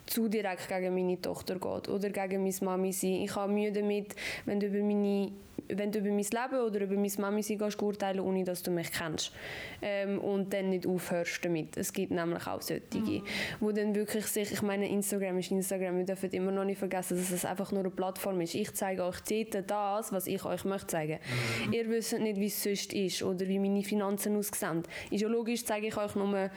zu 0.05 0.27
direkt 0.27 0.67
gegen 0.67 0.93
meine 0.93 1.19
Tochter 1.21 1.55
geht 1.55 1.89
oder 1.89 2.09
gegen 2.09 2.43
meine 2.43 2.55
Mami 2.61 2.91
sein. 2.91 3.21
Ich 3.23 3.35
habe 3.35 3.51
Mühe 3.51 3.71
damit, 3.71 4.15
wenn 4.45 4.59
du 4.59 4.67
über 4.67 4.83
meine 4.83 5.31
wenn 5.67 5.91
du 5.91 5.99
über 5.99 6.09
mein 6.09 6.17
Leben 6.19 6.61
oder 6.63 6.81
über 6.81 6.95
meine 6.95 7.11
Mami 7.17 7.41
sein 7.41 7.57
gehst, 7.57 7.81
urteilen, 7.81 8.19
ohne 8.19 8.43
dass 8.43 8.63
du 8.63 8.71
mich 8.71 8.91
kennst. 8.91 9.31
Ähm, 9.81 10.19
und 10.19 10.53
dann 10.53 10.69
nicht 10.69 10.85
aufhörst 10.85 11.43
damit. 11.43 11.77
Es 11.77 11.91
gibt 11.93 12.11
nämlich 12.11 12.45
auch 12.47 12.61
solche, 12.61 12.83
mhm. 12.93 13.23
wo 13.59 13.71
dann 13.71 13.95
wirklich 13.95 14.25
sich, 14.27 14.51
ich 14.51 14.61
meine, 14.61 14.89
Instagram 14.89 15.39
ist 15.39 15.51
Instagram, 15.51 15.97
wir 15.97 16.05
dürfen 16.05 16.29
immer 16.31 16.51
noch 16.51 16.65
nicht 16.65 16.77
vergessen, 16.77 17.17
dass 17.17 17.31
es 17.31 17.45
einfach 17.45 17.71
nur 17.71 17.81
eine 17.81 17.89
Plattform 17.89 18.41
ist. 18.41 18.55
Ich 18.55 18.73
zeige 18.73 19.03
euch 19.03 19.21
dort 19.21 19.69
das, 19.69 20.11
was 20.11 20.27
ich 20.27 20.43
euch 20.45 20.65
möchte 20.65 20.87
zeigen. 20.87 21.19
Mhm. 21.67 21.73
Ihr 21.73 21.89
wisst 21.89 22.17
nicht, 22.19 22.39
wie 22.39 22.47
es 22.47 22.61
sonst 22.61 22.93
ist 22.93 23.23
oder 23.23 23.47
wie 23.47 23.59
meine 23.59 23.83
Finanzen 23.83 24.37
aussehen. 24.37 24.83
Ist 25.09 25.21
ja 25.21 25.27
logisch, 25.27 25.65
zeige 25.65 25.87
ich 25.87 25.97
euch 25.97 26.15
nur 26.15 26.49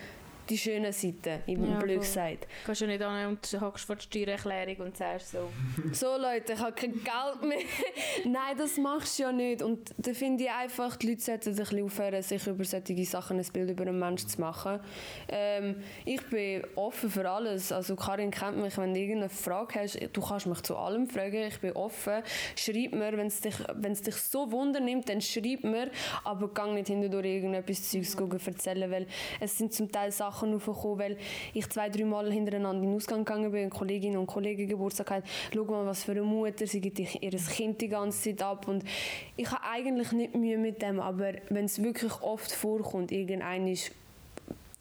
die 0.48 0.58
schönen 0.58 0.92
Seiten, 0.92 1.42
im 1.46 1.70
ja, 1.70 1.78
blöd 1.78 2.00
gesagt. 2.00 2.44
Du 2.44 2.66
kannst 2.66 2.80
ja 2.80 2.86
nicht 2.86 3.02
an 3.02 3.26
und 3.28 3.60
hockst 3.60 3.84
vor 3.84 3.96
der 3.96 4.02
Steuererklärung 4.02 4.86
und 4.86 4.96
sagst 4.96 5.32
so. 5.32 5.50
so 5.92 6.16
Leute, 6.16 6.54
ich 6.54 6.58
habe 6.58 6.72
kein 6.72 6.92
Geld 6.92 7.42
mehr. 7.42 7.58
Nein, 8.24 8.56
das 8.56 8.76
machst 8.78 9.18
du 9.18 9.24
ja 9.24 9.32
nicht. 9.32 9.62
Und 9.62 9.94
da 9.98 10.12
finde 10.12 10.44
ich 10.44 10.50
einfach, 10.50 10.96
die 10.96 11.10
Leute 11.10 11.20
sollten 11.20 11.54
sich 11.54 11.72
ein 11.72 11.84
aufhören, 11.84 12.22
sich 12.22 12.46
über 12.46 12.64
solche 12.64 13.04
Sachen 13.04 13.38
ein 13.38 13.46
Bild 13.52 13.70
über 13.70 13.82
einen 13.82 13.98
Menschen 13.98 14.28
zu 14.28 14.40
machen. 14.40 14.80
Ähm, 15.28 15.82
ich 16.04 16.24
bin 16.26 16.62
offen 16.74 17.10
für 17.10 17.28
alles. 17.28 17.72
Also 17.72 17.96
Karin 17.96 18.30
kennt 18.30 18.58
mich, 18.58 18.76
wenn 18.78 18.94
du 18.94 19.00
irgendeine 19.00 19.28
Frage 19.28 19.80
hast, 19.80 19.98
du 20.12 20.20
kannst 20.20 20.46
mich 20.46 20.62
zu 20.62 20.76
allem 20.76 21.08
fragen, 21.08 21.48
ich 21.48 21.60
bin 21.60 21.72
offen. 21.72 22.22
Schreib 22.56 22.92
mir, 22.92 23.16
wenn 23.16 23.26
es 23.26 23.40
dich, 23.40 23.56
dich 23.56 24.16
so 24.16 24.50
Wunder 24.50 24.80
nimmt, 24.80 25.08
dann 25.08 25.20
schreib 25.20 25.64
mir, 25.64 25.90
aber 26.24 26.48
gang 26.52 26.74
nicht 26.74 26.88
hinter 26.88 27.24
irgendetwas 27.24 27.90
Zeugs 27.90 28.16
erzählen, 28.46 28.90
weil 28.90 29.06
es 29.40 29.58
sind 29.58 29.72
zum 29.72 29.90
Teil 29.90 30.12
Sachen, 30.12 30.37
Sachen 30.38 30.54
aufgekommen, 30.54 30.98
weil 30.98 31.16
ich 31.52 31.68
zwei, 31.68 31.88
drei 31.88 32.04
Mal 32.04 32.30
hintereinander 32.32 32.82
in 32.82 32.90
den 32.90 32.96
Ausgang 32.96 33.24
gegangen 33.24 33.50
bin 33.50 33.64
und 33.64 33.70
Kolleginnen 33.70 34.18
und 34.18 34.26
Kollegen 34.26 34.68
Geburtstag 34.68 35.10
hatten. 35.10 35.28
Schau 35.52 35.64
mal, 35.64 35.86
was 35.86 36.04
für 36.04 36.12
eine 36.12 36.22
Mutter, 36.22 36.66
sie 36.66 36.80
gibt 36.80 36.98
ihr 36.98 37.08
Kind 37.30 37.80
die 37.80 37.88
ganze 37.88 38.30
Zeit 38.30 38.42
ab 38.42 38.68
und 38.68 38.84
ich 39.36 39.50
habe 39.50 39.62
eigentlich 39.64 40.12
nicht 40.12 40.34
Mühe 40.34 40.58
mit 40.58 40.82
dem, 40.82 41.00
aber 41.00 41.32
wenn 41.50 41.64
es 41.64 41.82
wirklich 41.82 42.12
oft 42.22 42.52
vorkommt, 42.52 43.12
irgendein 43.12 43.66
ist 43.66 43.92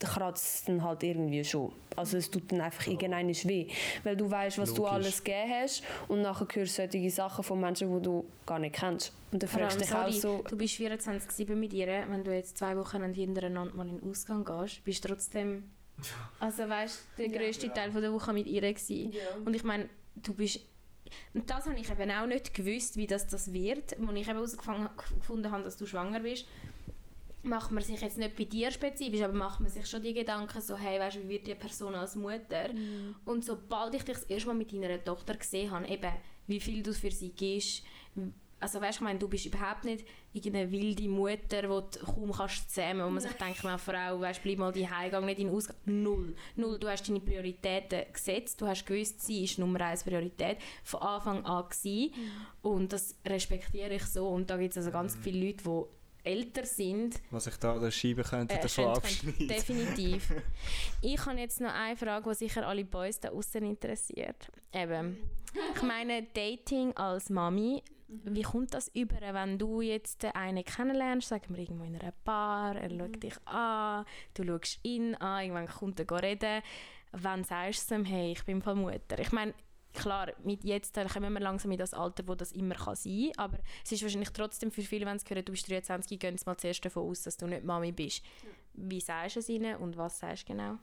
kratzt 0.06 0.56
es 0.56 0.64
dann 0.66 0.84
halt 0.84 1.04
irgendwie 1.04 1.44
schon. 1.44 1.72
Also 1.96 2.18
es 2.18 2.30
tut 2.30 2.52
dann 2.52 2.62
einfach 2.62 2.86
irgendein 2.86 3.30
weh. 3.30 3.68
Weil 4.04 4.16
du 4.16 4.30
weißt, 4.30 4.58
was 4.60 4.70
Logisch. 4.70 4.84
du 4.84 4.88
alles 4.88 5.24
gegeben 5.24 5.52
hast 5.52 5.84
und 6.08 6.22
nachher 6.22 6.48
hörst 6.54 6.78
du 6.78 6.90
solche 6.90 7.10
Sachen 7.10 7.44
von 7.44 7.60
Menschen, 7.60 7.94
die 7.94 8.02
du 8.04 8.26
gar 8.46 8.60
nicht 8.60 8.76
kennst. 8.76 9.14
Und 9.32 9.42
dann 9.42 9.50
fragst 9.50 9.78
du 9.78 9.84
dich 9.84 9.94
auch 9.94 10.12
so... 10.12 10.44
Du 10.48 10.58
bist 10.58 10.76
24-7 10.76 11.56
mit 11.56 11.74
ihr, 11.74 11.88
wenn 12.10 12.24
du 12.24 12.34
jetzt 12.34 12.58
zwei 12.58 12.78
Wochen 12.78 13.04
hintereinander 13.14 13.74
mal 13.74 13.88
in 13.88 14.00
den 14.00 14.10
Ausgang 14.10 14.46
gehst, 14.46 14.84
bist 14.84 15.04
du 15.04 15.10
trotzdem... 15.10 15.72
Also 16.40 16.70
weißt 16.70 17.08
du, 17.18 17.28
der 17.28 17.40
grösste 17.40 17.68
ja. 17.68 17.74
Teil 17.74 17.92
von 17.92 18.02
der 18.02 18.14
Woche 18.14 18.32
mit 18.32 18.46
ihr 18.46 18.62
gewesen. 18.62 19.12
Ja. 19.12 19.22
Und 19.44 19.56
ich 19.56 19.64
meine, 19.64 19.90
du 20.16 20.34
bist... 20.34 20.60
Und 21.34 21.50
das 21.50 21.66
habe 21.66 21.80
ich 21.80 21.90
eben 21.90 22.12
auch 22.12 22.28
nicht 22.28 22.54
gewusst, 22.54 22.98
wie 22.98 23.08
das, 23.08 23.28
das 23.28 23.54
wird, 23.54 23.94
als 23.94 24.12
ich 24.14 24.28
eben 24.28 24.36
herausgefunden 24.36 25.52
habe, 25.52 25.64
dass 25.64 25.78
du 25.78 25.86
schwanger 25.86 26.20
bist 26.20 26.46
macht 27.48 27.72
man 27.72 27.84
sich 27.84 28.02
jetzt 28.02 28.18
nicht 28.18 28.36
bei 28.36 28.46
dir 28.46 28.72
spezifisch, 28.72 29.22
aber 29.22 29.34
macht 29.34 29.60
man 29.60 29.70
sich 29.70 29.86
schon 29.88 30.04
die 30.04 30.14
Gedanken 30.14 30.62
so, 30.62 30.78
hey, 30.78 31.00
weißt, 31.00 31.24
wie 31.24 31.30
wird 31.30 31.48
die 31.48 31.56
Person 31.56 31.96
als 31.96 32.16
Mutter? 32.16 32.74
Mhm. 32.74 33.16
Und 33.26 33.44
sobald 33.44 33.96
ich 33.96 34.04
dich 34.04 34.16
das 34.16 34.24
erste 34.26 34.48
Mal 34.48 34.56
mit 34.56 34.72
deiner 34.72 35.04
Tochter 35.04 35.36
gesehen 35.36 35.72
habe, 35.72 35.88
eben, 35.88 36.12
wie 36.48 36.60
viel 36.60 36.84
du 36.84 36.94
für 36.94 37.12
sie 37.12 37.32
gibst, 37.32 37.84
also 38.60 38.82
weißt, 38.82 38.98
ich 38.98 39.02
meine, 39.02 39.20
du 39.20 39.28
bist 39.28 39.46
überhaupt 39.46 39.84
nicht 39.84 40.06
irgendeine 40.34 40.72
wilde 40.72 41.08
Mutter, 41.08 41.62
die 41.62 41.68
du 41.68 42.06
kaum 42.06 42.32
kannst 42.32 42.72
zähmen, 42.72 43.06
wo 43.06 43.10
man 43.10 43.22
sich 43.22 43.34
denkt, 43.34 43.64
meine 43.64 43.78
Frau, 43.78 44.20
weißt, 44.20 44.42
bleib 44.42 44.58
mal 44.58 44.72
die 44.72 44.90
Heimgang 44.90 45.26
nicht 45.26 45.40
in 45.40 45.48
den 45.48 45.56
Ausgang. 45.56 45.76
Null. 45.86 46.36
Null. 46.56 46.80
Du 46.80 46.88
hast 46.88 47.08
deine 47.08 47.20
Prioritäten 47.20 48.06
gesetzt, 48.12 48.60
du 48.60 48.68
hast 48.68 48.86
gewusst, 48.86 49.22
sie 49.22 49.44
ist 49.44 49.60
Nummer 49.60 49.82
eins 49.82 50.04
Priorität, 50.04 50.58
von 50.84 51.02
Anfang 51.02 51.46
an 51.46 51.66
gewesen. 51.70 52.14
Mhm. 52.16 52.70
und 52.70 52.94
das 52.94 53.16
respektiere 53.26 53.96
ich 53.96 54.04
so 54.04 54.28
und 54.28 54.50
da 54.50 54.58
gibt 54.58 54.72
es 54.72 54.78
also 54.78 54.92
ganz 54.92 55.16
mhm. 55.16 55.22
viele 55.22 55.46
Leute, 55.48 55.64
die 55.64 55.97
älter 56.28 56.66
sind. 56.66 57.22
Was 57.32 57.48
ich 57.48 57.58
da 57.58 57.74
an 57.74 57.82
der 57.82 57.92
Scheibe 57.92 58.24
könnte 58.24 58.56
äh, 58.56 58.62
davon 58.62 58.86
abschneiden. 58.86 59.48
Definitiv. 59.48 60.34
ich 61.02 61.26
habe 61.26 61.40
jetzt 61.40 61.62
noch 61.62 61.74
eine 61.74 61.96
Frage, 61.96 62.30
die 62.30 62.36
sicher 62.36 62.68
alle 62.68 62.86
Boys 62.86 63.20
da 63.20 63.30
außen 63.30 63.64
interessiert. 63.64 64.52
Eben, 64.74 65.18
ich 65.76 65.82
meine, 65.82 66.24
Dating 66.34 66.96
als 66.98 67.30
Mami, 67.30 67.82
wie 68.08 68.42
kommt 68.42 68.74
das 68.74 68.90
über, 68.94 69.16
wenn 69.34 69.58
du 69.58 69.82
jetzt 69.82 70.24
einen 70.34 70.64
kennenlernst, 70.64 71.30
sagen 71.30 71.56
wir 71.56 71.60
irgendwo 71.60 71.84
in 71.84 71.96
einer 71.96 72.14
Bar, 72.24 72.76
er 72.76 72.90
schaut 72.90 73.16
mhm. 73.16 73.20
dich 73.20 73.36
an, 73.46 74.06
du 74.34 74.44
schaust 74.46 74.80
ihn 74.84 75.16
an, 75.16 75.44
irgendwann 75.44 75.68
kommt 75.68 76.00
er 76.00 76.24
reden, 76.24 76.62
wann 77.12 77.44
sagst 77.44 77.92
du 77.92 77.96
ihm, 77.96 78.06
hey, 78.06 78.32
ich 78.32 78.44
bin 78.46 78.62
von 78.62 78.80
Mutter? 78.80 79.20
Ich 79.20 79.32
meine, 79.32 79.54
klar, 79.94 80.32
mit 80.44 80.64
jetzt 80.64 80.96
kommen 81.14 81.34
wir 81.34 81.40
langsam 81.40 81.72
in 81.72 81.78
das 81.78 81.94
Alter, 81.94 82.28
wo 82.28 82.36
das 82.36 82.52
immer 82.52 82.76
kann 82.76 82.96
sein 82.96 83.32
kann, 83.36 83.46
aber 83.46 83.60
es 83.84 83.92
ist 83.92 84.04
wahrscheinlich 84.04 84.30
trotzdem 84.30 84.72
für 84.72 84.82
viele, 84.82 85.06
wenn 85.06 85.20
sie 85.20 85.26
hören, 85.30 85.46
du 85.46 85.52
bist 85.52 85.70
23, 85.70 86.20
gehen 86.20 86.38
sie 86.38 86.46
mal 86.46 86.58
zuerst 86.58 86.84
davon 86.86 87.10
aus, 87.10 87.24
dass 87.24 87.38
du 87.38 87.48
nicht 87.48 87.64
Mami 87.64 87.92
bist. 87.92 88.24
Ja. 88.44 88.50
Wie 88.74 89.02
sagst 89.02 89.36
du 89.36 89.40
es 89.40 89.50
ihnen 89.50 89.76
und 89.78 89.98
was 89.98 90.20
sagst 90.20 90.48
du 90.48 90.54
genau? 90.54 90.78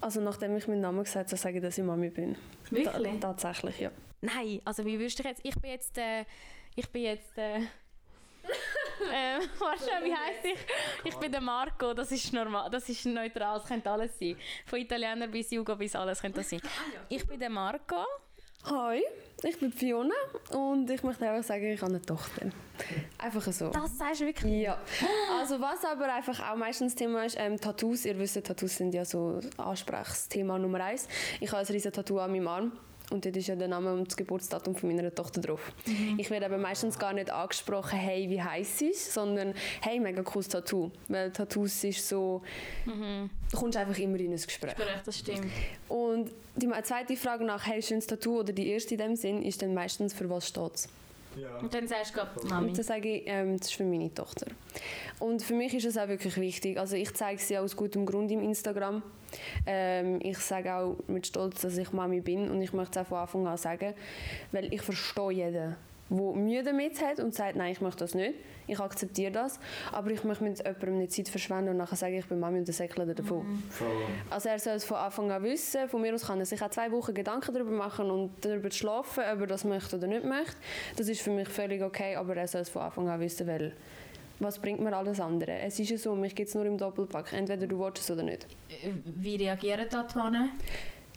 Also 0.00 0.20
nachdem 0.20 0.56
ich 0.56 0.68
meinen 0.68 0.82
Namen 0.82 1.04
gesagt 1.04 1.30
habe, 1.30 1.36
sage 1.36 1.56
ich, 1.56 1.62
dass 1.62 1.78
ich 1.78 1.84
Mami 1.84 2.10
bin. 2.10 2.36
Wirklich? 2.70 3.20
Ta 3.20 3.32
tatsächlich, 3.32 3.80
ja. 3.80 3.90
Nein, 4.20 4.60
also 4.64 4.84
wie 4.84 4.98
würdest 4.98 5.18
du 5.18 5.22
jetzt... 5.22 5.40
Ich 5.44 5.54
bin 5.54 5.70
jetzt... 5.70 5.96
Äh, 5.96 6.24
ich 6.76 6.88
bin 6.90 7.02
jetzt... 7.02 7.38
Äh, 7.38 7.60
ähm, 9.12 9.40
warte, 9.58 10.04
wie 10.04 10.14
heisst 10.14 10.44
ich? 10.44 10.58
Ich 11.04 11.16
bin 11.16 11.32
der 11.32 11.40
Marco, 11.40 11.94
das 11.94 12.12
ist 12.12 12.32
normal, 12.32 12.68
das 12.70 12.88
ist 12.88 13.06
neutral, 13.06 13.58
das 13.58 13.66
könnte 13.66 13.90
alles 13.90 14.18
sein. 14.18 14.36
Von 14.66 14.78
Italiener 14.78 15.28
bis 15.28 15.50
Jugo 15.50 15.74
bis 15.76 15.96
alles 15.96 16.20
könnte 16.20 16.40
das 16.40 16.50
sein. 16.50 16.60
Ich 17.08 17.26
bin 17.26 17.40
der 17.40 17.50
Marco. 17.50 18.04
Hi, 18.66 19.02
ich 19.42 19.58
bin 19.58 19.70
Fiona 19.70 20.14
und 20.50 20.88
ich 20.88 21.02
möchte 21.02 21.28
einfach 21.28 21.46
sagen, 21.46 21.66
ich 21.66 21.82
habe 21.82 21.92
eine 21.92 22.00
Tochter. 22.00 22.46
Einfach 23.18 23.52
so. 23.52 23.68
Das 23.68 23.98
sagst 23.98 24.22
du 24.22 24.26
wirklich? 24.26 24.62
Ja, 24.62 24.78
also 25.38 25.60
was 25.60 25.84
aber 25.84 26.10
einfach 26.10 26.50
auch 26.50 26.56
meistens 26.56 26.94
Thema 26.94 27.26
ist, 27.26 27.36
ähm, 27.38 27.60
Tattoos. 27.60 28.06
Ihr 28.06 28.18
wisst, 28.18 28.42
Tattoos 28.42 28.76
sind 28.76 28.94
ja 28.94 29.04
so 29.04 29.38
Ansprechthema 29.58 30.58
Nummer 30.58 30.82
eins. 30.82 31.08
Ich 31.40 31.52
habe 31.52 31.60
ein 31.60 31.66
riesen 31.66 31.92
Tattoo 31.92 32.18
an 32.20 32.32
meinem 32.32 32.48
Arm. 32.48 32.72
Und 33.10 33.24
dort 33.24 33.36
ist 33.36 33.48
ja 33.48 33.54
der 33.54 33.68
Name 33.68 33.92
und 33.92 34.08
das 34.08 34.16
Geburtsdatum 34.16 34.74
von 34.74 34.88
meiner 34.94 35.14
Tochter 35.14 35.40
drauf. 35.40 35.72
Ich 36.16 36.30
werde 36.30 36.46
aber 36.46 36.58
meistens 36.58 36.98
gar 36.98 37.12
nicht 37.12 37.30
angesprochen, 37.30 37.98
hey, 37.98 38.28
wie 38.30 38.42
heiß 38.42 38.82
ist, 38.82 39.12
sondern 39.12 39.54
hey, 39.82 40.00
mega 40.00 40.22
cooles 40.22 40.48
Tattoo. 40.48 40.90
Weil 41.08 41.30
Tattoos 41.30 41.84
ist 41.84 42.08
so, 42.08 42.42
du 42.86 43.56
kommst 43.56 43.76
einfach 43.76 43.98
immer 43.98 44.18
in 44.18 44.32
ein 44.32 44.36
Gespräch. 44.36 44.74
Korrekt, 44.74 45.06
das 45.06 45.18
stimmt. 45.18 45.46
Und 45.88 46.30
die 46.56 46.70
zweite 46.82 47.16
Frage 47.16 47.44
nach, 47.44 47.66
hey, 47.66 47.82
schönes 47.82 48.06
Tattoo 48.06 48.40
oder 48.40 48.52
die 48.52 48.68
erste 48.68 48.94
in 48.94 48.98
dem 48.98 49.16
Sinn, 49.16 49.42
ist 49.42 49.60
dann 49.60 49.74
meistens, 49.74 50.14
für 50.14 50.28
was 50.30 50.48
steht 50.48 50.74
es? 50.74 50.88
Ja. 51.36 51.58
Und 51.58 51.72
dann 51.74 51.86
sagst 51.88 52.12
du 52.12 52.18
gerade 52.18 52.46
Mami. 52.46 52.68
Und 52.68 52.78
dann 52.78 52.84
sage 52.84 53.16
ich, 53.16 53.22
ähm, 53.26 53.58
das 53.58 53.68
ist 53.68 53.74
für 53.74 53.84
meine 53.84 54.12
Tochter. 54.12 54.46
Und 55.18 55.42
für 55.42 55.54
mich 55.54 55.74
ist 55.74 55.84
es 55.84 55.96
auch 55.96 56.08
wirklich 56.08 56.36
wichtig. 56.36 56.78
Also 56.78 56.96
ich 56.96 57.12
zeige 57.14 57.40
sie 57.40 57.58
aus 57.58 57.76
gutem 57.76 58.06
Grund 58.06 58.30
im 58.30 58.42
Instagram. 58.42 59.02
Ähm, 59.66 60.20
ich 60.22 60.38
sage 60.38 60.74
auch 60.74 60.96
mit 61.06 61.26
Stolz, 61.26 61.62
dass 61.62 61.76
ich 61.76 61.92
Mami 61.92 62.20
bin 62.20 62.50
und 62.50 62.62
ich 62.62 62.72
möchte 62.72 63.00
es 63.00 63.06
auch 63.06 63.08
von 63.08 63.18
Anfang 63.18 63.46
an 63.46 63.56
sagen, 63.56 63.94
weil 64.52 64.72
ich 64.72 64.82
verstehe 64.82 65.30
jeden, 65.30 65.76
der 66.10 66.34
Mühe 66.34 66.62
damit 66.62 67.00
hat 67.02 67.18
und 67.20 67.34
sagt, 67.34 67.56
nein, 67.56 67.72
ich 67.72 67.80
möchte 67.80 68.00
das 68.00 68.14
nicht. 68.14 68.34
Ich 68.66 68.80
akzeptiere 68.80 69.30
das, 69.30 69.60
aber 69.92 70.10
ich 70.10 70.24
möchte 70.24 70.44
mit 70.44 70.58
jemandem 70.58 70.98
nicht 70.98 71.12
Zeit 71.12 71.28
verschwenden 71.28 71.70
und 71.70 71.76
nachher 71.76 71.96
sagen, 71.96 72.14
ich 72.14 72.26
bin 72.26 72.40
Mami 72.40 72.58
und 72.58 72.68
dann 72.68 72.74
säckle 72.74 73.04
er 73.04 73.14
davon. 73.14 73.62
Voll. 73.70 73.88
Also 74.30 74.48
er 74.48 74.58
soll 74.58 74.74
es 74.74 74.84
von 74.84 74.96
Anfang 74.96 75.30
an 75.30 75.42
wissen. 75.42 75.88
Von 75.88 76.00
mir 76.00 76.14
aus 76.14 76.26
kann 76.26 76.38
er 76.38 76.46
sich 76.46 76.62
auch 76.62 76.70
zwei 76.70 76.90
Wochen 76.90 77.12
Gedanken 77.12 77.52
darüber 77.52 77.72
machen 77.72 78.10
und 78.10 78.32
darüber 78.42 78.70
schlafen, 78.70 79.22
ob 79.32 79.40
er 79.40 79.46
das 79.46 79.64
möchte 79.64 79.96
oder 79.96 80.06
nicht 80.06 80.24
möchte. 80.24 80.56
Das 80.96 81.08
ist 81.08 81.20
für 81.20 81.30
mich 81.30 81.48
völlig 81.48 81.82
okay, 81.82 82.16
aber 82.16 82.36
er 82.36 82.48
soll 82.48 82.62
es 82.62 82.70
von 82.70 82.82
Anfang 82.82 83.08
an 83.08 83.20
wissen, 83.20 83.46
weil 83.46 83.74
was 84.40 84.58
bringt 84.58 84.80
mir 84.80 84.96
alles 84.96 85.20
andere? 85.20 85.58
Es 85.60 85.78
ist 85.78 85.90
ja 85.90 85.98
so, 85.98 86.14
mich 86.14 86.34
gibt 86.34 86.48
es 86.48 86.54
nur 86.54 86.64
im 86.64 86.78
Doppelpack. 86.78 87.32
Entweder 87.32 87.66
du 87.66 87.78
willst 87.78 88.02
es 88.02 88.10
oder 88.10 88.22
nicht. 88.22 88.46
Wie 89.04 89.36
reagieren 89.36 89.86
da 89.90 90.02
die 90.02 90.18
Männer? 90.18 90.48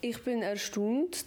Ich 0.02 0.24
bin 0.24 0.42
erstaunt, 0.44 1.26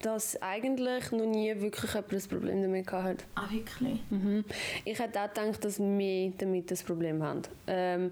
dass 0.00 0.40
eigentlich 0.42 1.10
noch 1.12 1.26
nie 1.26 1.54
wirklich 1.60 1.92
jemand 1.94 2.12
ein 2.12 2.22
Problem 2.28 2.62
damit 2.62 2.86
gehabt 2.86 3.06
hat. 3.06 3.24
Ah, 3.34 3.50
wirklich? 3.50 4.00
Mhm. 4.10 4.44
Ich 4.84 4.98
hätte 4.98 5.20
auch 5.20 5.28
gedacht, 5.28 5.64
dass 5.64 5.78
wir 5.78 6.32
damit 6.38 6.70
das 6.70 6.82
Problem 6.82 7.22
haben. 7.22 7.42
Ähm, 7.66 8.10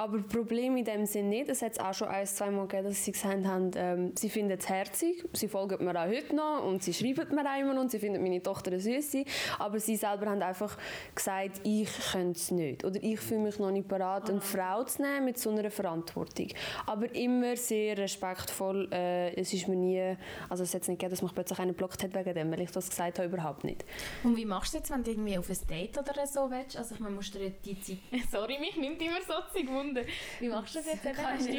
aber 0.00 0.22
Problem 0.22 0.78
in 0.78 0.84
dem 0.86 1.04
Sinn 1.04 1.28
nicht. 1.28 1.50
Es 1.50 1.60
hat 1.60 1.72
es 1.72 1.78
auch 1.78 1.92
schon 1.92 2.08
ein, 2.08 2.26
zwei 2.26 2.50
Mal 2.50 2.66
gegeben, 2.66 2.88
dass 2.88 3.04
sie 3.04 3.12
gesagt 3.12 3.44
haben, 3.44 3.70
ähm, 3.76 4.12
sie 4.16 4.30
finden 4.30 4.58
es 4.58 4.66
herzig, 4.66 5.22
sie 5.34 5.46
folgen 5.46 5.84
mir 5.84 5.94
auch 5.94 6.06
heute 6.06 6.34
noch 6.34 6.64
und 6.64 6.82
sie 6.82 6.94
schreiben 6.94 7.34
mir 7.34 7.44
auch 7.44 7.60
immer 7.60 7.78
und 7.78 7.90
sie 7.90 7.98
finden 7.98 8.22
meine 8.22 8.42
Tochter 8.42 8.70
eine 8.70 8.80
Süße. 8.80 9.24
Aber 9.58 9.78
sie 9.78 9.96
selber 9.96 10.30
haben 10.30 10.40
einfach 10.40 10.78
gesagt, 11.14 11.60
ich 11.64 11.90
könnte 12.12 12.38
es 12.38 12.50
nicht. 12.50 12.82
Oder 12.82 12.98
ich 13.02 13.20
fühle 13.20 13.40
mich 13.40 13.58
noch 13.58 13.70
nicht 13.70 13.88
bereit, 13.88 14.30
eine 14.30 14.40
Frau 14.40 14.84
zu 14.84 15.02
nehmen 15.02 15.26
mit 15.26 15.38
so 15.38 15.50
einer 15.50 15.70
Verantwortung. 15.70 16.48
Aber 16.86 17.14
immer 17.14 17.54
sehr 17.56 17.98
respektvoll. 17.98 18.88
Äh, 18.92 19.34
es 19.38 19.52
ist 19.52 19.68
mir 19.68 19.76
nie, 19.76 20.16
also 20.48 20.62
es 20.62 20.72
hat 20.72 20.88
nicht 20.88 20.98
gegeben, 20.98 21.10
dass 21.10 21.20
mich 21.20 21.34
plötzlich 21.34 21.58
einer 21.58 21.74
blockt 21.74 22.02
hat 22.02 22.14
wegen 22.14 22.34
dem, 22.34 22.50
weil 22.50 22.62
ich 22.62 22.70
das 22.70 22.88
gesagt 22.88 23.18
habe, 23.18 23.28
überhaupt 23.28 23.64
nicht. 23.64 23.84
Und 24.24 24.34
wie 24.34 24.46
machst 24.46 24.72
du 24.72 24.78
jetzt, 24.78 24.90
wenn 24.90 25.04
du 25.04 25.10
irgendwie 25.10 25.36
auf 25.36 25.50
ein 25.50 25.58
Date 25.68 25.98
oder 25.98 26.26
so 26.26 26.50
willst? 26.50 26.78
Also 26.78 26.94
ich 26.94 27.00
meine, 27.02 27.14
musst 27.14 27.34
du 27.34 27.38
dir 27.38 27.50
die 27.50 27.78
Zeit... 27.78 27.98
Sorry, 28.32 28.58
mich 28.58 28.78
nimmt 28.78 29.02
immer 29.02 29.20
so 29.26 29.34
zu 29.52 29.62
Wunder. 29.90 30.04
Wie 30.38 30.48
machst 30.48 30.74
du 30.74 30.78
das 30.78 30.86
jetzt? 30.86 31.06
eben? 31.06 31.16
Hast 31.26 31.46
du 31.46 31.52
dich, 31.52 31.58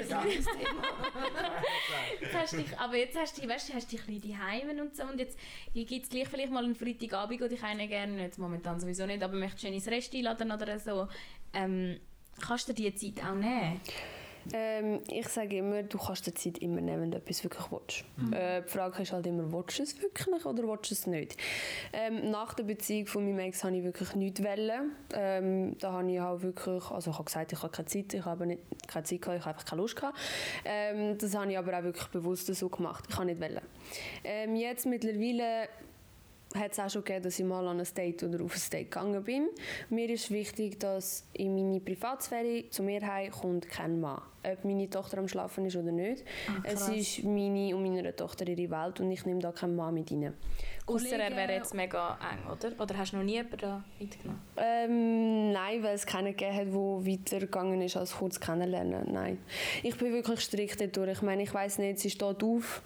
jetzt 2.21 2.33
hast 2.33 2.53
dich, 2.53 2.79
aber 2.79 2.95
jetzt 2.97 3.17
hast 3.17 3.37
du, 3.37 3.47
weißt, 3.47 3.69
du, 3.69 3.73
hast 3.73 3.91
dich 3.91 3.99
ein 4.07 4.19
bisschen 4.19 4.81
und 4.81 4.95
so 4.95 5.03
und 5.03 5.19
jetzt 5.19 5.37
gibt 5.73 5.91
es 5.91 6.09
gleich 6.09 6.27
vielleicht 6.27 6.51
mal 6.51 6.63
einen 6.63 6.75
Freitagabend, 6.75 7.41
und 7.41 7.51
ich 7.51 7.63
eine 7.63 7.87
gerne, 7.87 8.21
jetzt 8.21 8.39
momentan 8.39 8.79
sowieso 8.79 9.05
nicht, 9.05 9.23
aber 9.23 9.35
möchtest 9.35 9.63
du 9.63 9.67
ins 9.67 9.87
Rest 9.87 10.13
einladen 10.15 10.51
oder 10.51 10.79
so, 10.79 11.07
ähm, 11.53 11.99
kannst 12.39 12.69
du 12.69 12.73
dir 12.73 12.91
die 12.91 13.13
Zeit 13.13 13.25
auch 13.25 13.35
nehmen? 13.35 13.81
Ähm, 14.53 14.99
ich 15.09 15.27
sage 15.27 15.57
immer, 15.57 15.83
du 15.83 15.97
kannst 15.97 16.25
die 16.27 16.33
Zeit 16.33 16.57
immer 16.59 16.81
nehmen, 16.81 17.01
wenn 17.01 17.11
du 17.11 17.17
etwas 17.17 17.43
wirklich 17.43 17.71
willst. 17.71 18.05
Äh, 18.33 18.61
die 18.63 18.69
Frage 18.69 19.01
ist 19.01 19.11
halt 19.11 19.27
immer, 19.27 19.51
willst 19.51 19.79
du 19.79 19.83
es 19.83 20.01
wirklich 20.01 20.45
oder 20.45 20.63
willst 20.63 20.91
du 20.91 20.95
es 20.95 21.07
nicht? 21.07 21.37
Ähm, 21.93 22.31
nach 22.31 22.53
der 22.53 22.63
Beziehung 22.63 23.07
von 23.07 23.25
meinem 23.25 23.39
Ex 23.39 23.63
habe 23.63 23.75
ich 23.77 23.83
wirklich 23.83 24.15
nichts 24.15 24.43
wollen. 24.43 24.91
Ähm, 25.13 25.77
da 25.79 25.93
habe 25.93 26.11
ich 26.11 26.19
auch 26.19 26.41
wirklich, 26.41 26.91
also 26.91 27.11
ich 27.11 27.17
habe 27.17 27.25
gesagt, 27.25 27.53
ich 27.53 27.61
habe 27.61 27.71
keine 27.71 27.87
Zeit, 27.87 28.13
ich 28.13 28.25
habe 28.25 28.45
nicht 28.45 28.61
keine 28.87 29.03
Zeit 29.03 29.21
gehabt, 29.21 29.39
ich 29.39 29.45
habe 29.45 29.55
einfach 29.55 29.65
keine 29.65 29.81
Lust 29.81 29.95
gehabt. 29.95 30.17
Ähm, 30.65 31.17
das 31.17 31.35
habe 31.35 31.51
ich 31.51 31.57
aber 31.57 31.77
auch 31.77 31.83
wirklich 31.83 32.07
bewusst 32.07 32.53
so 32.53 32.69
gemacht. 32.69 33.05
Ich 33.09 33.15
habe 33.15 33.25
nicht 33.25 33.41
wollen. 33.41 33.61
Ähm, 34.23 34.55
jetzt 34.55 34.85
mittlerweile 34.85 35.67
hat 36.55 36.71
es 36.71 36.79
auch 36.79 36.89
schon 36.89 37.03
gegeben, 37.03 37.23
dass 37.23 37.39
ich 37.39 37.45
mal 37.45 37.67
an 37.67 37.79
ein 37.79 37.87
Date 37.95 38.23
oder 38.23 38.43
auf 38.43 38.55
ein 38.55 38.69
Date 38.71 38.91
gegangen 38.91 39.23
bin. 39.23 39.49
Mir 39.89 40.09
ist 40.09 40.31
wichtig, 40.31 40.79
dass 40.79 41.25
in 41.33 41.55
meine 41.55 41.79
Privatsphäre 41.79 42.69
zu 42.69 42.83
mir 42.83 43.05
heim 43.05 43.31
kommt 43.31 43.69
kein 43.69 43.99
Mann. 43.99 44.21
Ob 44.43 44.65
meine 44.65 44.89
Tochter 44.89 45.19
am 45.19 45.27
Schlafen 45.27 45.65
ist 45.65 45.75
oder 45.75 45.91
nicht. 45.91 46.23
es 46.63 46.89
ist 46.89 47.23
meine 47.23 47.75
und 47.75 47.83
meiner 47.83 48.15
Tochter 48.15 48.47
ihre 48.47 48.71
Welt 48.71 48.99
und 48.99 49.11
ich 49.11 49.25
nehme 49.25 49.39
da 49.39 49.51
keinen 49.51 49.75
Mann 49.75 49.93
mit 49.93 50.11
rein. 50.11 50.33
Außer 50.87 51.17
er 51.17 51.35
wäre 51.35 51.53
jetzt 51.53 51.73
mega 51.73 52.17
eng, 52.31 52.51
oder? 52.51 52.71
Oder 52.81 52.97
hast 52.97 53.13
du 53.13 53.17
noch 53.17 53.23
nie 53.23 53.33
jemanden 53.33 53.83
mitgenommen? 53.99 54.41
Ähm, 54.57 55.51
nein, 55.51 55.83
weil 55.83 55.95
es 55.95 56.05
keinen 56.05 56.35
gegeben 56.35 56.55
hat, 56.55 56.67
der 56.67 56.73
weitergegangen 56.73 57.81
ist 57.81 57.97
als 57.97 58.15
kurz 58.17 58.39
kennenlernen. 58.39 59.13
Nein. 59.13 59.37
Ich 59.83 59.95
bin 59.95 60.11
wirklich 60.11 60.39
strikt 60.41 60.81
dadurch. 60.81 61.17
Ich 61.17 61.21
meine, 61.21 61.43
ich 61.43 61.53
weiß 61.53 61.77
nicht, 61.77 61.99
sie 61.99 62.09
steht 62.09 62.43
auf, 62.43 62.81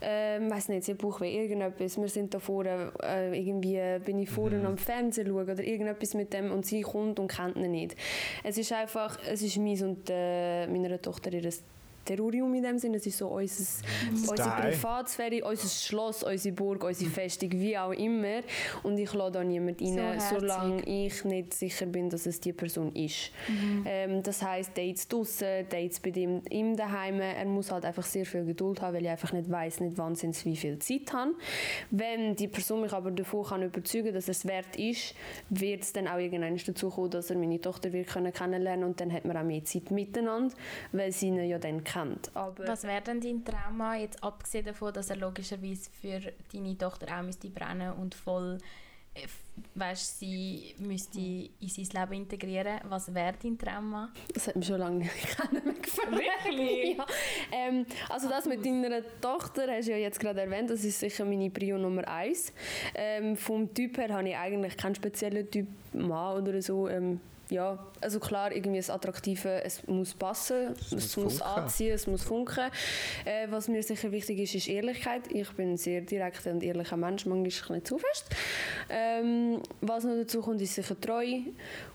ähm, 0.00 0.50
weiß 0.50 0.68
nicht, 0.68 0.84
sie 0.84 0.92
hat 0.92 0.98
Bauchweh, 0.98 1.34
irgendetwas. 1.34 2.00
Wir 2.00 2.08
sind 2.08 2.34
da 2.34 2.38
vorne, 2.38 2.92
äh, 3.02 3.38
irgendwie 3.38 3.80
bin 4.04 4.18
ich 4.18 4.30
vorne 4.30 4.64
am 4.66 4.78
Fernsehen 4.78 5.28
schauen 5.28 5.48
oder 5.48 5.62
irgendetwas 5.62 6.14
mit 6.14 6.32
dem 6.32 6.50
und 6.50 6.66
sie 6.66 6.82
kommt 6.82 7.18
und 7.18 7.28
kennt 7.28 7.56
ihn 7.56 7.70
nicht. 7.70 7.96
Es 8.42 8.58
ist 8.58 8.72
einfach, 8.72 9.18
es 9.30 9.42
ist 9.42 9.56
meins 9.58 9.82
und 9.82 10.08
äh, 10.08 10.66
meiner 10.66 11.00
Tochter 11.00 11.32
ihres 11.32 11.62
Terrorium 12.06 12.54
in 12.54 12.62
dem 12.62 12.78
Sinne. 12.78 12.96
Es 12.96 13.06
ist 13.06 13.18
so 13.18 13.28
unser, 13.28 13.64
unsere. 14.12 14.50
Privatsphäre, 14.50 15.44
unser 15.44 15.68
Schloss, 15.68 16.22
unsere 16.22 16.54
Burg, 16.54 16.84
unsere 16.84 17.10
Festung, 17.10 17.50
wie 17.52 17.76
auch 17.76 17.92
immer. 17.92 18.40
Und 18.82 18.98
ich 18.98 19.12
lade 19.12 19.32
da 19.32 19.44
niemanden 19.44 19.98
rein, 19.98 20.12
herzig. 20.12 20.38
solange 20.38 20.82
ich 20.82 21.24
nicht 21.24 21.54
sicher 21.54 21.86
bin, 21.86 22.08
dass 22.08 22.26
es 22.26 22.40
die 22.40 22.52
Person 22.52 22.94
ist. 22.94 23.30
Ähm, 23.84 24.22
das 24.22 24.42
heisst, 24.42 24.76
Dates 24.76 25.08
draussen, 25.08 25.68
Dates 25.68 26.00
bei 26.00 26.10
ihm, 26.10 26.42
ihm 26.48 26.76
daheim. 26.76 27.20
Er 27.20 27.44
muss 27.44 27.70
halt 27.70 27.84
einfach 27.84 28.04
sehr 28.04 28.24
viel 28.24 28.44
Geduld 28.44 28.80
haben, 28.80 28.94
weil 28.94 29.02
ich 29.02 29.10
einfach 29.10 29.32
nicht 29.32 29.50
weiß, 29.50 29.80
nicht 29.80 29.98
wann 29.98 30.14
sie 30.14 30.26
wie 30.44 30.56
viel 30.56 30.78
Zeit 30.78 31.12
haben. 31.12 31.34
Wenn 31.90 32.34
die 32.34 32.48
Person 32.48 32.80
mich 32.80 32.92
aber 32.92 33.10
davon 33.10 33.44
kann 33.44 33.62
überzeugen 33.62 34.14
dass 34.14 34.28
es 34.28 34.46
wert 34.46 34.76
ist, 34.76 35.14
wird 35.50 35.82
es 35.82 35.92
dann 35.92 36.08
auch 36.08 36.18
irgendwann 36.18 36.56
dazu 36.56 36.90
kommen, 36.90 37.10
dass 37.10 37.30
er 37.30 37.36
meine 37.36 37.60
Tochter 37.60 37.92
wird 37.92 38.08
können 38.08 38.32
kennenlernen 38.32 38.84
und 38.84 39.00
dann 39.00 39.12
hat 39.12 39.24
man 39.24 39.36
auch 39.36 39.42
mehr 39.42 39.64
Zeit 39.64 39.90
miteinander, 39.90 40.54
weil 40.92 41.12
sie 41.12 41.28
ihn 41.28 41.36
ja 41.48 41.58
dann 41.58 41.84
kennt. 41.84 41.95
Aber 42.34 42.66
Was 42.66 42.84
wäre 42.84 43.02
denn 43.02 43.20
dein 43.20 43.44
Trauma, 43.44 43.96
jetzt 43.96 44.22
abgesehen 44.22 44.64
davon, 44.64 44.92
dass 44.92 45.10
er 45.10 45.16
logischerweise 45.16 45.90
für 45.90 46.20
deine 46.52 46.76
Tochter 46.76 47.06
auch 47.18 47.22
müsste 47.22 47.48
brennen 47.48 47.92
und 47.92 48.14
voll 48.14 48.58
äh, 49.14 49.26
weißt, 49.74 50.18
sie 50.20 50.74
müsste 50.78 51.18
in 51.18 51.68
sein 51.68 51.88
Leben 51.92 52.22
integrieren? 52.22 52.80
Was 52.84 53.12
wäre 53.14 53.34
dein 53.42 53.58
Trauma? 53.58 54.10
das 54.32 54.48
hat 54.48 54.56
mich 54.56 54.66
schon 54.66 54.78
lange 54.78 54.98
nicht 54.98 55.12
gefallen. 55.22 55.64
Wirklich? 55.64 56.96
ja. 56.98 57.06
ähm, 57.52 57.86
also 58.08 58.28
das 58.28 58.46
mit 58.46 58.64
deiner 58.64 59.02
Tochter 59.20 59.66
hast 59.68 59.88
du 59.88 59.92
ja 59.92 59.98
jetzt 59.98 60.20
gerade 60.20 60.42
erwähnt, 60.42 60.70
das 60.70 60.84
ist 60.84 61.00
sicher 61.00 61.24
meine 61.24 61.50
Prio 61.50 61.78
Nummer 61.78 62.06
eins. 62.06 62.52
Ähm, 62.94 63.36
vom 63.36 63.72
Typ 63.72 63.96
her 63.98 64.10
habe 64.10 64.28
ich 64.28 64.36
eigentlich 64.36 64.76
keinen 64.76 64.94
speziellen 64.94 65.50
Typ 65.50 65.66
Mann 65.92 66.42
oder 66.42 66.60
so. 66.60 66.88
Ähm, 66.88 67.20
ja, 67.48 67.78
also 68.00 68.18
klar, 68.18 68.52
irgendwie 68.52 68.78
das 68.78 68.90
Attraktive, 68.90 69.62
es 69.62 69.86
muss 69.86 70.14
passen, 70.14 70.74
es, 70.80 71.16
muss 71.16 71.16
muss, 71.16 71.42
anziehen, 71.42 71.94
es 71.94 72.06
muss 72.06 72.22
funken. 72.22 72.70
Äh, 73.24 73.46
was 73.50 73.68
mir 73.68 73.82
sicher 73.82 74.10
wichtig 74.10 74.40
ist, 74.40 74.54
ist 74.54 74.68
Ehrlichkeit. 74.68 75.22
Ich 75.30 75.50
bin 75.52 75.72
ein 75.72 75.76
sehr 75.76 76.00
direkter 76.00 76.50
und 76.50 76.62
ehrlicher 76.62 76.96
Mensch, 76.96 77.24
manchmal 77.26 77.76
nicht 77.76 77.86
zu 77.86 77.98
fest. 77.98 78.34
Ähm, 78.88 79.60
was 79.80 80.04
noch 80.04 80.16
dazu 80.16 80.40
kommt, 80.40 80.60
ist 80.60 80.74
sicher 80.74 81.00
treu. 81.00 81.40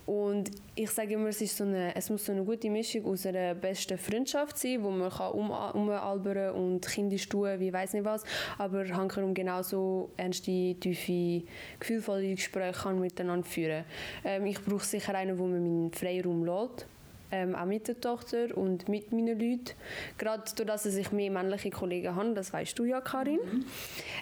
Und 0.05 0.51
ich 0.75 0.89
sage 0.89 1.13
immer, 1.13 1.29
es, 1.29 1.41
ist 1.41 1.55
so 1.55 1.63
eine, 1.63 1.95
es 1.95 2.09
muss 2.09 2.25
so 2.25 2.31
eine 2.31 2.43
gute 2.43 2.69
Mischung 2.69 3.05
aus 3.05 3.25
einer 3.25 3.53
besten 3.53 3.97
Freundschaft 3.97 4.57
sein, 4.57 4.83
wo 4.83 4.89
man 4.89 5.09
kann 5.09 5.31
um, 5.31 5.51
umalbern 5.51 6.53
und 6.55 6.85
kindisch 6.85 7.29
tun, 7.29 7.59
wie 7.59 7.71
weiß 7.71 7.93
nicht 7.93 8.03
was, 8.03 8.23
aber 8.57 8.87
hankerum 8.89 9.33
genauso 9.33 10.09
ernste, 10.17 10.75
tiefe, 10.79 11.45
gefühlvolle 11.79 12.35
Gespräche 12.35 12.81
kann 12.81 12.99
miteinander 12.99 13.47
führen. 13.47 13.85
Ähm, 14.25 14.47
ich 14.47 14.61
brauche 14.61 14.83
sicher 14.83 15.13
einen, 15.15 15.37
wo 15.41 15.47
mir 15.47 15.59
meinen 15.59 15.91
Freiraum 15.91 16.45
lässt. 16.45 16.87
ähm, 17.31 17.55
auch 17.55 17.65
mit 17.65 17.87
der 17.87 17.99
Tochter 17.99 18.55
und 18.55 18.89
mit 18.89 19.11
meinen 19.11 19.39
Leuten. 19.39 19.73
Gerade 20.17 20.43
dadurch, 20.55 20.83
dass 20.83 20.95
ich 20.95 21.11
mehr 21.11 21.31
männliche 21.31 21.69
Kollegen 21.69 22.15
habe, 22.15 22.33
das 22.33 22.51
weißt 22.51 22.77
du 22.77 22.83
ja, 22.83 23.01
Karin. 23.01 23.39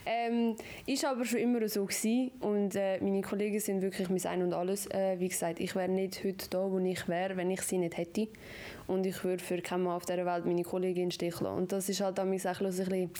Ähm, 0.05 0.55
ist 0.85 1.05
aber 1.05 1.25
schon 1.25 1.39
immer 1.39 1.67
so 1.67 1.85
gewesen 1.85 2.31
und 2.39 2.75
äh, 2.75 2.99
meine 3.01 3.21
Kollegen 3.21 3.59
sind 3.59 3.81
wirklich 3.81 4.09
mein 4.09 4.25
Ein 4.25 4.43
und 4.43 4.53
Alles. 4.53 4.87
Äh, 4.87 5.19
wie 5.19 5.27
gesagt, 5.27 5.59
ich 5.59 5.75
wäre 5.75 5.89
nicht 5.89 6.23
heute 6.23 6.49
da, 6.49 6.71
wo 6.71 6.79
ich 6.79 7.07
wäre, 7.07 7.35
wenn 7.35 7.49
ich 7.51 7.61
sie 7.61 7.77
nicht 7.77 7.97
hätte. 7.97 8.27
Und 8.87 9.05
ich 9.05 9.23
würde 9.23 9.43
für 9.43 9.61
keinen 9.61 9.83
Mann 9.83 9.93
auf 9.95 10.05
dieser 10.05 10.25
Welt 10.25 10.45
meine 10.45 10.63
Kollegin 10.63 11.05
im 11.05 11.11
Stich 11.11 11.39
lassen. 11.41 11.57
Und 11.57 11.71
das 11.71 11.89
ist 11.89 12.01
halt 12.01 12.19
an 12.19 12.29
mich 12.29 12.47
ein 12.47 12.55
bisschen, 12.57 13.11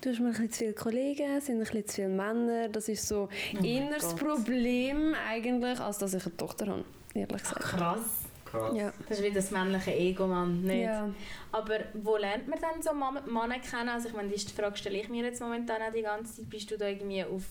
du 0.00 0.10
hast 0.10 0.20
mir 0.20 0.26
ein 0.26 0.32
bisschen 0.32 0.52
zu 0.52 0.58
viele 0.58 0.72
Kollegen, 0.72 1.36
es 1.36 1.46
sind 1.46 1.56
ein 1.56 1.60
bisschen 1.60 1.86
zu 1.86 1.94
viele 1.96 2.08
Männer. 2.08 2.68
Das 2.68 2.88
ist 2.88 3.06
so 3.06 3.28
eher 3.62 3.90
das 3.90 4.14
Problem 4.14 5.14
eigentlich, 5.28 5.80
als 5.80 5.98
dass 5.98 6.14
ich 6.14 6.24
eine 6.24 6.36
Tochter 6.36 6.66
habe, 6.68 6.84
ehrlich 7.16 7.42
gesagt. 7.42 7.60
Krass. 7.60 8.00
Krass. 8.44 8.72
Ja. 8.76 8.92
Das 9.08 9.18
ist 9.18 9.24
wie 9.24 9.32
das 9.32 9.50
männliche 9.50 9.92
Ego, 9.94 10.26
Mann. 10.26 10.62
Nicht? 10.62 10.84
Ja. 10.84 11.08
Aber 11.52 11.80
wo 11.94 12.16
lernt 12.16 12.46
man 12.48 12.58
dann 12.60 12.80
so 12.80 12.92
Männer 12.94 13.22
Männer 13.26 13.58
kennen? 13.58 13.88
Also 13.88 14.08
ich 14.08 14.14
meine, 14.14 14.28
die 14.28 14.38
Frage 14.38 14.76
stelle 14.76 14.98
ich 15.00 15.08
mir 15.08 15.24
jetzt 15.24 15.40
momentan 15.40 15.82
auch 15.82 15.92
die 15.92 16.02
ganze 16.02 16.36
Zeit. 16.36 16.48
Bist 16.50 16.70
du 16.70 16.78
da 16.78 16.86
irgendwie 16.86 17.24
auf 17.24 17.42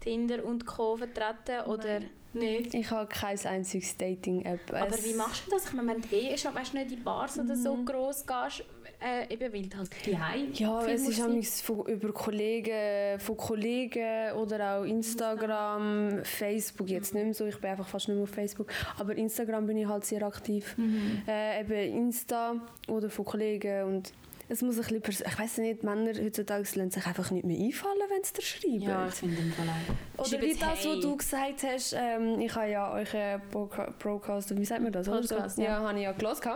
Tinder 0.00 0.44
und 0.44 0.66
Co. 0.66 0.96
vertreten 0.96 1.66
oder 1.66 2.00
nicht? 2.32 2.74
Ich 2.74 2.90
habe 2.90 3.06
kein 3.08 3.38
einziges 3.46 3.96
Dating-App. 3.96 4.72
Aber 4.72 4.88
Es- 4.88 5.04
wie 5.04 5.14
machst 5.14 5.46
du 5.46 5.50
das? 5.52 5.66
Ich 5.66 5.72
meine, 5.72 5.92
wenn 5.94 6.00
du 6.02 6.08
eh 6.16 6.36
schon 6.36 6.54
weißt, 6.54 6.74
nicht 6.74 6.92
in 6.92 7.04
Bars 7.04 7.38
oder 7.38 7.54
so 7.56 7.76
gross 7.84 8.24
gehst, 8.26 8.64
äh, 9.00 9.32
eben 9.32 9.52
weil 9.52 9.78
halt 9.78 9.90
die 10.04 10.62
Ja, 10.62 10.84
es 10.86 11.08
ist 11.08 11.20
amigs 11.20 11.64
über 11.68 12.12
Kollegen, 12.12 13.18
von 13.18 13.36
Kollegen 13.36 14.32
oder 14.32 14.76
auch 14.76 14.84
Instagram, 14.84 16.20
Facebook 16.22 16.88
jetzt 16.88 17.14
nicht 17.14 17.24
mehr 17.24 17.34
so. 17.34 17.46
Ich 17.46 17.58
bin 17.58 17.70
einfach 17.70 17.88
fast 17.88 18.08
nicht 18.08 18.16
mehr 18.16 18.24
auf 18.24 18.30
Facebook. 18.30 18.72
Aber 18.98 19.16
Instagram 19.16 19.66
bin 19.66 19.78
ich 19.78 19.86
halt 19.86 20.04
sehr 20.04 20.22
aktiv. 20.22 20.76
Mhm. 20.76 21.22
Äh, 21.26 21.60
eben 21.60 21.96
Insta 21.96 22.56
oder 22.88 23.08
von 23.08 23.24
Kollegen 23.24 23.84
und 23.84 24.12
es 24.50 24.62
muss 24.62 24.76
ein 24.76 24.82
bisschen, 24.82 25.02
pers- 25.02 25.26
ich 25.26 25.38
weiß 25.38 25.58
nicht, 25.58 25.82
Männer 25.84 26.12
heutzutage 26.20 26.62
lassen 26.74 26.90
sich 26.90 27.06
einfach 27.06 27.30
nicht 27.30 27.44
mehr 27.44 27.58
einfallen, 27.58 28.00
wenn 28.08 28.24
sie 28.24 28.32
dir 28.32 28.42
schreiben. 28.42 28.80
Ja, 28.82 29.06
ich 29.08 29.14
finde 29.14 29.36
im 29.40 29.52
Fall 29.52 29.66
auch. 29.68 30.26
Oder 30.26 30.40
wie 30.42 30.54
das, 30.54 30.84
hey. 30.84 30.96
was 30.96 31.00
du 31.00 31.16
gesagt 31.16 31.62
hast, 31.62 31.94
ähm, 31.98 32.40
ich 32.40 32.54
habe 32.54 32.68
ja 32.70 32.92
euch 32.92 33.14
einen 33.16 33.42
Broca- 33.50 33.92
Broadcast, 33.98 34.56
wie 34.56 34.64
sagt 34.64 34.82
man 34.82 34.92
das? 34.92 35.08
oder 35.08 35.22
so? 35.22 35.34
Podcast, 35.34 35.58
ja. 35.58 35.64
ja. 35.64 35.80
habe 35.80 35.96
ich 35.98 36.04
ja 36.04 36.12
gelesen. 36.12 36.50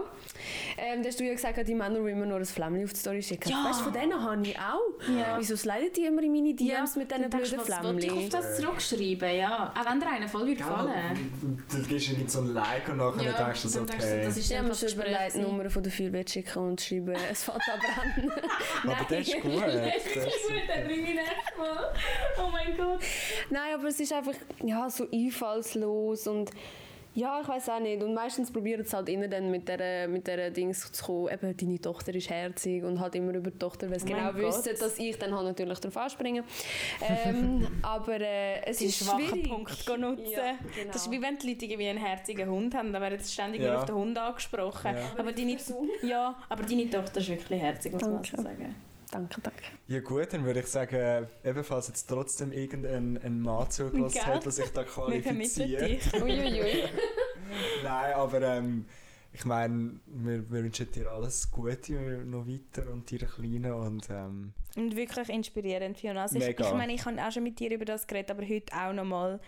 Ähm, 0.76 1.02
da 1.02 1.08
hast 1.08 1.20
du 1.20 1.24
ja 1.24 1.32
gesagt, 1.32 1.68
die 1.68 1.74
Männer, 1.74 2.00
die 2.04 2.10
immer 2.10 2.26
nur 2.26 2.38
ein 2.38 2.44
Flämmchen 2.44 2.84
auf 2.84 2.92
die 2.92 2.98
Story 2.98 3.22
schicken. 3.22 3.48
Ja. 3.48 3.64
Weißt 3.68 3.80
du, 3.80 3.84
von 3.84 3.92
denen 3.92 4.20
habe 4.22 4.42
ich 4.42 4.58
auch. 4.58 5.08
Ja. 5.16 5.36
Wieso 5.38 5.56
sliden 5.56 5.90
die 5.96 6.04
immer 6.06 6.22
in 6.22 6.32
meine 6.32 6.54
DMs 6.54 6.96
mit 6.96 7.10
diesen 7.10 7.30
blöden 7.30 7.52
wollte 7.52 7.52
ich 7.52 7.58
auf 7.58 7.64
Flämmchen? 7.66 8.30
das 8.30 8.56
zurückschreiben? 8.56 9.36
Ja, 9.36 9.72
auch 9.78 9.90
wenn 9.90 10.00
dir 10.00 10.08
einer 10.10 10.28
voll 10.28 10.42
würde 10.42 10.56
gefallen. 10.56 11.30
Du 11.70 11.82
gibst 11.82 12.10
ihm 12.10 12.28
so 12.28 12.40
ein 12.40 12.54
Like 12.54 12.88
und 12.88 12.96
nachher 12.98 13.22
Ja, 13.22 13.44
denkst 13.44 13.62
du 13.62 13.68
denkst 13.68 13.94
okay. 13.94 14.22
das 14.24 14.36
ist 14.36 14.50
mir 14.50 14.56
schon 14.58 14.68
Gespräch 14.68 14.94
überlegt, 14.94 15.20
die 15.34 15.38
gewesen. 15.38 15.42
Nummer 15.42 15.70
von 15.70 15.82
der 15.82 15.92
Feuerwehr 15.92 16.24
schicken 16.28 16.58
und 16.58 16.80
schreiben, 16.80 17.14
es 17.30 17.44
fängt 17.44 17.58
an 17.88 18.12
brennen. 18.14 18.32
Aber 18.84 19.06
das 19.08 19.28
ist 19.28 19.40
gut. 19.40 19.62
Das 19.64 20.26
ist 20.26 20.48
gut, 20.48 20.62
dann 20.68 20.84
bringe 20.86 21.08
ich 21.10 21.14
nächstes 21.14 21.58
Mal. 21.58 21.92
Oh 22.38 22.50
mein 22.50 22.76
Gott. 22.76 23.00
Nein, 23.50 23.74
aber 23.74 23.88
es 23.88 24.00
ist 24.00 24.12
einfach 24.12 24.34
ja, 24.62 24.88
so 24.88 25.06
einfallslos 25.12 26.26
und 26.26 26.50
ja, 27.14 27.40
ich 27.40 27.48
weiß 27.48 27.68
auch 27.70 27.80
nicht. 27.80 28.02
Und 28.02 28.12
meistens 28.14 28.50
probieren 28.52 28.84
sie 28.84 28.96
halt 28.96 29.08
immer 29.08 29.28
dann 29.28 29.50
mit 29.50 29.68
dieser, 29.68 30.08
mit 30.08 30.26
dieser 30.26 30.50
Dings 30.50 30.90
zu 30.92 31.04
kommen, 31.04 31.28
eben, 31.32 31.56
deine 31.56 31.80
Tochter 31.80 32.14
ist 32.14 32.28
herzig 32.28 32.82
und 32.82 32.98
halt 33.00 33.14
immer 33.14 33.32
über 33.34 33.50
die 33.50 33.58
Tochter, 33.58 33.88
weil 33.90 34.00
sie 34.00 34.06
Oh 34.12 34.16
genau 34.16 34.34
wissen, 34.34 34.72
dass 34.78 34.98
ich 34.98 35.16
dann 35.18 35.34
halt 35.34 35.46
natürlich 35.46 35.78
darauf 35.78 35.96
anspringe. 35.96 36.44
Ähm, 37.06 37.66
aber 37.82 38.20
äh, 38.20 38.62
es 38.66 38.78
Die 38.78 38.86
ist 38.86 39.04
schwachen 39.04 39.26
schwierig. 39.26 39.48
Punkte 39.48 39.98
nutzen. 39.98 40.24
Ja, 40.30 40.54
genau. 40.74 40.92
Das 40.92 41.02
ist 41.06 41.10
wie 41.10 41.20
wenn 41.22 41.36
die 41.38 41.48
Leute 41.50 41.64
irgendwie 41.66 41.88
einen 41.88 41.98
herzigen 41.98 42.48
Hund 42.48 42.74
haben, 42.74 42.92
dann 42.92 43.02
werden 43.02 43.18
sie 43.18 43.32
ständig 43.32 43.60
Ja. 43.60 43.68
nur 43.72 43.78
auf 43.80 43.84
den 43.84 43.94
Hund 43.94 44.18
angesprochen. 44.18 44.94
Ja. 44.96 45.02
Aber, 45.18 45.32
deine, 45.32 45.56
ja, 46.02 46.34
aber 46.48 46.62
deine 46.64 46.88
Tochter 46.90 47.20
ist 47.20 47.28
wirklich 47.28 47.60
herzig, 47.60 47.92
muss 47.92 48.02
man 48.02 48.24
sagen. 48.24 48.74
Danke, 49.14 49.40
danke. 49.42 49.62
Ja 49.86 50.00
gut, 50.00 50.32
dann 50.32 50.44
würde 50.44 50.58
ich 50.60 50.66
sagen, 50.66 51.28
ebenfalls 51.44 51.86
jetzt 51.86 52.06
trotzdem 52.08 52.50
irgendein 52.50 53.16
ein 53.22 53.40
Mann 53.40 53.70
zugelassen 53.70 54.14
Gell? 54.14 54.22
hat, 54.24 54.44
der 54.44 54.50
sich 54.50 54.68
da 54.70 54.80
Wir 54.80 54.86
qualifiziert. 54.88 55.82
dich. 55.88 56.14
Uiuiui. 56.20 56.82
Nein, 57.84 58.14
aber 58.14 58.42
ähm, 58.42 58.86
ich 59.32 59.44
meine, 59.44 60.00
wir, 60.06 60.50
wir 60.50 60.64
wünschen 60.64 60.90
dir 60.90 61.12
alles 61.12 61.48
Gute 61.48 61.92
noch 62.24 62.44
weiter 62.48 62.90
und 62.90 63.10
deiner 63.12 63.30
Kleinen 63.30 63.72
und 63.72 64.08
ähm, 64.10 64.52
Und 64.76 64.96
wirklich 64.96 65.28
inspirierend, 65.28 65.96
Fiona. 65.96 66.22
Also 66.22 66.38
ich, 66.40 66.48
ich 66.48 66.72
meine, 66.72 66.92
ich 66.94 67.04
habe 67.04 67.24
auch 67.24 67.30
schon 67.30 67.44
mit 67.44 67.60
dir 67.60 67.70
über 67.70 67.84
das 67.84 68.08
geredet, 68.08 68.32
aber 68.32 68.42
heute 68.48 68.74
auch 68.76 68.92
nochmal. 68.92 69.38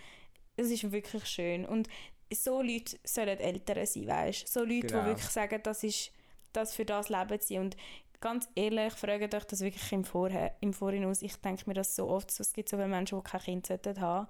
Es 0.55 0.71
ist 0.71 0.89
wirklich 0.91 1.25
schön. 1.25 1.65
Und 1.65 1.89
so 2.33 2.61
Leute 2.61 2.97
sollen 3.03 3.37
Eltern 3.37 3.85
sein, 3.85 4.07
weißt 4.07 4.47
So 4.47 4.61
Leute, 4.61 4.87
Genau. 4.87 5.01
die 5.01 5.07
wirklich 5.07 5.29
sagen, 5.29 5.59
das 5.61 5.83
ist 5.83 6.11
das 6.53 6.73
für 6.73 6.85
das 6.85 7.09
leben 7.09 7.37
sie. 7.41 7.59
Und 7.59 7.77
ganz 8.19 8.47
ehrlich, 8.55 8.93
fragt 8.93 9.33
euch 9.35 9.43
das 9.45 9.61
wirklich 9.61 9.91
im, 9.91 10.03
Vorher, 10.03 10.55
im 10.61 10.73
Vorhinaus. 10.73 11.21
Ich 11.21 11.35
denke 11.37 11.63
mir 11.67 11.73
das 11.73 11.95
so 11.95 12.07
oft, 12.09 12.31
so, 12.31 12.41
es 12.41 12.53
gibt 12.53 12.69
so 12.69 12.77
viele 12.77 12.87
Menschen, 12.89 13.17
die 13.19 13.29
kein 13.29 13.41
Kind 13.41 13.67
sollten 13.67 13.99
haben 14.01 14.27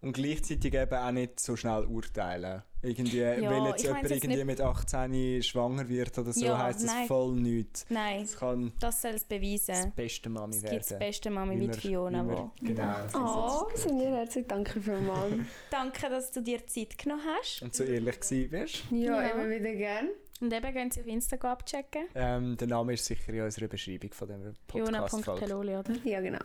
und 0.00 0.12
gleichzeitig 0.12 0.74
eben 0.74 0.94
auch 0.94 1.10
nicht 1.12 1.40
so 1.40 1.56
schnell 1.56 1.84
urteilen. 1.86 2.62
Irgendwie, 2.82 3.22
weil 3.22 3.66
jetzt 3.68 3.82
jemand 3.84 4.04
irgendwie 4.10 4.26
nicht- 4.36 4.44
mit 4.44 4.60
18 4.60 5.42
schwanger 5.42 5.88
wird 5.88 6.18
oder 6.18 6.30
so, 6.34 6.44
Ja, 6.44 6.58
heisst 6.62 6.80
das 6.84 6.86
nein. 6.92 7.06
voll 7.06 7.36
nichts. 7.36 7.86
Nein, 7.88 8.20
Es 8.24 8.36
kann 8.36 8.72
das 8.80 9.00
soll 9.00 9.12
es 9.12 9.26
das 9.26 9.28
beweisen. 9.40 9.92
beste 9.96 10.28
Mami 10.28 10.56
Es 10.56 10.62
werden. 10.62 10.74
gibt 10.78 10.90
das 10.90 10.98
beste 10.98 11.30
Mami 11.30 11.54
Wie 11.58 11.66
mit 11.68 11.76
wir- 11.76 11.80
Fiona. 11.90 12.22
wir- 12.28 12.36
Wo. 12.36 12.50
Genau. 12.60 12.94
Oh, 13.14 13.74
sind 13.74 13.98
ihr 13.98 14.10
herzlich. 14.10 14.46
Danke 14.46 14.78
vielmals. 14.82 15.32
Danke, 15.70 16.10
dass 16.10 16.30
du 16.32 16.42
dir 16.42 16.66
Zeit 16.66 16.98
genommen 16.98 17.22
hast. 17.40 17.62
Und 17.62 17.74
so 17.74 17.84
ehrlich 17.84 18.20
gewesen 18.20 18.50
bist. 18.50 18.82
Ja, 18.90 19.22
Ja. 19.22 19.28
immer 19.28 19.48
wieder 19.48 19.72
gern. 19.72 20.08
Und 20.40 20.52
eben 20.52 20.72
gehen 20.72 20.90
Sie 20.90 21.00
auf 21.00 21.06
Instagram 21.06 21.52
abchecken. 21.52 22.06
Ähm, 22.14 22.56
der 22.56 22.66
Name 22.66 22.94
ist 22.94 23.04
sicher 23.04 23.32
in 23.32 23.42
unserer 23.42 23.68
Beschreibung 23.68 24.12
von 24.12 24.28
dieser 24.28 24.52
Podcast-Folge. 24.66 25.46
Fiona.peloli, 25.46 25.76
oder? 25.76 25.92
Ja, 26.04 26.20
genau. 26.20 26.40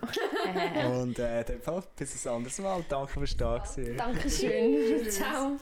Äh. 0.54 0.86
Und 0.86 1.18
äh, 1.18 1.40
in 1.40 1.46
dem 1.46 1.60
Fall 1.60 1.82
bis 1.96 2.26
ein 2.26 2.34
anderes 2.34 2.58
Mal. 2.60 2.84
Danke 2.88 3.12
fürs 3.12 3.36
da 3.36 3.58
gewesen. 3.58 3.96
Dankeschön. 3.96 5.04
Ciao. 5.10 5.56